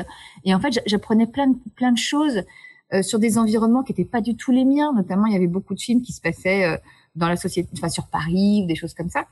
Et 0.44 0.54
en 0.54 0.60
fait, 0.60 0.80
j'apprenais 0.86 1.26
plein 1.26 1.52
plein 1.76 1.92
de 1.92 1.98
choses 1.98 2.42
euh, 2.92 3.02
sur 3.02 3.18
des 3.18 3.38
environnements 3.38 3.82
qui 3.82 3.92
n'étaient 3.92 4.04
pas 4.04 4.20
du 4.20 4.36
tout 4.36 4.52
les 4.52 4.64
miens. 4.64 4.92
Notamment, 4.92 5.26
il 5.26 5.32
y 5.32 5.36
avait 5.36 5.46
beaucoup 5.46 5.74
de 5.74 5.80
films 5.80 6.02
qui 6.02 6.12
se 6.12 6.20
passaient 6.20 6.64
euh, 6.64 6.76
dans 7.16 7.28
la 7.28 7.36
société, 7.36 7.68
enfin 7.74 7.88
sur 7.88 8.06
Paris 8.06 8.62
ou 8.64 8.66
des 8.66 8.76
choses 8.76 8.94
comme 8.94 9.10
ça. 9.10 9.26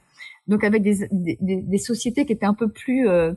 donc 0.47 0.65
avec 0.65 0.83
des, 0.83 1.09
des, 1.13 1.39
des, 1.41 1.79
sociétés 1.79 2.27
qui 2.27 2.33
étaient 2.33 2.47
un 2.47 2.55
peu 2.55 2.69
plus, 2.69 3.09
euh, 3.09 3.33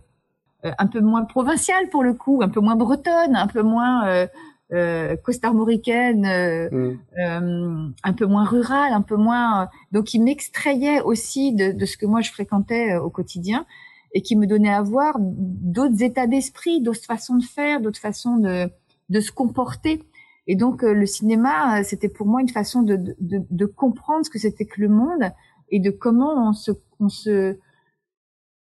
euh, 0.65 0.71
un 0.77 0.85
peu 0.85 1.01
moins 1.01 1.25
provinciales 1.25 1.89
pour 1.89 2.03
le 2.03 2.13
coup, 2.13 2.41
un 2.43 2.49
peu 2.49 2.59
moins 2.59 2.75
bretonnes, 2.75 3.35
un 3.35 3.47
peu 3.47 3.63
moins 3.63 4.07
euh, 4.07 4.27
euh, 4.73 5.15
costarmoricaines, 5.15 6.27
mm. 6.71 7.93
un 8.03 8.13
peu 8.13 8.25
moins 8.25 8.45
rurales, 8.45 8.93
un 8.93 9.01
peu 9.01 9.15
moins. 9.15 9.69
donc, 9.91 10.05
qui 10.05 10.19
m'extrayaient 10.19 11.01
aussi 11.01 11.53
de, 11.53 11.71
de, 11.71 11.85
ce 11.85 11.97
que 11.97 12.05
moi 12.05 12.21
je 12.21 12.31
fréquentais 12.31 12.95
au 12.97 13.09
quotidien 13.09 13.65
et 14.13 14.21
qui 14.21 14.35
me 14.35 14.45
donnait 14.45 14.73
à 14.73 14.83
voir 14.83 15.15
d'autres 15.19 16.03
états 16.03 16.27
d'esprit, 16.27 16.81
d'autres 16.81 17.05
façons 17.05 17.37
de 17.37 17.43
faire, 17.43 17.81
d'autres 17.81 17.99
façons 17.99 18.37
de, 18.37 18.69
de 19.09 19.19
se 19.19 19.31
comporter. 19.31 20.03
Et 20.47 20.55
donc 20.55 20.81
le 20.81 21.05
cinéma, 21.05 21.83
c'était 21.83 22.09
pour 22.09 22.27
moi 22.27 22.41
une 22.41 22.49
façon 22.49 22.81
de, 22.81 22.95
de, 22.95 23.45
de 23.49 23.65
comprendre 23.65 24.25
ce 24.25 24.29
que 24.29 24.39
c'était 24.39 24.65
que 24.65 24.81
le 24.81 24.89
monde 24.89 25.31
et 25.69 25.79
de 25.79 25.89
comment 25.89 26.49
on 26.49 26.53
se, 26.53 26.71
on 26.99 27.09
se, 27.09 27.57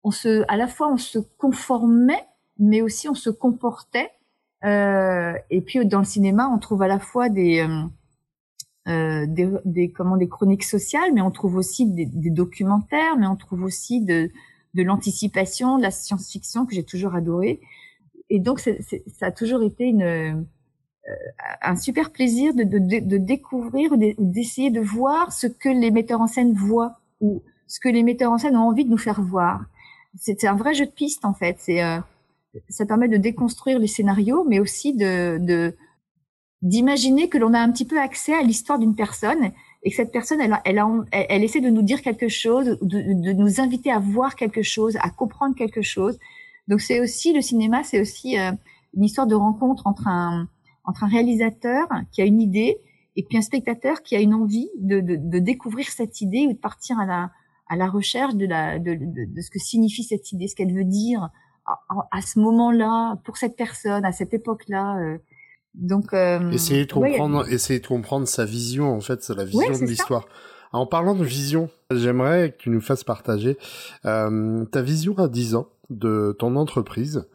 on 0.05 0.11
se, 0.11 0.45
à 0.49 0.57
la 0.57 0.69
fois 0.69 0.93
on 0.93 0.97
se 0.97 1.19
conformait, 1.19 2.27
mais 2.59 2.83
aussi 2.83 3.09
on 3.09 3.15
se 3.15 3.31
comportait. 3.31 4.11
Euh, 4.65 5.35
et 5.51 5.61
puis 5.61 5.85
dans 5.87 5.99
le 5.99 6.05
cinéma, 6.05 6.49
on 6.49 6.59
trouve 6.59 6.83
à 6.83 6.89
la 6.89 6.99
fois 6.99 7.29
des, 7.29 7.61
euh, 7.61 7.83
euh 8.89 9.27
des, 9.27 9.51
des, 9.65 9.91
comment, 9.91 10.17
des 10.17 10.29
chroniques 10.29 10.65
sociales, 10.65 11.13
mais 11.15 11.23
on 11.23 11.31
trouve 11.31 11.57
aussi 11.57 11.91
des, 11.91 12.07
des 12.07 12.31
documentaires, 12.31 13.17
mais 13.17 13.27
on 13.27 13.37
trouve 13.37 13.65
aussi 13.65 14.05
de, 14.05 14.31
de 14.75 14.83
l'anticipation, 14.83 15.79
de 15.79 15.83
la 15.83 15.91
science-fiction 15.91 16.67
que 16.67 16.75
j'ai 16.75 16.85
toujours 16.85 17.15
adoré. 17.15 17.61
Et 18.31 18.39
donc 18.39 18.61
ça 18.61 19.27
a 19.27 19.33
toujours 19.33 19.63
été 19.63 19.85
une 19.85 20.03
euh, 20.03 20.35
un 21.63 21.77
super 21.77 22.11
plaisir 22.11 22.55
de, 22.55 22.63
de, 22.63 22.79
de 23.01 23.17
découvrir, 23.17 23.97
d'essayer 24.19 24.71
de 24.71 24.81
voir 24.81 25.33
ce 25.33 25.47
que 25.47 25.69
les 25.69 25.91
metteurs 25.91 26.21
en 26.21 26.27
scène 26.27 26.53
voient 26.53 26.99
ou 27.21 27.43
ce 27.67 27.81
que 27.81 27.89
les 27.89 28.03
metteurs 28.03 28.33
en 28.33 28.39
scène 28.39 28.57
ont 28.57 28.69
envie 28.69 28.85
de 28.85 28.91
nous 28.91 28.99
faire 28.99 29.21
voir. 29.21 29.65
C'est 30.17 30.45
un 30.45 30.55
vrai 30.55 30.75
jeu 30.75 30.87
de 30.87 30.91
piste 30.91 31.25
en 31.25 31.35
fait. 31.35 31.57
C'est 31.59 31.83
euh, 31.83 31.99
ça 32.69 32.87
permet 32.87 33.09
de 33.09 33.17
déconstruire 33.17 33.79
les 33.79 33.87
scénarios, 33.87 34.45
mais 34.49 34.61
aussi 34.61 34.95
de 34.95 35.75
d'imaginer 36.63 37.29
que 37.29 37.39
l'on 37.39 37.55
a 37.55 37.59
un 37.59 37.71
petit 37.73 37.85
peu 37.85 38.01
accès 38.01 38.35
à 38.35 38.43
l'histoire 38.43 38.79
d'une 38.79 38.95
personne 38.95 39.51
et 39.83 39.91
que 39.91 39.97
cette 39.97 40.13
personne, 40.13 40.41
elle, 40.41 40.57
elle, 40.65 40.81
elle, 41.11 41.43
essaie 41.43 41.61
de 41.61 41.71
nous 41.71 41.83
dire 41.83 42.03
quelque 42.03 42.29
chose, 42.29 42.79
de, 42.81 43.33
nous 43.33 43.61
inviter 43.61 43.91
à 43.91 43.99
voir 43.99 44.37
quelque 44.37 44.63
chose, 44.63 44.97
à 45.01 45.11
comprendre 45.11 45.57
quelque 45.57 45.83
chose. 45.83 46.19
Donc 46.69 46.81
c'est 46.81 47.01
aussi 47.01 47.33
le 47.33 47.41
cinéma, 47.41 47.83
c'est 47.83 48.01
aussi 48.01 48.39
euh, 48.39 48.53
une 48.95 49.03
histoire 49.03 49.27
de 49.27 49.35
rencontre 49.35 49.89
entre 49.89 50.07
un 50.07 50.47
entre 50.85 51.05
un 51.05 51.09
réalisateur 51.09 51.87
qui 52.11 52.23
a 52.23 52.25
une 52.25 52.41
idée 52.41 52.79
et 53.17 53.23
puis 53.23 53.37
un 53.39 53.43
spectateur 53.43 54.03
qui 54.03 54.17
a 54.17 54.21
une 54.21 54.35
envie 54.35 54.71
de, 54.79 55.01
de, 55.01 55.17
de 55.17 55.39
découvrir 55.39 55.87
cette 55.89 56.21
idée 56.21 56.47
ou 56.49 56.53
de 56.53 56.59
partir 56.59 56.99
à 56.99 57.07
la, 57.07 57.31
à 57.69 57.77
la 57.77 57.89
recherche 57.89 58.35
de, 58.35 58.47
la, 58.47 58.79
de, 58.79 58.95
de, 58.95 59.41
ce 59.41 59.51
que 59.51 59.59
signifie 59.59 60.05
cette 60.05 60.33
idée, 60.33 60.49
ce 60.49 60.55
qu'elle 60.55 60.75
veut 60.75 60.85
dire 60.85 61.31
à, 61.67 61.79
à 62.11 62.21
ce 62.21 62.39
moment-là, 62.41 63.17
pour 63.25 63.37
cette 63.37 63.57
personne, 63.57 64.05
à 64.05 64.13
cette 64.13 64.35
époque-là. 64.35 64.99
Euh. 64.99 65.19
Donc, 65.75 66.13
euh, 66.13 66.51
essayer 66.51 66.85
de 66.85 66.93
comprendre, 66.93 67.51
essayer 67.51 67.81
de 67.81 67.87
comprendre 67.87 68.29
sa 68.29 68.45
vision. 68.45 68.95
En 68.95 69.01
fait, 69.01 69.23
c'est 69.23 69.35
la 69.35 69.45
vision 69.45 69.73
de 69.73 69.87
l'histoire. 69.87 70.27
En 70.73 70.87
parlant 70.87 71.15
de 71.15 71.25
vision, 71.25 71.71
j'aimerais 71.91 72.53
que 72.53 72.57
tu 72.59 72.71
nous 72.71 72.81
fasses 72.81 73.05
partager 73.05 73.59
euh, 74.05 74.65
ta 74.67 74.83
vision 74.83 75.17
à 75.19 75.29
10 75.29 75.55
ans 75.55 75.69
de 75.91 76.35
ton 76.39 76.57
entreprise. 76.57 77.27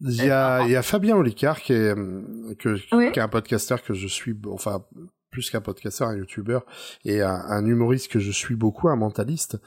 Il 0.00 0.24
y 0.24 0.30
a, 0.30 0.64
il 0.64 0.70
y 0.70 0.76
a 0.76 0.82
Fabien 0.82 1.16
Olicard 1.16 1.60
qui 1.60 1.72
est, 1.72 1.94
que, 2.58 2.76
qui 2.76 3.18
est 3.18 3.22
un 3.22 3.28
podcasteur 3.28 3.82
que 3.82 3.94
je 3.94 4.06
suis, 4.06 4.36
enfin, 4.48 4.84
plus 5.30 5.50
qu'un 5.50 5.60
podcasteur, 5.60 6.08
un 6.08 6.16
youtubeur 6.16 6.64
et 7.04 7.22
un, 7.22 7.66
humoriste 7.66 8.10
que 8.10 8.18
je 8.18 8.30
suis 8.30 8.54
beaucoup, 8.54 8.88
un 8.88 8.96
mentaliste. 8.96 9.58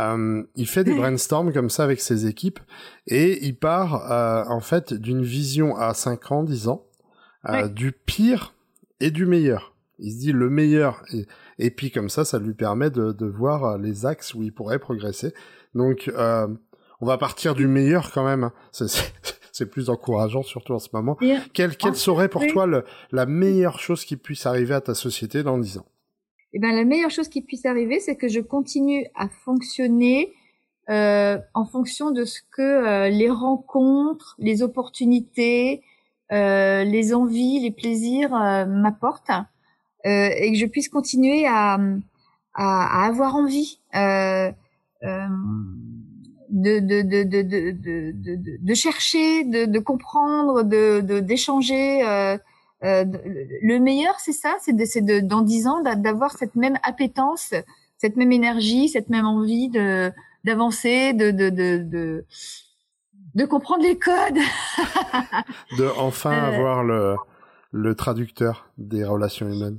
Euh, 0.00 0.42
il 0.54 0.66
fait 0.66 0.84
des 0.84 0.94
brainstorms 0.94 1.52
comme 1.52 1.68
ça 1.68 1.84
avec 1.84 2.00
ses 2.00 2.26
équipes 2.26 2.60
et 3.06 3.44
il 3.44 3.58
part 3.58 4.10
euh, 4.10 4.42
en 4.48 4.60
fait 4.60 4.94
d'une 4.94 5.22
vision 5.22 5.76
à 5.76 5.92
5 5.92 6.32
ans, 6.32 6.42
10 6.44 6.68
ans, 6.68 6.86
euh, 7.48 7.68
du 7.68 7.92
pire 7.92 8.54
et 9.00 9.10
du 9.10 9.26
meilleur. 9.26 9.74
Il 9.98 10.12
se 10.12 10.18
dit 10.18 10.32
le 10.32 10.48
meilleur 10.48 11.02
et, 11.12 11.26
et 11.58 11.70
puis 11.70 11.90
comme 11.90 12.08
ça, 12.08 12.24
ça 12.24 12.38
lui 12.38 12.54
permet 12.54 12.90
de, 12.90 13.12
de 13.12 13.26
voir 13.26 13.76
les 13.76 14.06
axes 14.06 14.32
où 14.32 14.42
il 14.42 14.54
pourrait 14.54 14.78
progresser. 14.78 15.34
Donc 15.74 16.08
euh, 16.08 16.48
on 17.00 17.06
va 17.06 17.18
partir 17.18 17.54
du 17.54 17.66
meilleur 17.66 18.12
quand 18.12 18.24
même. 18.24 18.44
Hein. 18.44 18.52
c'est 18.72 19.12
plus 19.70 19.90
encourageant, 19.90 20.42
surtout 20.42 20.72
en 20.72 20.78
ce 20.78 20.88
moment. 20.92 21.16
quelle, 21.52 21.76
quelle 21.76 21.94
serait 21.96 22.28
pour 22.28 22.46
toi 22.46 22.66
le, 22.66 22.84
la 23.10 23.26
meilleure 23.26 23.78
chose 23.78 24.04
qui 24.04 24.16
puisse 24.16 24.46
arriver 24.46 24.74
à 24.74 24.80
ta 24.80 24.94
société 24.94 25.42
dans 25.42 25.58
10 25.58 25.78
ans? 25.78 25.86
Eh 26.54 26.58
ben, 26.58 26.74
la 26.74 26.84
meilleure 26.84 27.10
chose 27.10 27.28
qui 27.28 27.42
puisse 27.42 27.64
arriver, 27.64 28.00
c'est 28.00 28.16
que 28.16 28.28
je 28.28 28.40
continue 28.40 29.06
à 29.14 29.28
fonctionner 29.28 30.32
euh, 30.90 31.38
en 31.54 31.64
fonction 31.64 32.10
de 32.10 32.24
ce 32.24 32.40
que 32.50 32.62
euh, 32.62 33.08
les 33.08 33.30
rencontres, 33.30 34.34
les 34.38 34.62
opportunités, 34.62 35.82
euh, 36.32 36.84
les 36.84 37.14
envies, 37.14 37.60
les 37.60 37.70
plaisirs 37.70 38.34
euh, 38.34 38.66
m'apportent, 38.66 39.30
euh, 39.30 40.30
et 40.36 40.52
que 40.52 40.58
je 40.58 40.66
puisse 40.66 40.88
continuer 40.88 41.46
à, 41.46 41.74
à, 42.54 43.04
à 43.04 43.06
avoir 43.06 43.36
envie. 43.36 43.78
Euh, 43.94 44.50
de, 46.52 46.78
de, 46.80 47.00
de, 47.02 47.22
de, 47.24 47.42
de, 47.42 48.12
de, 48.12 48.58
de 48.60 48.74
chercher, 48.74 49.44
de, 49.44 49.64
de 49.64 49.78
comprendre, 49.78 50.62
de, 50.62 51.00
d'échanger. 51.20 52.06
Euh, 52.06 52.36
euh, 52.84 53.04
le 53.62 53.78
meilleur, 53.78 54.20
c'est 54.20 54.32
ça, 54.32 54.54
c'est 54.60 54.74
de, 54.74 54.84
c'est 54.84 55.00
de, 55.00 55.20
dans 55.20 55.40
dix 55.40 55.66
ans 55.66 55.82
d'avoir 55.82 56.32
cette 56.36 56.54
même 56.54 56.78
appétence, 56.82 57.54
cette 57.96 58.16
même 58.16 58.32
énergie, 58.32 58.88
cette 58.88 59.08
même 59.08 59.26
envie 59.26 59.68
de 59.68 60.12
d'avancer, 60.44 61.12
de, 61.12 61.30
de, 61.30 61.50
de, 61.50 61.78
de, 61.78 62.24
de 63.36 63.44
comprendre 63.44 63.84
les 63.84 63.96
codes. 63.96 64.38
de 65.78 65.88
enfin 65.96 66.32
euh. 66.32 66.54
avoir 66.54 66.82
le, 66.82 67.16
le 67.70 67.94
traducteur 67.94 68.68
des 68.76 69.04
relations 69.04 69.48
humaines. 69.48 69.78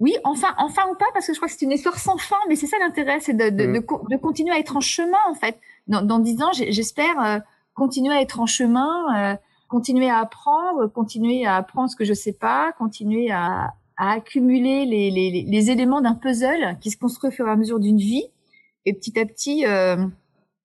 Oui, 0.00 0.16
enfin, 0.24 0.48
enfin 0.58 0.82
ou 0.90 0.96
pas, 0.96 1.06
parce 1.14 1.28
que 1.28 1.32
je 1.32 1.38
crois 1.38 1.46
que 1.46 1.54
c'est 1.56 1.64
une 1.64 1.70
histoire 1.70 1.96
sans 1.96 2.18
fin, 2.18 2.36
mais 2.48 2.56
c'est 2.56 2.66
ça 2.66 2.76
l'intérêt, 2.80 3.20
c'est 3.20 3.34
de, 3.34 3.50
de, 3.50 3.66
mm. 3.68 3.84
de, 4.10 4.16
continuer 4.16 4.52
à 4.52 4.58
être 4.58 4.76
en 4.76 4.80
chemin, 4.80 5.18
en 5.30 5.34
fait. 5.34 5.60
Dans, 5.86 6.02
dans 6.02 6.18
dix 6.18 6.42
ans, 6.42 6.52
j'espère 6.52 7.20
euh, 7.20 7.38
continuer 7.74 8.14
à 8.14 8.20
être 8.20 8.40
en 8.40 8.46
chemin, 8.46 9.32
euh, 9.32 9.36
continuer 9.68 10.08
à 10.08 10.18
apprendre, 10.18 10.86
continuer 10.86 11.44
à 11.46 11.56
apprendre 11.56 11.90
ce 11.90 11.96
que 11.96 12.04
je 12.04 12.14
sais 12.14 12.32
pas, 12.32 12.72
continuer 12.72 13.30
à, 13.30 13.74
à 13.96 14.12
accumuler 14.12 14.86
les, 14.86 15.10
les, 15.10 15.42
les 15.42 15.70
éléments 15.70 16.00
d'un 16.00 16.14
puzzle 16.14 16.78
qui 16.80 16.90
se 16.90 16.96
construit 16.96 17.28
au 17.28 17.32
fur 17.32 17.48
et 17.48 17.50
à 17.50 17.56
mesure 17.56 17.80
d'une 17.80 17.98
vie, 17.98 18.24
et 18.84 18.92
petit 18.92 19.18
à 19.18 19.26
petit 19.26 19.66
euh, 19.66 20.06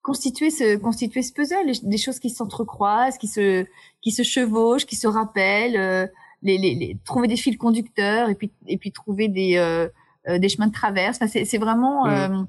constituer 0.02 0.50
ce 0.50 0.76
constituer 0.76 1.22
ce 1.22 1.32
puzzle, 1.32 1.72
des 1.82 1.98
choses 1.98 2.18
qui 2.18 2.30
s'entrecroisent, 2.30 3.18
qui 3.18 3.28
se 3.28 3.66
qui 4.02 4.12
se 4.12 4.22
chevauchent, 4.22 4.86
qui 4.86 4.96
se 4.96 5.07
rappellent 5.07 6.11
les, 6.42 6.59
les, 6.59 6.98
trouver 7.04 7.28
des 7.28 7.36
fils 7.36 7.57
conducteurs 7.57 8.28
et 8.28 8.34
puis 8.34 8.52
et 8.66 8.76
puis 8.76 8.92
trouver 8.92 9.28
des 9.28 9.57
euh, 9.57 9.88
euh 10.28 10.38
des 10.38 10.48
chemins 10.48 10.68
de 10.68 10.72
traverse. 10.72 11.18
Enfin, 11.20 11.44
c'est 11.44 11.59
vraiment 11.59 12.07
mm. 12.07 12.46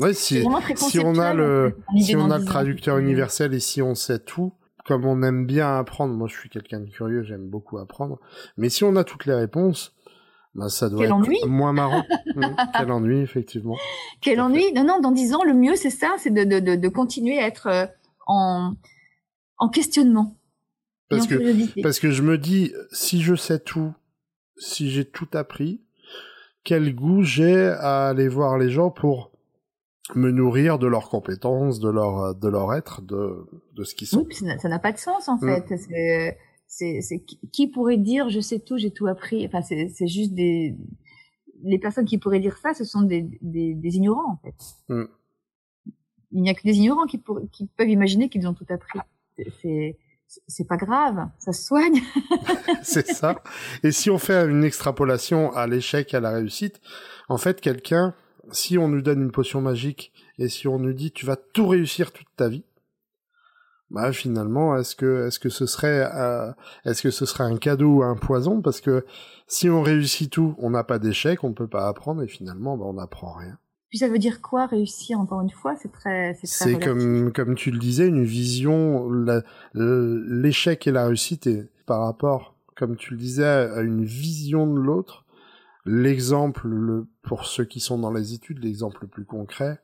Euh, 0.00 0.12
si, 0.12 0.44
si 0.76 0.98
on 1.00 1.18
a 1.18 1.34
le 1.34 1.76
si 1.98 2.16
on 2.16 2.30
a 2.30 2.38
le 2.38 2.44
traducteur 2.44 2.98
universel 2.98 3.54
et 3.54 3.60
si 3.60 3.82
on 3.82 3.94
sait 3.94 4.18
tout, 4.18 4.52
comme 4.86 5.04
on 5.04 5.22
aime 5.22 5.46
bien 5.46 5.76
apprendre, 5.78 6.14
moi 6.14 6.28
je 6.28 6.36
suis 6.36 6.48
quelqu'un 6.48 6.80
de 6.80 6.88
curieux, 6.90 7.22
j'aime 7.22 7.48
beaucoup 7.48 7.78
apprendre, 7.78 8.20
mais 8.56 8.68
si 8.68 8.84
on 8.84 8.96
a 8.96 9.04
toutes 9.04 9.26
les 9.26 9.34
réponses, 9.34 9.94
bah, 10.54 10.68
ça 10.68 10.88
doit 10.88 11.04
être 11.04 11.46
moins 11.46 11.72
marrant. 11.72 12.04
Mm. 12.34 12.54
quel 12.76 12.92
ennui, 12.92 13.20
effectivement. 13.20 13.76
Quel 14.20 14.40
ennui. 14.40 14.72
Non, 14.74 14.84
non, 14.84 15.00
dans 15.00 15.10
dix 15.10 15.34
ans, 15.34 15.42
le 15.42 15.54
mieux, 15.54 15.74
c'est 15.74 15.90
ça, 15.90 16.14
c'est 16.18 16.30
de, 16.30 16.44
de, 16.44 16.60
de, 16.60 16.76
de, 16.76 16.88
continuer 16.88 17.40
à 17.40 17.46
être 17.46 17.66
euh, 17.66 17.86
en, 18.26 18.74
en 19.56 19.68
questionnement. 19.68 20.36
Parce 21.08 21.26
que, 21.26 21.82
parce 21.82 21.98
que 21.98 22.10
je 22.10 22.22
me 22.22 22.38
dis, 22.38 22.72
si 22.92 23.22
je 23.22 23.34
sais 23.34 23.58
tout, 23.58 23.92
si 24.56 24.90
j'ai 24.90 25.04
tout 25.04 25.26
appris, 25.32 25.80
quel 26.64 26.94
goût 26.94 27.22
j'ai 27.22 27.66
à 27.66 28.08
aller 28.08 28.28
voir 28.28 28.58
les 28.58 28.70
gens 28.70 28.90
pour 28.90 29.32
me 30.14 30.30
nourrir 30.30 30.78
de 30.78 30.86
leurs 30.86 31.08
compétences, 31.08 31.80
de 31.80 31.88
leur, 31.88 32.34
de 32.34 32.48
leur 32.48 32.74
être, 32.74 33.02
de, 33.02 33.46
de 33.74 33.84
ce 33.84 33.94
qu'ils 33.94 34.06
sont. 34.06 34.26
Oui, 34.28 34.34
ça 34.34 34.68
n'a 34.68 34.78
pas 34.78 34.92
de 34.92 34.98
sens, 34.98 35.28
en 35.28 35.36
mm. 35.36 35.40
fait. 35.40 35.76
C'est, 36.70 37.00
c'est, 37.00 37.24
qui 37.52 37.66
pourrait 37.68 37.96
dire 37.96 38.28
je 38.28 38.40
sais 38.40 38.58
tout, 38.58 38.76
j'ai 38.76 38.90
tout 38.90 39.06
appris. 39.06 39.46
Enfin, 39.46 39.62
c'est, 39.62 39.88
c'est 39.88 40.06
juste 40.06 40.34
des, 40.34 40.76
les 41.62 41.78
personnes 41.78 42.04
qui 42.04 42.18
pourraient 42.18 42.40
dire 42.40 42.56
ça, 42.58 42.74
ce 42.74 42.84
sont 42.84 43.02
des, 43.02 43.22
des, 43.40 43.74
des 43.74 43.96
ignorants, 43.96 44.32
en 44.32 44.36
fait. 44.36 44.54
Mm. 44.88 45.04
Il 46.32 46.42
n'y 46.42 46.50
a 46.50 46.54
que 46.54 46.62
des 46.62 46.76
ignorants 46.76 47.06
qui, 47.06 47.18
pour, 47.18 47.40
qui 47.50 47.66
peuvent 47.66 47.88
imaginer 47.88 48.28
qu'ils 48.28 48.46
ont 48.46 48.54
tout 48.54 48.66
appris. 48.68 48.98
C'est, 49.62 49.96
c'est 50.46 50.66
pas 50.66 50.76
grave, 50.76 51.28
ça 51.38 51.52
se 51.52 51.64
soigne. 51.64 52.02
c'est 52.82 53.06
ça. 53.06 53.42
Et 53.82 53.92
si 53.92 54.10
on 54.10 54.18
fait 54.18 54.46
une 54.46 54.62
extrapolation 54.62 55.52
à 55.52 55.66
l'échec 55.66 56.12
et 56.12 56.18
à 56.18 56.20
la 56.20 56.30
réussite, 56.30 56.80
en 57.28 57.38
fait, 57.38 57.60
quelqu'un, 57.60 58.14
si 58.52 58.78
on 58.78 58.88
nous 58.88 59.02
donne 59.02 59.22
une 59.22 59.32
potion 59.32 59.60
magique 59.60 60.12
et 60.38 60.48
si 60.48 60.68
on 60.68 60.78
nous 60.78 60.92
dit 60.92 61.12
tu 61.12 61.26
vas 61.26 61.36
tout 61.36 61.68
réussir 61.68 62.12
toute 62.12 62.28
ta 62.36 62.48
vie, 62.48 62.64
bah 63.90 64.12
finalement, 64.12 64.76
est-ce 64.76 64.94
que 64.94 65.26
est-ce 65.26 65.38
que 65.38 65.48
ce 65.48 65.66
serait 65.66 66.10
euh, 66.14 66.52
est-ce 66.84 67.02
que 67.02 67.10
ce 67.10 67.24
serait 67.24 67.44
un 67.44 67.56
cadeau 67.56 67.96
ou 67.96 68.02
un 68.02 68.16
poison? 68.16 68.60
Parce 68.60 68.80
que 68.80 69.06
si 69.46 69.70
on 69.70 69.82
réussit 69.82 70.30
tout, 70.30 70.54
on 70.58 70.70
n'a 70.70 70.84
pas 70.84 70.98
d'échec, 70.98 71.42
on 71.42 71.54
peut 71.54 71.68
pas 71.68 71.88
apprendre 71.88 72.22
et 72.22 72.28
finalement, 72.28 72.76
bah, 72.76 72.84
on 72.86 72.94
n'apprend 72.94 73.32
rien. 73.32 73.58
Puis 73.88 73.98
ça 73.98 74.08
veut 74.08 74.18
dire 74.18 74.42
quoi 74.42 74.66
réussir 74.66 75.18
encore 75.18 75.40
une 75.40 75.50
fois? 75.50 75.74
C'est 75.76 75.90
très, 75.90 76.34
c'est 76.34 76.46
très. 76.46 76.72
C'est 76.72 76.78
comme 76.78 77.32
comme 77.32 77.54
tu 77.54 77.70
le 77.70 77.78
disais, 77.78 78.06
une 78.06 78.24
vision. 78.24 79.08
L'échec 79.74 80.86
et 80.86 80.92
la 80.92 81.06
réussite 81.06 81.46
est 81.46 81.70
par 81.86 82.02
rapport, 82.02 82.54
comme 82.76 82.96
tu 82.96 83.12
le 83.12 83.18
disais, 83.18 83.46
à 83.46 83.80
une 83.80 84.04
vision 84.04 84.66
de 84.66 84.78
l'autre. 84.78 85.24
L'exemple, 85.90 86.68
pour 87.22 87.46
ceux 87.46 87.64
qui 87.64 87.80
sont 87.80 87.98
dans 87.98 88.12
les 88.12 88.34
études, 88.34 88.62
l'exemple 88.62 88.98
le 89.00 89.08
plus 89.08 89.24
concret, 89.24 89.78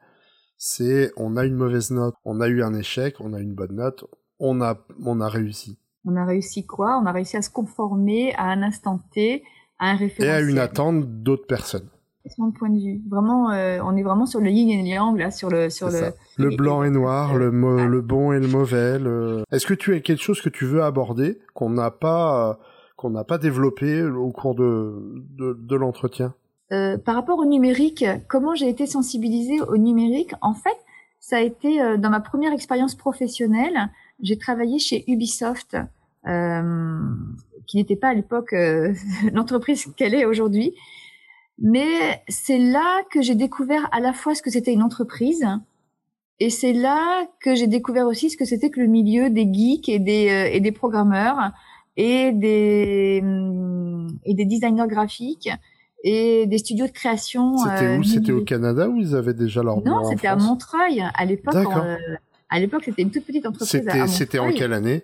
c'est 0.59 1.11
on 1.17 1.39
a 1.39 1.47
une 1.47 1.55
mauvaise 1.55 1.91
note, 1.93 2.15
on 2.27 2.43
a 2.43 2.49
eu 2.49 2.63
un 2.63 2.75
échec, 2.75 3.17
on 3.21 3.33
a 3.33 3.41
une 3.41 3.55
bonne 3.55 3.77
note, 3.77 4.05
on 4.39 4.61
a 4.61 4.77
on 5.03 5.23
a 5.23 5.29
réussi. 5.29 5.79
On 6.05 6.17
a 6.17 6.27
réussi 6.27 6.67
quoi? 6.67 7.01
On 7.03 7.07
a 7.07 7.13
réussi 7.13 7.39
à 7.39 7.43
se 7.43 7.49
conformer 7.49 8.35
à 8.35 8.45
un 8.45 8.63
instant 8.63 9.01
T, 9.15 9.45
à 9.79 9.93
un 9.93 9.97
référentiel. 9.97 10.29
Et 10.29 10.31
à 10.31 10.41
une 10.43 10.59
attente 10.59 11.23
d'autres 11.23 11.47
personnes. 11.47 11.89
C'est 12.27 12.39
mon 12.39 12.53
point 12.53 12.69
de 12.69 12.79
vue. 12.79 13.03
Vraiment, 13.09 13.51
euh, 13.51 13.81
on 13.83 13.97
est 13.97 14.03
vraiment 14.03 14.27
sur 14.27 14.41
le 14.41 14.51
yin 14.51 14.69
et 14.69 14.83
le 14.83 14.89
yang 14.89 15.19
là, 15.19 15.31
sur 15.31 15.49
le 15.49 15.71
sur 15.71 15.89
le. 15.89 16.13
Le 16.37 16.55
blanc 16.55 16.83
et 16.83 16.91
noir, 16.91 17.35
le 17.35 17.49
le 17.49 18.01
bon 18.03 18.33
et 18.33 18.41
le 18.41 18.49
mauvais. 18.49 19.01
Est-ce 19.53 19.67
que 19.67 19.75
tu 19.75 19.95
as 19.95 20.01
quelque 20.01 20.23
chose 20.23 20.43
que 20.43 20.51
tu 20.51 20.67
veux 20.67 20.83
aborder 20.83 21.39
qu'on 21.55 21.71
n'a 21.71 21.91
pas 21.91 22.59
qu'on 22.97 23.11
n'a 23.11 23.25
pas 23.25 23.39
développé 23.39 24.03
au 24.03 24.31
cours 24.31 24.55
de 24.55 25.25
de, 25.31 25.57
de 25.59 25.77
l'entretien 25.77 26.35
euh, 26.73 26.99
Par 26.99 27.15
rapport 27.15 27.39
au 27.39 27.45
numérique, 27.45 28.05
comment 28.29 28.55
j'ai 28.55 28.69
été 28.69 28.87
sensibilisée 28.87 29.61
au 29.61 29.77
numérique? 29.77 30.33
En 30.41 30.55
fait, 30.55 30.77
ça 31.21 31.37
a 31.37 31.41
été 31.41 31.81
euh, 31.81 31.97
dans 31.97 32.11
ma 32.11 32.21
première 32.21 32.53
expérience 32.53 32.95
professionnelle. 32.95 33.91
J'ai 34.23 34.39
travaillé 34.39 34.79
chez 34.79 35.05
Ubisoft, 35.11 35.77
euh, 36.27 37.01
qui 37.67 37.77
n'était 37.77 37.97
pas 37.97 38.09
à 38.09 38.15
l'époque 38.15 38.53
euh, 38.53 38.93
l'entreprise 39.33 39.87
qu'elle 39.97 40.15
est 40.15 40.25
aujourd'hui. 40.25 40.75
Mais 41.59 42.23
c'est 42.29 42.59
là 42.59 43.03
que 43.11 43.23
j'ai 43.23 43.35
découvert 43.35 43.89
à 43.93 44.01
la 44.01 44.13
fois 44.13 44.35
ce 44.35 44.43
que 44.43 44.51
c'était 44.51 44.73
une 44.73 44.83
entreprise, 44.83 45.47
et 46.41 46.51
c'est 46.51 46.73
là 46.73 47.27
que 47.41 47.55
j'ai 47.55 47.69
découvert 47.69 48.07
aussi 48.07 48.29
ce 48.29 48.37
que 48.37 48.45
c'était 48.45 48.71
que 48.71 48.81
le 48.81 48.89
milieu 48.89 49.31
des 49.31 49.49
geeks 49.53 49.89
et 49.89 49.99
des, 49.99 50.29
euh, 50.31 50.51
et 50.53 50.61
des 50.61 50.73
programmeurs 50.73 51.53
et 51.97 52.33
des, 52.33 53.23
et 54.25 54.35
des 54.35 54.45
designers 54.45 54.89
graphiques 54.89 55.51
et 56.03 56.47
des 56.47 56.59
studios 56.59 56.87
de 56.87 56.93
création. 56.93 57.57
C'était 57.57 57.97
où? 57.97 58.03
C'était 58.03 58.33
au 58.33 58.43
Canada 58.43 58.89
où 58.89 59.01
ils 59.01 59.15
avaient 59.15 59.35
déjà 59.35 59.63
leur 59.63 59.83
Non, 59.83 60.05
c'était 60.11 60.29
à 60.29 60.37
Montreuil. 60.37 61.03
À 61.15 61.25
l'époque, 61.25 61.57
à 62.51 62.61
l'époque, 62.61 62.83
c'était 62.85 63.03
une 63.03 63.11
toute 63.11 63.25
petite 63.25 63.47
entreprise. 63.47 63.83
C'était 64.09 64.39
en 64.39 64.53
quelle 64.53 64.73
année? 64.73 65.03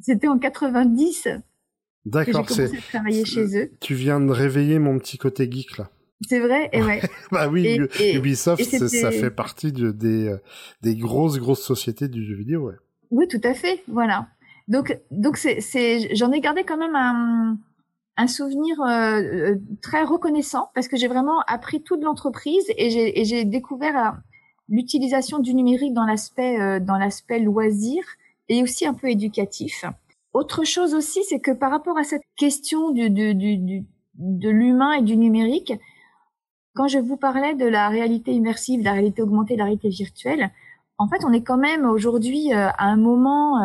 C'était 0.00 0.28
en 0.28 0.38
90. 0.38 1.28
D'accord, 2.04 2.48
c'est. 2.50 2.70
travailler 2.88 3.24
chez 3.24 3.58
eux. 3.58 3.70
Tu 3.80 3.94
viens 3.94 4.20
de 4.20 4.30
réveiller 4.30 4.78
mon 4.78 4.98
petit 4.98 5.16
côté 5.16 5.50
geek 5.50 5.78
là. 5.78 5.90
C'est 6.28 6.40
vrai, 6.40 6.70
et 6.72 6.82
ouais. 6.82 7.02
bah 7.32 7.48
oui, 7.48 7.78
Ubisoft, 8.14 8.62
ça 8.62 9.10
fait 9.10 9.30
partie 9.30 9.72
de, 9.72 9.90
des, 9.90 10.28
euh, 10.28 10.38
des 10.80 10.96
grosses, 10.96 11.38
grosses 11.38 11.62
sociétés 11.62 12.08
du 12.08 12.24
jeu 12.24 12.34
vidéo, 12.34 12.68
ouais. 12.68 12.74
Oui, 13.10 13.26
tout 13.28 13.40
à 13.44 13.52
fait, 13.52 13.82
voilà. 13.88 14.28
Donc, 14.68 14.98
donc 15.10 15.36
c'est, 15.36 16.14
j'en 16.14 16.32
ai 16.32 16.40
gardé 16.40 16.64
quand 16.64 16.78
même 16.78 16.96
un, 16.96 17.58
un 18.16 18.26
souvenir 18.26 18.80
euh, 18.80 19.20
euh, 19.20 19.56
très 19.82 20.04
reconnaissant 20.04 20.70
parce 20.74 20.88
que 20.88 20.96
j'ai 20.96 21.08
vraiment 21.08 21.40
appris 21.46 21.82
toute 21.82 22.02
l'entreprise 22.02 22.64
et 22.76 23.24
j'ai, 23.24 23.44
découvert 23.44 24.18
l'utilisation 24.68 25.38
du 25.38 25.54
numérique 25.54 25.92
dans 25.92 26.06
l'aspect 26.06 26.60
euh, 26.60 26.80
dans 26.80 26.96
l'aspect 26.96 27.40
loisir 27.40 28.02
et 28.48 28.62
aussi 28.62 28.86
un 28.86 28.94
peu 28.94 29.08
éducatif. 29.10 29.84
Autre 30.32 30.64
chose 30.64 30.94
aussi, 30.94 31.22
c'est 31.24 31.40
que 31.40 31.50
par 31.50 31.70
rapport 31.70 31.98
à 31.98 32.04
cette 32.04 32.24
question 32.36 32.90
du, 32.90 33.10
du, 33.10 33.34
du, 33.34 33.84
de 34.14 34.48
l'humain 34.48 34.92
et 34.92 35.02
du 35.02 35.16
numérique, 35.16 35.72
quand 36.74 36.88
je 36.88 36.98
vous 36.98 37.16
parlais 37.16 37.54
de 37.54 37.66
la 37.66 37.88
réalité 37.88 38.32
immersive, 38.32 38.80
de 38.80 38.84
la 38.84 38.92
réalité 38.92 39.22
augmentée, 39.22 39.54
de 39.54 39.58
la 39.58 39.64
réalité 39.64 39.88
virtuelle, 39.88 40.50
en 40.98 41.08
fait, 41.08 41.24
on 41.24 41.32
est 41.32 41.42
quand 41.42 41.56
même 41.56 41.84
aujourd'hui 41.84 42.52
euh, 42.52 42.68
à 42.68 42.86
un 42.86 42.96
moment 42.96 43.64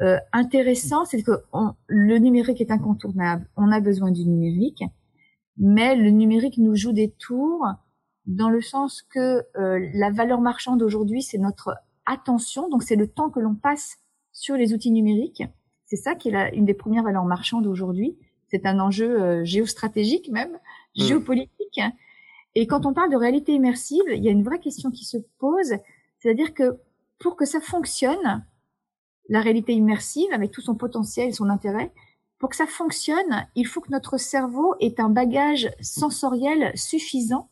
euh, 0.00 0.18
intéressant, 0.32 1.04
c'est 1.04 1.22
que 1.22 1.42
le 1.88 2.18
numérique 2.18 2.60
est 2.60 2.70
incontournable. 2.70 3.48
On 3.56 3.72
a 3.72 3.80
besoin 3.80 4.12
du 4.12 4.24
numérique, 4.24 4.84
mais 5.56 5.96
le 5.96 6.10
numérique 6.10 6.58
nous 6.58 6.76
joue 6.76 6.92
des 6.92 7.10
tours 7.10 7.66
dans 8.26 8.50
le 8.50 8.60
sens 8.60 9.02
que 9.02 9.44
euh, 9.56 9.88
la 9.94 10.10
valeur 10.10 10.40
marchande 10.40 10.82
aujourd'hui, 10.82 11.22
c'est 11.22 11.38
notre 11.38 11.74
attention, 12.06 12.68
donc 12.68 12.82
c'est 12.82 12.96
le 12.96 13.08
temps 13.08 13.30
que 13.30 13.40
l'on 13.40 13.54
passe 13.54 13.96
sur 14.32 14.54
les 14.56 14.72
outils 14.72 14.92
numériques. 14.92 15.42
C'est 15.86 15.96
ça 15.96 16.14
qui 16.14 16.28
est 16.28 16.32
la, 16.32 16.54
une 16.54 16.64
des 16.64 16.74
premières 16.74 17.02
valeurs 17.02 17.24
marchandes 17.24 17.66
aujourd'hui. 17.66 18.16
C'est 18.50 18.66
un 18.66 18.78
enjeu 18.78 19.20
euh, 19.20 19.44
géostratégique 19.44 20.30
même, 20.30 20.52
mmh. 20.96 21.02
géopolitique. 21.02 21.80
Et 22.54 22.66
quand 22.66 22.86
on 22.86 22.92
parle 22.92 23.10
de 23.10 23.16
réalité 23.16 23.52
immersive, 23.52 24.04
il 24.14 24.22
y 24.22 24.28
a 24.28 24.32
une 24.32 24.44
vraie 24.44 24.60
question 24.60 24.90
qui 24.90 25.04
se 25.04 25.16
pose, 25.38 25.74
c'est-à-dire 26.18 26.54
que 26.54 26.78
pour 27.18 27.36
que 27.36 27.44
ça 27.44 27.60
fonctionne, 27.60 28.44
la 29.28 29.40
réalité 29.40 29.74
immersive, 29.74 30.32
avec 30.32 30.50
tout 30.50 30.60
son 30.60 30.74
potentiel 30.74 31.28
et 31.28 31.32
son 31.32 31.50
intérêt, 31.50 31.92
pour 32.38 32.50
que 32.50 32.56
ça 32.56 32.66
fonctionne, 32.66 33.46
il 33.54 33.66
faut 33.66 33.80
que 33.80 33.90
notre 33.90 34.16
cerveau 34.16 34.74
ait 34.80 35.00
un 35.00 35.10
bagage 35.10 35.70
sensoriel 35.80 36.72
suffisant 36.76 37.48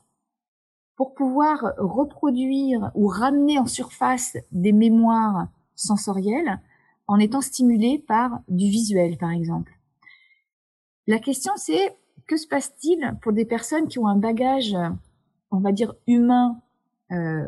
pour 0.94 1.14
pouvoir 1.14 1.74
reproduire 1.76 2.90
ou 2.94 3.06
ramener 3.08 3.58
en 3.58 3.66
surface 3.66 4.36
des 4.52 4.72
mémoires 4.72 5.48
sensorielles 5.74 6.60
en 7.08 7.18
étant 7.18 7.40
stimulé 7.40 7.98
par 7.98 8.40
du 8.48 8.66
visuel, 8.66 9.18
par 9.18 9.30
exemple. 9.30 9.72
La 11.06 11.18
question, 11.18 11.52
c'est 11.56 11.96
que 12.26 12.36
se 12.36 12.48
passe-t-il 12.48 13.16
pour 13.22 13.32
des 13.32 13.44
personnes 13.44 13.88
qui 13.88 13.98
ont 13.98 14.08
un 14.08 14.16
bagage, 14.16 14.74
on 15.50 15.60
va 15.60 15.72
dire, 15.72 15.94
humain 16.06 16.60
euh, 17.12 17.46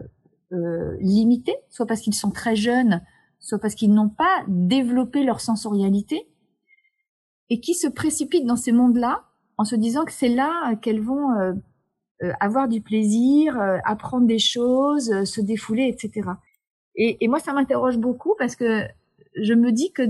euh, 0.53 0.97
limité, 1.01 1.57
soit 1.69 1.87
parce 1.87 2.01
qu'ils 2.01 2.15
sont 2.15 2.31
très 2.31 2.55
jeunes, 2.55 3.03
soit 3.41 3.59
parce 3.59 3.75
qu'ils 3.75 3.93
n'ont 3.93 4.09
pas 4.09 4.45
développé 4.49 5.25
leur 5.25 5.41
sensorialité, 5.41 6.29
et 7.51 7.61
qui 7.61 7.75
se 7.75 7.89
précipitent 7.89 8.47
dans 8.47 8.57
ces 8.57 8.73
mondes-là 8.73 9.25
en 9.57 9.65
se 9.65 9.75
disant 9.75 10.05
que 10.05 10.13
c'est 10.13 10.29
là 10.29 10.75
qu'elles 10.77 11.01
vont 11.01 11.33
euh, 11.33 11.53
euh, 12.23 12.33
avoir 12.41 12.69
du 12.69 12.81
plaisir, 12.81 13.61
euh, 13.61 13.79
apprendre 13.85 14.27
des 14.27 14.39
choses, 14.41 15.11
euh, 15.11 15.25
se 15.25 15.41
défouler, 15.41 15.87
etc. 15.87 16.31
Et, 16.97 17.17
et 17.25 17.29
moi, 17.29 17.39
ça 17.39 17.53
m'interroge 17.53 17.99
beaucoup 17.99 18.35
parce 18.39 18.57
que 18.57 18.83
je 19.41 19.55
me 19.55 19.71
dis 19.71 19.93
que 19.93 20.03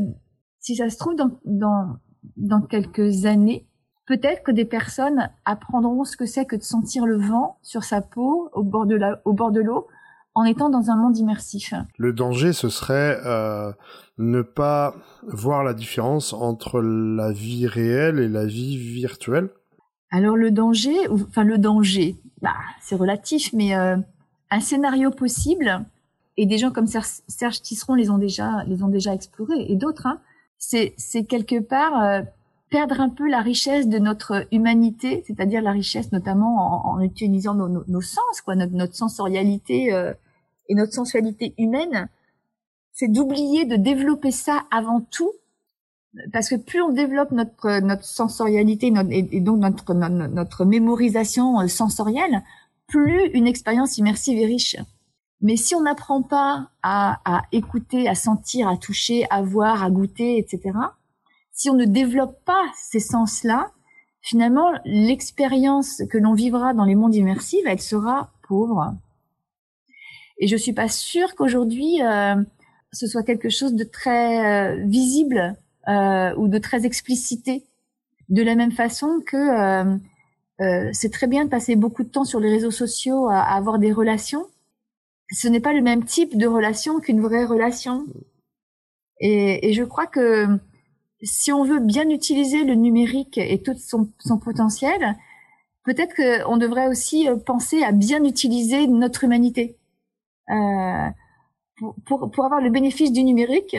si 0.58 0.76
ça 0.76 0.88
se 0.88 0.96
trouve 0.96 1.16
dans, 1.16 1.38
dans, 1.44 1.96
dans 2.36 2.62
quelques 2.62 3.26
années, 3.26 3.68
peut-être 4.06 4.42
que 4.42 4.52
des 4.52 4.64
personnes 4.64 5.30
apprendront 5.44 6.04
ce 6.04 6.16
que 6.16 6.24
c'est 6.24 6.46
que 6.46 6.56
de 6.56 6.62
sentir 6.62 7.04
le 7.04 7.18
vent 7.18 7.58
sur 7.62 7.84
sa 7.84 8.00
peau 8.00 8.48
au 8.54 8.62
bord 8.62 8.86
de 8.86 8.96
la, 8.96 9.20
au 9.26 9.34
bord 9.34 9.52
de 9.52 9.60
l'eau 9.60 9.86
en 10.38 10.44
étant 10.44 10.70
dans 10.70 10.90
un 10.90 10.96
monde 10.96 11.16
immersif. 11.18 11.74
Le 11.96 12.12
danger, 12.12 12.52
ce 12.52 12.68
serait 12.68 13.18
euh, 13.26 13.72
ne 14.18 14.42
pas 14.42 14.94
voir 15.26 15.64
la 15.64 15.74
différence 15.74 16.32
entre 16.32 16.80
la 16.80 17.32
vie 17.32 17.66
réelle 17.66 18.20
et 18.20 18.28
la 18.28 18.46
vie 18.46 18.76
virtuelle. 18.76 19.50
Alors 20.10 20.36
le 20.36 20.52
danger, 20.52 20.96
enfin 21.10 21.42
le 21.42 21.58
danger, 21.58 22.16
bah, 22.40 22.54
c'est 22.80 22.94
relatif, 22.94 23.52
mais 23.52 23.74
euh, 23.74 23.96
un 24.50 24.60
scénario 24.60 25.10
possible, 25.10 25.84
et 26.36 26.46
des 26.46 26.56
gens 26.56 26.70
comme 26.70 26.86
Serge 26.86 27.60
Tisseron 27.60 27.94
les 27.94 28.08
ont 28.08 28.18
déjà, 28.18 28.62
les 28.68 28.82
ont 28.84 28.88
déjà 28.88 29.12
explorés, 29.12 29.66
et 29.68 29.74
d'autres, 29.74 30.06
hein, 30.06 30.20
c'est, 30.56 30.94
quelque 31.28 31.60
part 31.60 32.00
euh, 32.00 32.22
perdre 32.70 33.00
un 33.00 33.08
peu 33.08 33.28
la 33.28 33.40
richesse 33.40 33.88
de 33.88 33.98
notre 33.98 34.46
humanité, 34.52 35.24
c'est-à-dire 35.26 35.62
la 35.62 35.72
richesse 35.72 36.12
notamment 36.12 36.86
en, 36.86 36.94
en 36.94 37.00
utilisant 37.00 37.54
nos, 37.54 37.68
nos, 37.68 37.84
nos, 37.88 38.00
sens, 38.00 38.40
quoi, 38.44 38.54
notre, 38.54 38.72
notre 38.72 38.94
sensorialité 38.94 39.92
euh, 39.92 40.14
et 40.68 40.74
notre 40.74 40.92
sensualité 40.92 41.54
humaine, 41.58 42.08
c'est 42.92 43.08
d'oublier 43.08 43.64
de 43.64 43.76
développer 43.76 44.30
ça 44.30 44.64
avant 44.70 45.00
tout 45.00 45.32
parce 46.32 46.48
que 46.48 46.56
plus 46.56 46.82
on 46.82 46.90
développe 46.90 47.30
notre 47.30 47.80
notre 47.80 48.04
sensorialité 48.04 48.92
et, 49.10 49.40
donc 49.40 49.58
notre, 49.58 49.94
notre, 49.94 50.64
mémorisation 50.64 51.60
euh, 51.60 51.68
sensorielle, 51.68 52.42
plus 52.86 53.30
une 53.34 53.46
expérience 53.46 53.98
immersive 53.98 54.38
est 54.38 54.46
riche. 54.46 54.76
Mais 55.40 55.56
si 55.56 55.74
on 55.74 55.82
n'apprend 55.82 56.22
pas 56.22 56.70
à, 56.82 57.20
à, 57.24 57.42
écouter, 57.52 58.08
à 58.08 58.14
sentir, 58.14 58.68
à 58.68 58.76
toucher, 58.76 59.24
à 59.30 59.42
voir, 59.42 59.84
à 59.84 59.90
goûter, 59.90 60.38
etc., 60.38 60.72
si 61.52 61.70
on 61.70 61.74
ne 61.74 61.84
développe 61.84 62.44
pas 62.44 62.64
ces 62.76 63.00
sens-là, 63.00 63.70
finalement, 64.20 64.72
l'expérience 64.84 66.02
que 66.10 66.18
l'on 66.18 66.34
vivra 66.34 66.74
dans 66.74 66.84
les 66.84 66.94
mondes 66.94 67.14
immersifs, 67.14 67.64
elle 67.66 67.80
sera 67.80 68.30
pauvre. 68.48 68.94
Et 70.38 70.46
je 70.46 70.56
suis 70.56 70.72
pas 70.72 70.88
sûre 70.88 71.34
qu'aujourd'hui, 71.34 72.02
euh, 72.02 72.36
ce 72.92 73.06
soit 73.06 73.22
quelque 73.22 73.50
chose 73.50 73.74
de 73.74 73.84
très 73.84 74.76
euh, 74.76 74.84
visible 74.84 75.56
euh, 75.88 76.34
ou 76.36 76.48
de 76.48 76.58
très 76.58 76.84
explicité. 76.84 77.64
De 78.28 78.42
la 78.42 78.56
même 78.56 78.72
façon 78.72 79.22
que 79.24 79.36
euh, 79.36 79.96
euh, 80.60 80.90
c'est 80.92 81.10
très 81.10 81.26
bien 81.26 81.46
de 81.46 81.50
passer 81.50 81.76
beaucoup 81.76 82.04
de 82.04 82.10
temps 82.10 82.26
sur 82.26 82.40
les 82.40 82.50
réseaux 82.50 82.70
sociaux 82.70 83.26
à, 83.28 83.40
avoir 83.40 83.78
des 83.78 83.90
relations. 83.90 84.46
Ce 85.32 85.48
n'est 85.48 85.60
pas 85.60 85.72
le 85.72 85.80
même 85.80 86.04
type 86.04 86.36
de 86.36 86.46
relation 86.46 87.00
qu'une 87.00 87.22
vraie 87.22 87.46
relation. 87.46 88.04
Et, 89.20 89.70
et, 89.70 89.72
je 89.72 89.82
crois 89.82 90.06
que 90.06 90.46
si 91.22 91.52
on 91.52 91.64
veut 91.64 91.80
bien 91.80 92.10
utiliser 92.10 92.64
le 92.64 92.74
numérique 92.74 93.38
et 93.38 93.62
tout 93.62 93.74
son, 93.78 94.10
son 94.18 94.36
potentiel, 94.36 95.16
peut-être 95.84 96.14
qu'on 96.14 96.58
devrait 96.58 96.88
aussi 96.88 97.28
penser 97.46 97.82
à 97.82 97.92
bien 97.92 98.22
utiliser 98.24 98.86
notre 98.88 99.24
humanité. 99.24 99.77
Euh, 100.50 101.08
pour, 101.76 101.94
pour, 102.06 102.30
pour, 102.30 102.44
avoir 102.44 102.60
le 102.60 102.70
bénéfice 102.70 103.12
du 103.12 103.22
numérique 103.22 103.76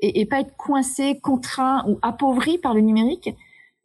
et, 0.00 0.20
et, 0.20 0.26
pas 0.26 0.40
être 0.40 0.56
coincé, 0.56 1.18
contraint 1.20 1.84
ou 1.86 1.98
appauvri 2.02 2.58
par 2.58 2.74
le 2.74 2.80
numérique, 2.80 3.28
eh 3.28 3.36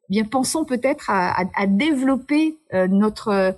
bien 0.10 0.24
pensons 0.24 0.66
peut-être 0.66 1.10
à, 1.10 1.42
à, 1.42 1.46
à, 1.56 1.68
développer 1.68 2.58
euh, 2.74 2.88
notre 2.88 3.30
euh, 3.30 3.52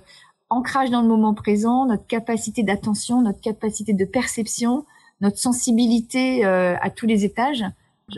ancrage 0.50 0.90
dans 0.90 1.02
le 1.02 1.08
moment 1.08 1.34
présent, 1.34 1.86
notre 1.86 2.06
capacité 2.06 2.62
d'attention, 2.62 3.22
notre 3.22 3.40
capacité 3.40 3.92
de 3.92 4.04
perception, 4.04 4.84
notre 5.20 5.38
sensibilité 5.38 6.44
euh, 6.44 6.76
à 6.80 6.90
tous 6.90 7.06
les 7.06 7.24
étages. 7.24 7.64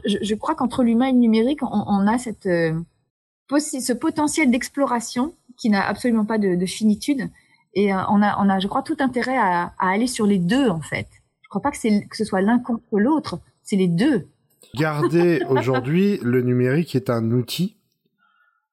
Je, 0.06 0.18
je 0.22 0.34
crois 0.34 0.54
qu'entre 0.54 0.84
l'humain 0.84 1.06
et 1.06 1.12
le 1.12 1.18
numérique, 1.18 1.62
on, 1.62 1.84
on 1.86 2.06
a 2.06 2.18
cette, 2.18 2.44
ce 2.44 3.92
potentiel 3.92 4.50
d'exploration 4.50 5.34
qui 5.56 5.68
n'a 5.68 5.86
absolument 5.86 6.24
pas 6.24 6.38
de, 6.38 6.54
de 6.54 6.66
finitude 6.66 7.28
et 7.74 7.92
euh, 7.92 7.98
on, 8.08 8.22
a, 8.22 8.36
on 8.42 8.48
a, 8.48 8.58
je 8.58 8.68
crois, 8.68 8.82
tout 8.82 8.96
intérêt 9.00 9.36
à, 9.36 9.72
à 9.78 9.90
aller 9.90 10.06
sur 10.06 10.26
les 10.26 10.38
deux, 10.38 10.68
en 10.68 10.80
fait. 10.80 11.08
Je 11.42 11.48
crois 11.48 11.62
pas 11.62 11.70
que, 11.70 11.76
c'est, 11.76 12.06
que 12.06 12.16
ce 12.16 12.24
soit 12.24 12.40
l'un 12.40 12.58
contre 12.58 12.98
l'autre, 12.98 13.40
c'est 13.62 13.76
les 13.76 13.88
deux. 13.88 14.28
Gardez 14.74 15.42
aujourd'hui, 15.48 16.18
le 16.22 16.42
numérique 16.42 16.94
est 16.94 17.10
un 17.10 17.30
outil, 17.32 17.76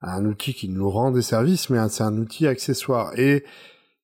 un 0.01 0.25
outil 0.25 0.53
qui 0.53 0.69
nous 0.69 0.89
rend 0.89 1.11
des 1.11 1.21
services, 1.21 1.69
mais 1.69 1.79
c'est 1.89 2.03
un 2.03 2.17
outil 2.17 2.47
accessoire. 2.47 3.17
Et 3.17 3.43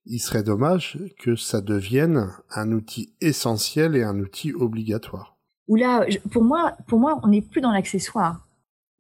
il 0.06 0.20
serait 0.20 0.44
dommage 0.44 1.00
que 1.20 1.36
ça 1.36 1.62
devienne 1.62 2.32
un 2.52 2.72
outil 2.72 3.14
essentiel 3.22 3.96
et 3.96 4.04
un 4.04 4.20
outil 4.20 4.54
obligatoire. 4.54 5.38
Oula, 5.68 6.06
pour 6.32 6.44
moi, 6.44 6.74
pour 6.88 7.00
moi, 7.00 7.20
on 7.24 7.30
n'est 7.30 7.42
plus 7.42 7.62
dans 7.62 7.72
l'accessoire. 7.72 8.46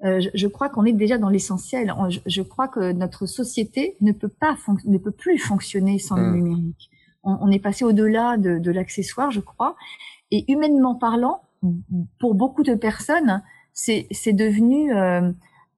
Euh, 0.04 0.22
je, 0.34 0.47
crois 0.47 0.70
qu'on 0.70 0.84
est 0.84 0.93
déjà 0.93 1.18
dans 1.18 1.30
l'essentiel. 1.30 1.93
Je, 2.26 2.41
crois 2.41 2.68
que 2.68 2.91
notre 2.91 3.26
société 3.26 3.95
ne 4.01 4.12
peut 4.12 4.28
pas 4.28 4.58
ne 4.86 4.97
peut 4.97 5.12
plus 5.12 5.38
fonctionner 5.38 5.97
sans 5.97 6.18
le 6.18 6.30
hmm. 6.30 6.36
numérique. 6.36 6.89
On, 7.24 7.49
est 7.51 7.60
passé 7.60 7.86
au-delà 7.86 8.36
de, 8.36 8.72
l'accessoire, 8.72 9.32
je 9.32 9.39
crois. 9.39 9.78
Et 10.30 10.51
humainement 10.51 10.95
parlant, 10.95 11.41
pour 12.20 12.36
beaucoup 12.36 12.64
de 12.64 12.76
personnes, 12.76 13.41
c'est 13.72 14.34
devenu 14.34 14.93
euh, 14.93 15.32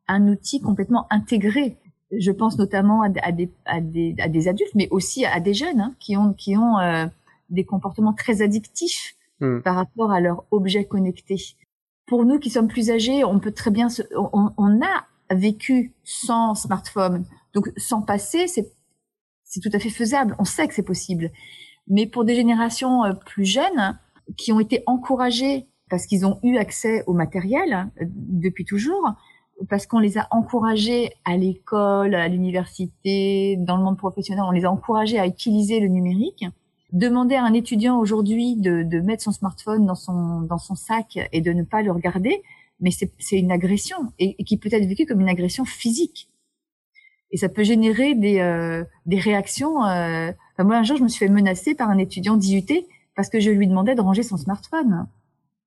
un 0.08 0.28
outil 0.28 0.60
complètement 0.60 1.06
intégré. 1.12 1.78
Je 2.12 2.32
pense 2.32 2.58
notamment 2.58 3.04
à, 3.04 3.10
des, 3.32 3.52
à, 3.66 3.80
des, 3.80 4.16
à 4.18 4.28
des, 4.28 4.48
adultes, 4.48 4.74
mais 4.74 4.88
aussi 4.90 5.24
à 5.24 5.40
des 5.40 5.54
jeunes 5.54 5.82
hein, 5.82 5.94
qui 6.00 6.18
ont, 6.18 6.34
qui 6.34 6.58
ont 6.58 6.80
euh, 6.80 7.06
des 7.52 7.64
comportements 7.64 8.14
très 8.14 8.42
addictifs 8.42 9.16
hmm. 9.40 9.60
par 9.60 9.76
rapport 9.76 10.12
à 10.12 10.20
leur 10.22 10.46
objet 10.50 10.86
connecté 10.86 11.38
pour 12.06 12.26
nous 12.26 12.40
qui 12.40 12.50
sommes 12.50 12.68
plus 12.68 12.92
âgés, 12.92 13.24
on 13.24 13.40
peut 13.40 13.52
très 13.52 13.72
bien, 13.72 13.90
se, 13.90 14.04
on, 14.16 14.52
on, 14.58 14.82
a 14.82 15.06
vécu 15.36 15.94
sans 16.04 16.54
smartphone, 16.54 17.26
donc 17.54 17.72
sans 17.78 18.02
passer, 18.02 18.48
c'est 18.48 18.72
c'est 19.46 19.62
tout 19.62 19.70
à 19.74 19.80
fait 19.80 19.90
faisable. 19.90 20.36
On 20.40 20.44
sait 20.44 20.68
que 20.68 20.74
c'est 20.74 20.84
possible. 20.84 21.32
Mais 21.88 22.08
pour 22.08 22.26
des 22.26 22.36
générations 22.36 23.06
euh, 23.06 23.14
plus 23.14 23.46
jeunes 23.46 23.98
qui 24.38 24.52
ont 24.52 24.60
été 24.60 24.84
encouragées 24.88 25.68
parce 25.90 26.08
qu'ils 26.08 26.26
ont 26.26 26.40
eu 26.44 26.58
accès 26.58 27.04
au 27.06 27.14
matériel 27.14 27.90
euh, 28.02 28.06
depuis 28.10 28.66
toujours, 28.66 29.14
parce 29.70 29.86
qu'on 29.86 30.00
les 30.00 30.18
a 30.18 30.28
encouragés 30.32 31.12
à 31.24 31.38
l'école, 31.38 32.16
à 32.16 32.28
l'université, 32.28 33.56
dans 33.58 33.78
le 33.78 33.84
monde 33.84 33.98
professionnel, 33.98 34.44
on 34.46 34.52
les 34.52 34.66
a 34.66 34.72
encouragés 34.72 35.20
à 35.20 35.28
utiliser 35.28 35.80
le 35.80 35.88
numérique 35.88 36.44
demander 36.92 37.36
à 37.36 37.44
un 37.44 37.54
étudiant 37.54 37.98
aujourd'hui 38.00 38.56
de, 38.56 38.84
de, 38.84 39.00
mettre 39.00 39.24
son 39.24 39.32
smartphone 39.32 39.86
dans 39.86 39.96
son 39.96 40.42
dans 40.42 40.58
son 40.58 40.76
sac 40.76 41.20
et 41.32 41.42
de 41.42 41.52
ne 41.52 41.64
pas 41.64 41.82
le 41.82 41.92
regarder, 41.92 42.42
mais 42.80 42.92
c'est 42.92 43.38
une 43.38 43.52
agression 43.52 43.98
et, 44.20 44.36
qui 44.44 44.58
peut 44.58 44.70
être 44.72 44.86
vécue 44.86 45.06
comme 45.06 45.22
une 45.22 45.30
agression 45.30 45.66
physique. 45.66 46.30
Et 47.32 47.38
ça 47.38 47.50
peut 47.50 47.64
générer 47.64 48.16
des 48.16 48.40
euh, 48.40 48.84
des 49.06 49.20
réactions. 49.20 49.84
Euh... 49.86 50.32
Enfin, 50.54 50.64
moi, 50.64 50.78
un 50.78 50.84
jour, 50.84 50.98
je 50.98 51.04
me 51.04 51.08
suis 51.08 51.20
fait 51.20 51.32
menacer 51.32 51.76
par 51.76 51.90
un 51.90 51.98
étudiant 51.98 52.38
d'IUT 52.38 52.86
parce 53.16 53.30
que 53.30 53.40
je 53.40 53.50
lui 53.50 53.68
demandais 53.68 53.96
de 53.96 54.02
ranger 54.02 54.24
son 54.24 54.38
smartphone. 54.38 55.08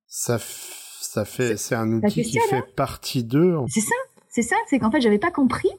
Ça, 0.07 0.39
ça 0.39 1.25
fait, 1.25 1.57
c'est 1.57 1.75
un 1.75 1.91
outil 1.91 2.23
qui 2.23 2.39
fait 2.39 2.57
hein 2.57 2.65
partie 2.75 3.23
d'eux. 3.23 3.57
C'est 3.67 3.81
ça, 3.81 3.95
c'est 4.29 4.41
ça, 4.41 4.55
c'est 4.67 4.79
qu'en 4.79 4.89
fait, 4.89 5.01
j'avais 5.01 5.19
pas 5.19 5.31
compris 5.31 5.69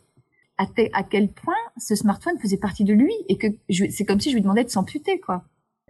à, 0.61 0.67
à, 0.93 1.03
quel 1.03 1.31
point 1.33 1.55
ce 1.79 1.95
smartphone 1.95 2.39
faisait 2.39 2.57
partie 2.57 2.85
de 2.85 2.93
lui 2.93 3.15
et 3.29 3.37
que 3.37 3.47
c'est 3.91 4.05
comme 4.05 4.21
si 4.21 4.31
je 4.31 4.35
lui 4.35 4.43
demandais 4.43 4.65
de 4.65 4.71
s'amputer 4.71 5.21
quoi. 5.21 5.45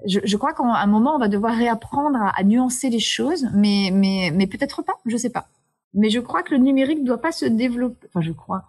Je, 0.07 0.21
je 0.25 0.37
crois 0.37 0.55
qu'à 0.55 0.63
un 0.65 0.87
moment 0.87 1.15
on 1.17 1.19
va 1.19 1.29
devoir 1.29 1.55
réapprendre 1.55 2.17
à, 2.17 2.31
à, 2.31 2.43
nuancer 2.45 2.89
les 2.89 3.01
choses, 3.01 3.49
mais 3.55 3.91
mais 3.93 4.33
mais 4.35 4.47
peut-être 4.47 4.83
pas, 4.83 4.95
je 5.05 5.17
sais 5.17 5.31
pas. 5.31 5.49
Mais 5.93 6.09
je 6.09 6.21
crois 6.21 6.43
que 6.43 6.55
le 6.55 6.61
numérique 6.61 7.05
doit 7.05 7.21
pas 7.21 7.33
se 7.33 7.45
développer. 7.45 8.07
Enfin, 8.09 8.21
je 8.21 8.33
crois. 8.33 8.65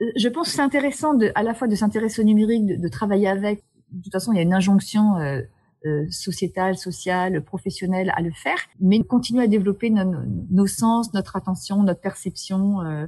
Euh, 0.00 0.06
je 0.16 0.28
pense 0.28 0.48
que 0.48 0.54
c'est 0.54 0.62
intéressant 0.62 1.14
de, 1.14 1.32
à 1.34 1.42
la 1.42 1.52
fois 1.52 1.68
de 1.68 1.74
s'intéresser 1.74 2.22
au 2.22 2.24
numérique, 2.24 2.64
de, 2.64 2.76
de, 2.76 2.88
travailler 2.88 3.28
avec. 3.28 3.64
De 3.90 4.02
toute 4.02 4.12
façon, 4.12 4.32
il 4.32 4.36
y 4.36 4.38
a 4.38 4.42
une 4.42 4.54
injonction 4.54 5.16
euh, 5.18 5.42
euh, 5.86 6.06
sociétale, 6.10 6.78
sociale, 6.78 7.42
professionnelle 7.44 8.12
à 8.16 8.22
le 8.22 8.30
faire, 8.30 8.58
mais 8.80 9.02
continuer 9.02 9.42
à 9.44 9.46
développer 9.48 9.90
nos, 9.90 10.14
nos 10.50 10.66
sens, 10.66 11.12
notre 11.12 11.36
attention, 11.36 11.82
notre 11.82 12.00
perception. 12.00 12.80
Euh, 12.82 13.06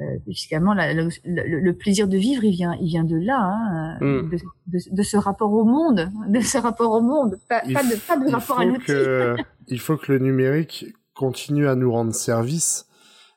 euh, 0.00 0.04
fiscalement, 0.26 0.74
le, 0.74 1.72
plaisir 1.72 2.08
de 2.08 2.16
vivre, 2.16 2.44
il 2.44 2.52
vient, 2.52 2.74
il 2.80 2.88
vient 2.88 3.04
de 3.04 3.16
là, 3.16 3.38
hein, 3.38 3.98
hmm. 4.00 4.30
de, 4.66 5.02
ce 5.02 5.18
rapport 5.18 5.52
au 5.52 5.64
monde, 5.64 6.08
de 6.28 6.40
ce 6.40 6.56
rapport 6.56 6.92
au 6.92 7.02
monde, 7.02 7.38
pas, 7.46 7.60
de, 7.60 8.06
pas 8.06 8.16
de 8.16 8.30
rapport 8.30 8.60
à 8.60 8.64
l'outil. 8.64 8.92
il 9.68 9.78
faut 9.78 9.98
que 9.98 10.12
le 10.12 10.18
numérique 10.18 10.86
continue 11.14 11.68
à 11.68 11.74
nous 11.74 11.92
rendre 11.92 12.14
service, 12.14 12.86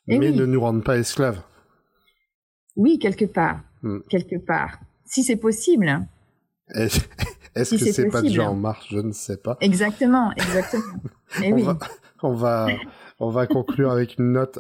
eh 0.08 0.18
mais 0.18 0.32
ne 0.32 0.46
nous 0.46 0.62
rende 0.62 0.84
pas 0.84 0.98
esclaves. 0.98 1.42
Oui, 2.78 3.00
quelque 3.00 3.26
part, 3.26 3.60
hmm. 3.84 4.00
quelque 4.10 4.38
part, 4.38 4.80
si 5.04 5.24
c'est 5.24 5.36
possible. 5.36 6.08
Est-ce 6.70 7.76
que 7.76 7.92
c'est 7.92 8.08
pas 8.08 8.22
déjà 8.22 8.50
en 8.50 8.56
marche? 8.56 8.88
Je 8.92 9.00
ne 9.00 9.12
sais 9.12 9.38
pas. 9.38 9.58
Exactement, 9.60 10.32
exactement. 10.38 10.84
Eh 11.44 11.52
on, 11.52 11.58
va, 11.58 11.78
on 12.22 12.34
va, 12.34 12.68
on 13.20 13.30
va 13.30 13.46
conclure 13.46 13.92
avec 13.92 14.18
une 14.20 14.32
note 14.32 14.60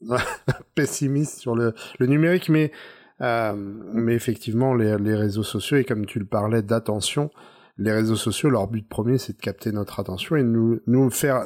pessimiste 0.74 1.38
sur 1.38 1.54
le, 1.54 1.74
le 1.98 2.06
numérique, 2.06 2.48
mais 2.48 2.72
euh, 3.20 3.52
mais 3.56 4.14
effectivement 4.14 4.74
les, 4.74 4.96
les 4.98 5.16
réseaux 5.16 5.42
sociaux 5.42 5.76
et 5.76 5.84
comme 5.84 6.06
tu 6.06 6.20
le 6.20 6.24
parlais 6.24 6.62
d'attention, 6.62 7.30
les 7.78 7.92
réseaux 7.92 8.16
sociaux, 8.16 8.50
leur 8.50 8.66
but 8.66 8.86
premier, 8.88 9.18
c'est 9.18 9.36
de 9.36 9.40
capter 9.40 9.70
notre 9.72 10.00
attention 10.00 10.36
et 10.36 10.42
nous 10.42 10.80
nous 10.86 11.10
faire 11.10 11.44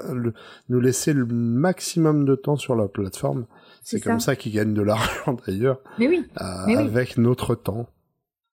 nous 0.68 0.80
laisser 0.80 1.12
le 1.12 1.26
maximum 1.26 2.24
de 2.24 2.34
temps 2.34 2.56
sur 2.56 2.74
la 2.74 2.88
plateforme. 2.88 3.46
C'est 3.82 4.00
comme 4.00 4.20
ça, 4.20 4.36
qu'ils 4.36 4.52
gagnent 4.52 4.74
de 4.74 4.82
l'argent 4.82 5.36
d'ailleurs. 5.46 5.80
Mais 5.98 6.08
oui. 6.08 6.24
Euh, 6.40 6.78
avec 6.78 7.18
notre 7.18 7.54
temps. 7.54 7.86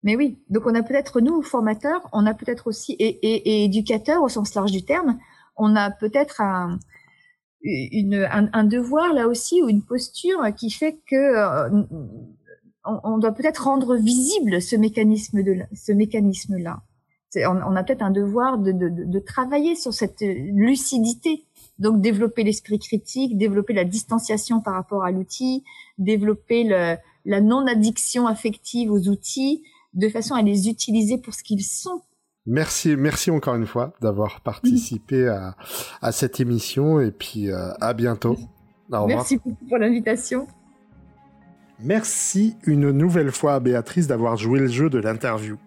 Mais 0.03 0.15
oui. 0.15 0.39
Donc 0.49 0.67
on 0.67 0.75
a 0.75 0.83
peut-être 0.83 1.19
nous 1.19 1.41
formateurs, 1.41 2.01
on 2.13 2.25
a 2.25 2.33
peut-être 2.33 2.67
aussi 2.67 2.93
et, 2.93 3.07
et, 3.07 3.35
et 3.49 3.65
éducateurs 3.65 4.21
au 4.21 4.29
sens 4.29 4.53
large 4.53 4.71
du 4.71 4.83
terme, 4.85 5.17
on 5.55 5.75
a 5.75 5.89
peut-être 5.89 6.41
un 6.41 6.77
un, 7.65 8.49
un, 8.51 8.63
devoir 8.63 9.13
là 9.13 9.27
aussi 9.27 9.61
ou 9.61 9.69
une 9.69 9.81
posture 9.81 10.41
qui 10.55 10.69
fait 10.69 10.99
que 11.07 11.15
euh, 11.15 11.83
on, 12.85 13.17
doit 13.17 13.31
peut-être 13.31 13.63
rendre 13.63 13.95
visible 13.95 14.61
ce 14.61 14.75
mécanisme 14.75 15.43
de 15.43 15.59
ce 15.73 15.91
mécanisme 15.91 16.57
là. 16.57 16.81
On, 17.35 17.57
on, 17.65 17.75
a 17.75 17.83
peut-être 17.83 18.03
un 18.03 18.11
devoir 18.11 18.59
de, 18.59 18.71
de, 18.71 18.89
de, 18.89 19.19
travailler 19.19 19.75
sur 19.75 19.91
cette 19.91 20.21
lucidité, 20.21 21.45
donc 21.79 21.99
développer 21.99 22.43
l'esprit 22.43 22.77
critique, 22.77 23.39
développer 23.39 23.73
la 23.73 23.85
distanciation 23.85 24.61
par 24.61 24.75
rapport 24.75 25.03
à 25.03 25.09
l'outil, 25.09 25.63
développer 25.97 26.63
le, 26.63 26.95
la 27.25 27.41
non-addiction 27.41 28.27
affective 28.27 28.91
aux 28.91 29.07
outils, 29.07 29.63
de 29.93 30.09
façon 30.09 30.35
à 30.35 30.43
les 30.43 30.69
utiliser 30.69 31.17
pour 31.17 31.33
ce 31.33 31.43
qu'ils 31.43 31.63
sont 31.63 32.01
Merci, 32.45 32.95
merci 32.97 33.31
encore 33.31 33.55
une 33.55 33.65
fois 33.65 33.93
d'avoir 34.01 34.41
participé 34.41 35.27
à, 35.27 35.55
à, 36.01 36.11
cette 36.11 36.41
émission 36.41 36.99
et 36.99 37.11
puis 37.11 37.49
euh, 37.49 37.71
à 37.79 37.93
bientôt. 37.93 38.37
Au 38.91 39.07
merci 39.07 39.37
beaucoup 39.37 39.65
pour 39.67 39.77
l'invitation. 39.77 40.47
Merci 41.79 42.55
une 42.65 42.91
nouvelle 42.91 43.31
fois 43.31 43.55
à 43.55 43.59
Béatrice 43.59 44.07
d'avoir 44.07 44.37
joué 44.37 44.59
le 44.59 44.67
jeu 44.67 44.89
de 44.89 44.99
l'interview. 44.99 45.57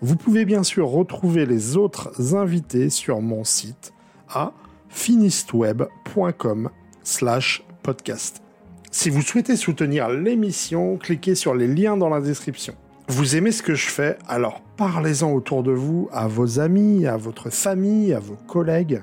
Vous 0.00 0.16
pouvez 0.16 0.44
bien 0.44 0.62
sûr 0.62 0.88
retrouver 0.88 1.46
les 1.46 1.76
autres 1.76 2.34
invités 2.34 2.90
sur 2.90 3.20
mon 3.20 3.44
site 3.44 3.92
à 4.28 4.52
finistweb.com 4.88 6.70
slash 7.02 7.64
podcast. 7.82 8.42
Si 8.90 9.10
vous 9.10 9.22
souhaitez 9.22 9.56
soutenir 9.56 10.08
l'émission, 10.08 10.96
cliquez 10.96 11.34
sur 11.34 11.54
les 11.54 11.66
liens 11.66 11.96
dans 11.96 12.08
la 12.08 12.20
description. 12.20 12.74
Vous 13.08 13.36
aimez 13.36 13.52
ce 13.52 13.62
que 13.62 13.76
je 13.76 13.86
fais, 13.86 14.18
alors 14.26 14.60
parlez-en 14.76 15.32
autour 15.32 15.62
de 15.62 15.70
vous, 15.70 16.08
à 16.12 16.26
vos 16.26 16.58
amis, 16.58 17.06
à 17.06 17.16
votre 17.16 17.50
famille, 17.50 18.12
à 18.12 18.18
vos 18.18 18.34
collègues. 18.48 19.00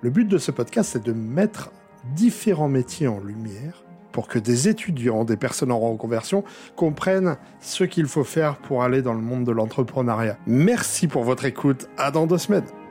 Le 0.00 0.10
but 0.10 0.28
de 0.28 0.38
ce 0.38 0.52
podcast, 0.52 0.90
c'est 0.92 1.04
de 1.04 1.12
mettre 1.12 1.72
différents 2.14 2.68
métiers 2.68 3.08
en 3.08 3.18
lumière 3.18 3.82
pour 4.12 4.28
que 4.28 4.38
des 4.38 4.68
étudiants, 4.68 5.24
des 5.24 5.36
personnes 5.36 5.72
en 5.72 5.80
reconversion 5.80 6.44
comprennent 6.76 7.36
ce 7.60 7.82
qu'il 7.82 8.06
faut 8.06 8.22
faire 8.22 8.58
pour 8.58 8.84
aller 8.84 9.02
dans 9.02 9.12
le 9.12 9.20
monde 9.20 9.44
de 9.44 9.52
l'entrepreneuriat. 9.52 10.38
Merci 10.46 11.08
pour 11.08 11.24
votre 11.24 11.46
écoute, 11.46 11.88
à 11.98 12.12
dans 12.12 12.28
deux 12.28 12.38
semaines. 12.38 12.85